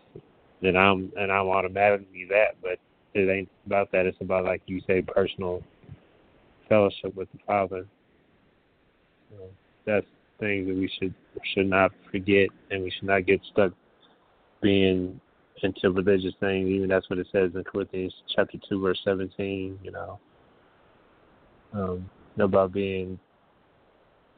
then 0.62 0.76
I'm 0.76 1.12
and 1.18 1.32
I'm 1.32 1.48
automatically 1.48 2.26
that, 2.30 2.56
but 2.62 2.80
it 3.14 3.30
ain't 3.30 3.50
about 3.66 3.92
that. 3.92 4.06
It's 4.06 4.18
about 4.22 4.46
like 4.46 4.62
you 4.66 4.82
say, 4.88 5.02
personal 5.02 5.64
fellowship 6.68 7.16
with 7.16 7.32
the 7.32 7.40
Father. 7.46 7.86
So 9.32 9.46
that's 9.86 10.06
things 10.40 10.68
that 10.68 10.76
we 10.76 10.92
should 11.00 11.14
should 11.54 11.68
not 11.68 11.92
forget, 12.12 12.50
and 12.72 12.84
we 12.84 12.92
should 12.92 13.08
not 13.08 13.26
get 13.26 13.42
stuck 13.52 13.74
being 14.62 15.20
into 15.64 15.92
religious 15.92 16.34
things. 16.40 16.70
Even 16.70 16.90
that's 16.90 17.10
what 17.10 17.20
it 17.20 17.28
says 17.32 17.52
in 17.56 17.64
Corinthians 17.64 18.14
chapter 18.36 18.58
two, 18.68 18.82
verse 18.82 19.00
seventeen. 19.04 19.78
You 19.84 19.92
know, 19.92 20.20
um, 21.74 22.10
about 22.40 22.74
being 22.74 23.20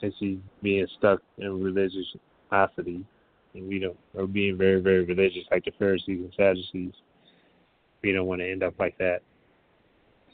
actually 0.03 0.39
being 0.61 0.87
stuck 0.97 1.21
in 1.37 1.63
religious 1.63 2.05
religiosity, 2.51 3.05
and 3.53 3.67
we 3.67 3.79
don't, 3.79 3.97
or 4.15 4.27
being 4.27 4.57
very, 4.57 4.81
very 4.81 5.05
religious 5.05 5.43
like 5.51 5.65
the 5.65 5.71
Pharisees 5.77 6.19
and 6.19 6.33
Sadducees. 6.35 6.93
We 8.01 8.11
don't 8.11 8.25
want 8.25 8.41
to 8.41 8.49
end 8.49 8.63
up 8.63 8.73
like 8.79 8.97
that. 8.97 9.21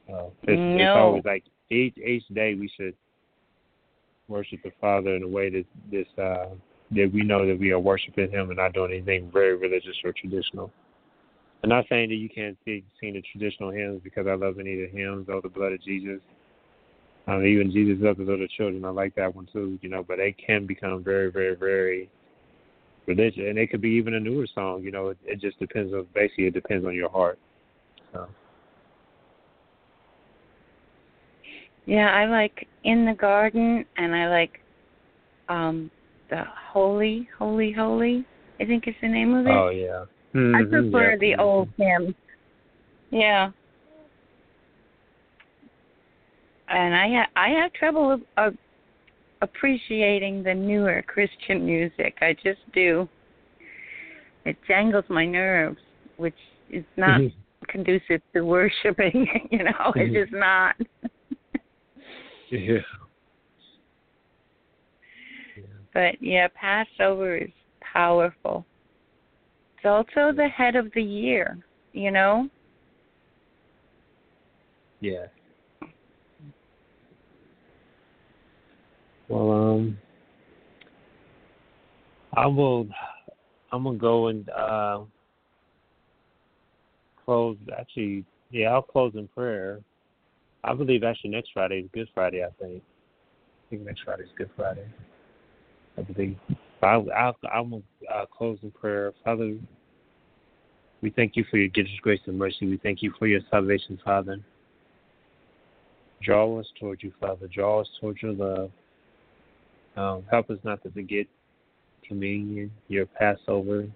So 0.08 0.32
it's, 0.44 0.60
No. 0.60 0.84
it's 0.84 0.96
always 0.96 1.26
like 1.26 1.44
each 1.70 1.98
each 1.98 2.28
day 2.34 2.56
we 2.56 2.70
should 2.78 2.96
worship 4.28 4.62
the 4.64 4.72
Father 4.80 5.16
in 5.16 5.24
a 5.24 5.28
way 5.28 5.50
that 5.50 5.66
this 5.92 6.08
uh, 6.18 6.48
that 6.92 7.12
we 7.14 7.24
know 7.24 7.46
that 7.46 7.60
we 7.60 7.72
are 7.72 7.80
worshiping 7.80 8.32
Him 8.32 8.50
and 8.50 8.58
not 8.58 8.74
doing 8.74 8.92
anything 8.92 9.30
very 9.32 9.56
religious 9.56 9.96
or 10.04 10.14
traditional. 10.14 10.72
I'm 11.64 11.70
not 11.70 11.86
saying 11.90 12.10
that 12.10 12.16
you 12.16 12.30
can't 12.30 12.58
see, 12.66 12.84
sing 13.00 13.14
the 13.14 13.24
traditional 13.32 13.72
hymns 13.72 14.02
because 14.04 14.28
I 14.28 14.36
love 14.36 14.60
any 14.60 14.84
of 14.84 14.92
the 14.92 14.98
hymns 14.98 15.28
or 15.28 15.42
the 15.42 15.50
blood 15.50 15.74
of 15.74 15.82
Jesus. 15.82 16.20
Um, 17.28 17.46
even 17.46 17.72
Jesus 17.72 17.98
loves 18.00 18.20
the 18.20 18.24
little 18.24 18.48
children. 18.48 18.86
I 18.86 18.90
like 18.90 19.16
that 19.16 19.36
one 19.36 19.48
too, 19.52 19.78
you 19.82 19.90
know. 19.90 20.04
But 20.04 20.18
they 20.18 20.32
can 20.32 20.66
become 20.66 21.04
very, 21.04 21.30
very, 21.32 21.56
very 21.56 22.10
religious, 23.06 23.44
and 23.46 23.58
it 23.58 23.70
could 23.70 23.82
be 23.82 23.90
even 23.90 24.14
a 24.14 24.20
newer 24.20 24.48
song. 24.54 24.84
You 24.84 24.92
know, 24.92 25.10
it, 25.10 25.18
it 25.26 25.42
just 25.42 25.60
depends 25.60 25.94
on. 25.94 26.08
Basically, 26.14 26.46
it 26.46 26.54
depends 26.54 26.86
on 26.86 26.96
your 26.96 27.10
heart. 27.10 27.38
So. 28.14 28.28
Yeah, 31.86 32.14
I 32.14 32.26
like 32.26 32.68
In 32.84 33.06
the 33.06 33.14
Garden 33.14 33.86
and 33.98 34.14
I 34.14 34.30
like 34.30 34.60
um 35.50 35.90
the 36.30 36.44
Holy, 36.72 37.28
Holy, 37.38 37.72
Holy, 37.72 38.26
I 38.60 38.66
think 38.66 38.88
it's 38.88 38.98
the 39.02 39.08
name 39.08 39.34
of 39.34 39.46
it. 39.48 39.52
Oh 39.52 39.70
yeah. 39.70 40.06
I 40.36 40.62
Mhm, 40.64 40.70
prefer 40.70 41.12
yeah. 41.12 41.18
the 41.18 41.36
old 41.42 41.70
hymns. 41.78 42.14
Yeah. 43.10 43.52
And 46.70 46.96
I 46.96 47.08
ha- 47.10 47.32
I 47.36 47.50
have 47.50 47.72
trouble 47.74 48.12
of, 48.12 48.22
of 48.38 48.54
appreciating 49.42 50.44
the 50.44 50.54
newer 50.54 51.02
Christian 51.08 51.66
music. 51.66 52.18
I 52.22 52.34
just 52.44 52.60
do. 52.74 53.08
It 54.46 54.58
jangles 54.68 55.06
my 55.10 55.26
nerves, 55.26 55.80
which 56.18 56.38
is 56.70 56.84
not 56.98 57.22
Mhm. 57.22 57.34
conducive 57.68 58.22
to 58.34 58.42
worshiping. 58.42 59.28
You 59.52 59.64
know, 59.64 59.94
it's 59.96 60.14
Mhm. 60.14 60.24
just 60.24 60.34
not. 60.34 60.76
Yeah. 62.50 62.80
But 65.98 66.22
yeah, 66.22 66.48
Passover 66.54 67.38
is 67.38 67.50
powerful. 67.82 68.68
It's 69.78 69.86
also 69.88 70.32
the 70.32 70.48
head 70.48 70.76
of 70.76 70.92
the 70.94 71.02
year, 71.02 71.58
you 71.92 72.12
know? 72.12 72.48
Yeah. 75.00 75.26
Well, 79.28 79.52
um, 79.52 79.98
I 82.36 82.46
will. 82.46 82.86
I'm 83.72 83.84
gonna 83.84 83.98
go 83.98 84.28
and 84.28 84.48
uh, 84.50 85.00
close. 87.26 87.58
Actually, 87.76 88.24
yeah, 88.52 88.68
I'll 88.68 88.84
close 88.84 89.14
in 89.16 89.28
prayer. 89.30 89.80
I 90.64 90.76
believe 90.76 91.04
actually 91.04 91.32
next 91.32 91.50
Friday 91.56 91.80
is 91.80 91.90
Good 91.92 92.08
Friday. 92.14 92.44
I 92.44 92.50
think. 92.62 92.84
I 92.84 93.70
think 93.72 93.82
next 93.82 94.02
Friday 94.06 94.26
is 94.26 94.30
Good 94.38 94.52
Friday. 94.56 94.86
I. 95.98 96.36
I, 96.82 96.88
I'll, 96.96 97.36
I'm 97.52 97.70
gonna 97.70 97.82
uh, 98.14 98.26
close 98.26 98.60
in 98.62 98.72
prayer. 98.72 99.14
Father, 99.24 99.58
we 101.02 101.10
thank 101.12 101.36
you 101.36 101.46
for 101.50 101.58
your 101.58 101.70
goodness, 101.70 101.94
grace, 102.02 102.20
and 102.28 102.38
mercy. 102.38 102.68
We 102.68 102.78
thank 102.78 103.02
you 103.02 103.14
for 103.18 103.28
your 103.28 103.42
salvation, 103.50 104.00
Father. 104.04 104.38
Draw 106.22 106.60
us 106.60 106.68
toward 106.80 107.04
you, 107.04 107.12
Father. 107.20 107.48
Draw 107.48 107.82
us 107.82 107.90
toward 108.00 108.18
your 108.22 108.34
love. 108.34 108.72
Um, 109.96 110.24
help 110.30 110.50
us 110.50 110.60
not 110.64 110.84
to 110.84 110.92
forget 110.92 111.26
communion, 112.08 112.72
your 112.88 113.06
Passover, 113.06 113.88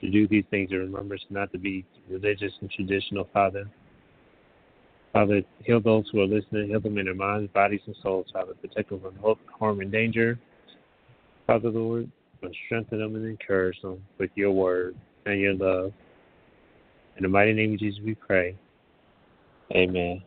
to 0.00 0.10
do 0.10 0.26
these 0.28 0.44
things 0.50 0.70
in 0.72 0.78
remembrance, 0.78 1.22
not 1.30 1.52
to 1.52 1.58
be 1.58 1.84
religious 2.08 2.52
and 2.60 2.70
traditional, 2.70 3.28
Father. 3.32 3.68
Father, 5.12 5.42
heal 5.64 5.80
those 5.80 6.08
who 6.12 6.20
are 6.20 6.26
listening, 6.26 6.68
heal 6.68 6.80
them 6.80 6.98
in 6.98 7.06
their 7.06 7.14
minds, 7.14 7.50
bodies, 7.52 7.80
and 7.86 7.96
souls, 8.02 8.26
Father. 8.32 8.54
Protect 8.54 8.90
them 8.90 9.00
from 9.00 9.36
harm, 9.58 9.80
and 9.80 9.90
danger. 9.90 10.38
Father, 11.50 11.70
Lord, 11.70 12.08
strengthen 12.66 13.00
them 13.00 13.16
and 13.16 13.26
encourage 13.26 13.82
them 13.82 14.00
with 14.18 14.30
your 14.36 14.52
word 14.52 14.94
and 15.26 15.40
your 15.40 15.54
love. 15.54 15.92
In 17.16 17.24
the 17.24 17.28
mighty 17.28 17.52
name 17.52 17.72
of 17.72 17.80
Jesus, 17.80 17.98
we 18.04 18.14
pray. 18.14 18.56
Amen. 19.72 20.22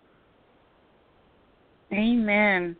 Amen. 1.93 2.75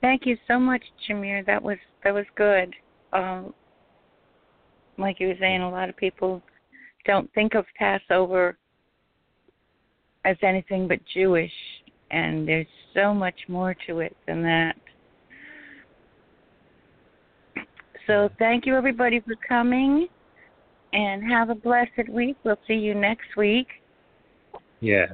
Thank 0.00 0.26
you 0.26 0.36
so 0.48 0.58
much, 0.58 0.82
Jamere. 1.08 1.46
That 1.46 1.62
was 1.62 1.78
that 2.02 2.12
was 2.12 2.24
good. 2.34 2.74
Um, 3.12 3.54
like 4.98 5.20
you 5.20 5.28
were 5.28 5.36
saying, 5.38 5.60
a 5.60 5.70
lot 5.70 5.88
of 5.88 5.96
people 5.96 6.42
don't 7.06 7.32
think 7.32 7.54
of 7.54 7.64
Passover 7.78 8.58
as 10.24 10.36
anything 10.42 10.88
but 10.88 10.98
Jewish, 11.14 11.52
and 12.10 12.48
there's 12.48 12.66
so 12.92 13.14
much 13.14 13.38
more 13.46 13.76
to 13.86 14.00
it 14.00 14.16
than 14.26 14.42
that. 14.42 14.74
So 18.10 18.28
thank 18.40 18.66
you 18.66 18.74
everybody 18.74 19.20
for 19.20 19.36
coming, 19.46 20.08
and 20.92 21.22
have 21.30 21.48
a 21.48 21.54
blessed 21.54 22.08
week. 22.08 22.36
We'll 22.42 22.58
see 22.66 22.74
you 22.74 22.92
next 22.92 23.36
week. 23.36 23.68
Yes, 24.80 25.12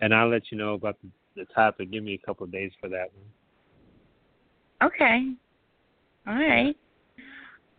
and 0.00 0.12
I'll 0.12 0.28
let 0.28 0.50
you 0.50 0.58
know 0.58 0.74
about 0.74 0.96
the, 1.04 1.08
the 1.36 1.44
topic. 1.54 1.92
Give 1.92 2.02
me 2.02 2.14
a 2.20 2.26
couple 2.26 2.42
of 2.42 2.50
days 2.50 2.72
for 2.80 2.88
that 2.88 3.10
one. 4.80 4.90
Okay. 4.90 5.34
All 6.26 6.34
right. 6.34 6.76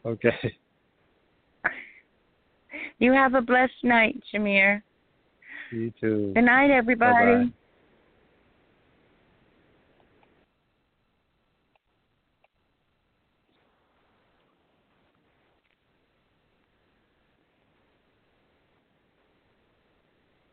Okay. 0.06 0.54
You 3.00 3.12
have 3.14 3.34
a 3.34 3.42
blessed 3.42 3.84
night, 3.84 4.22
Jamere. 4.32 4.84
You 5.72 5.92
too. 6.00 6.34
Good 6.36 6.44
night, 6.44 6.70
everybody. 6.70 7.14
Bye-bye. 7.14 7.52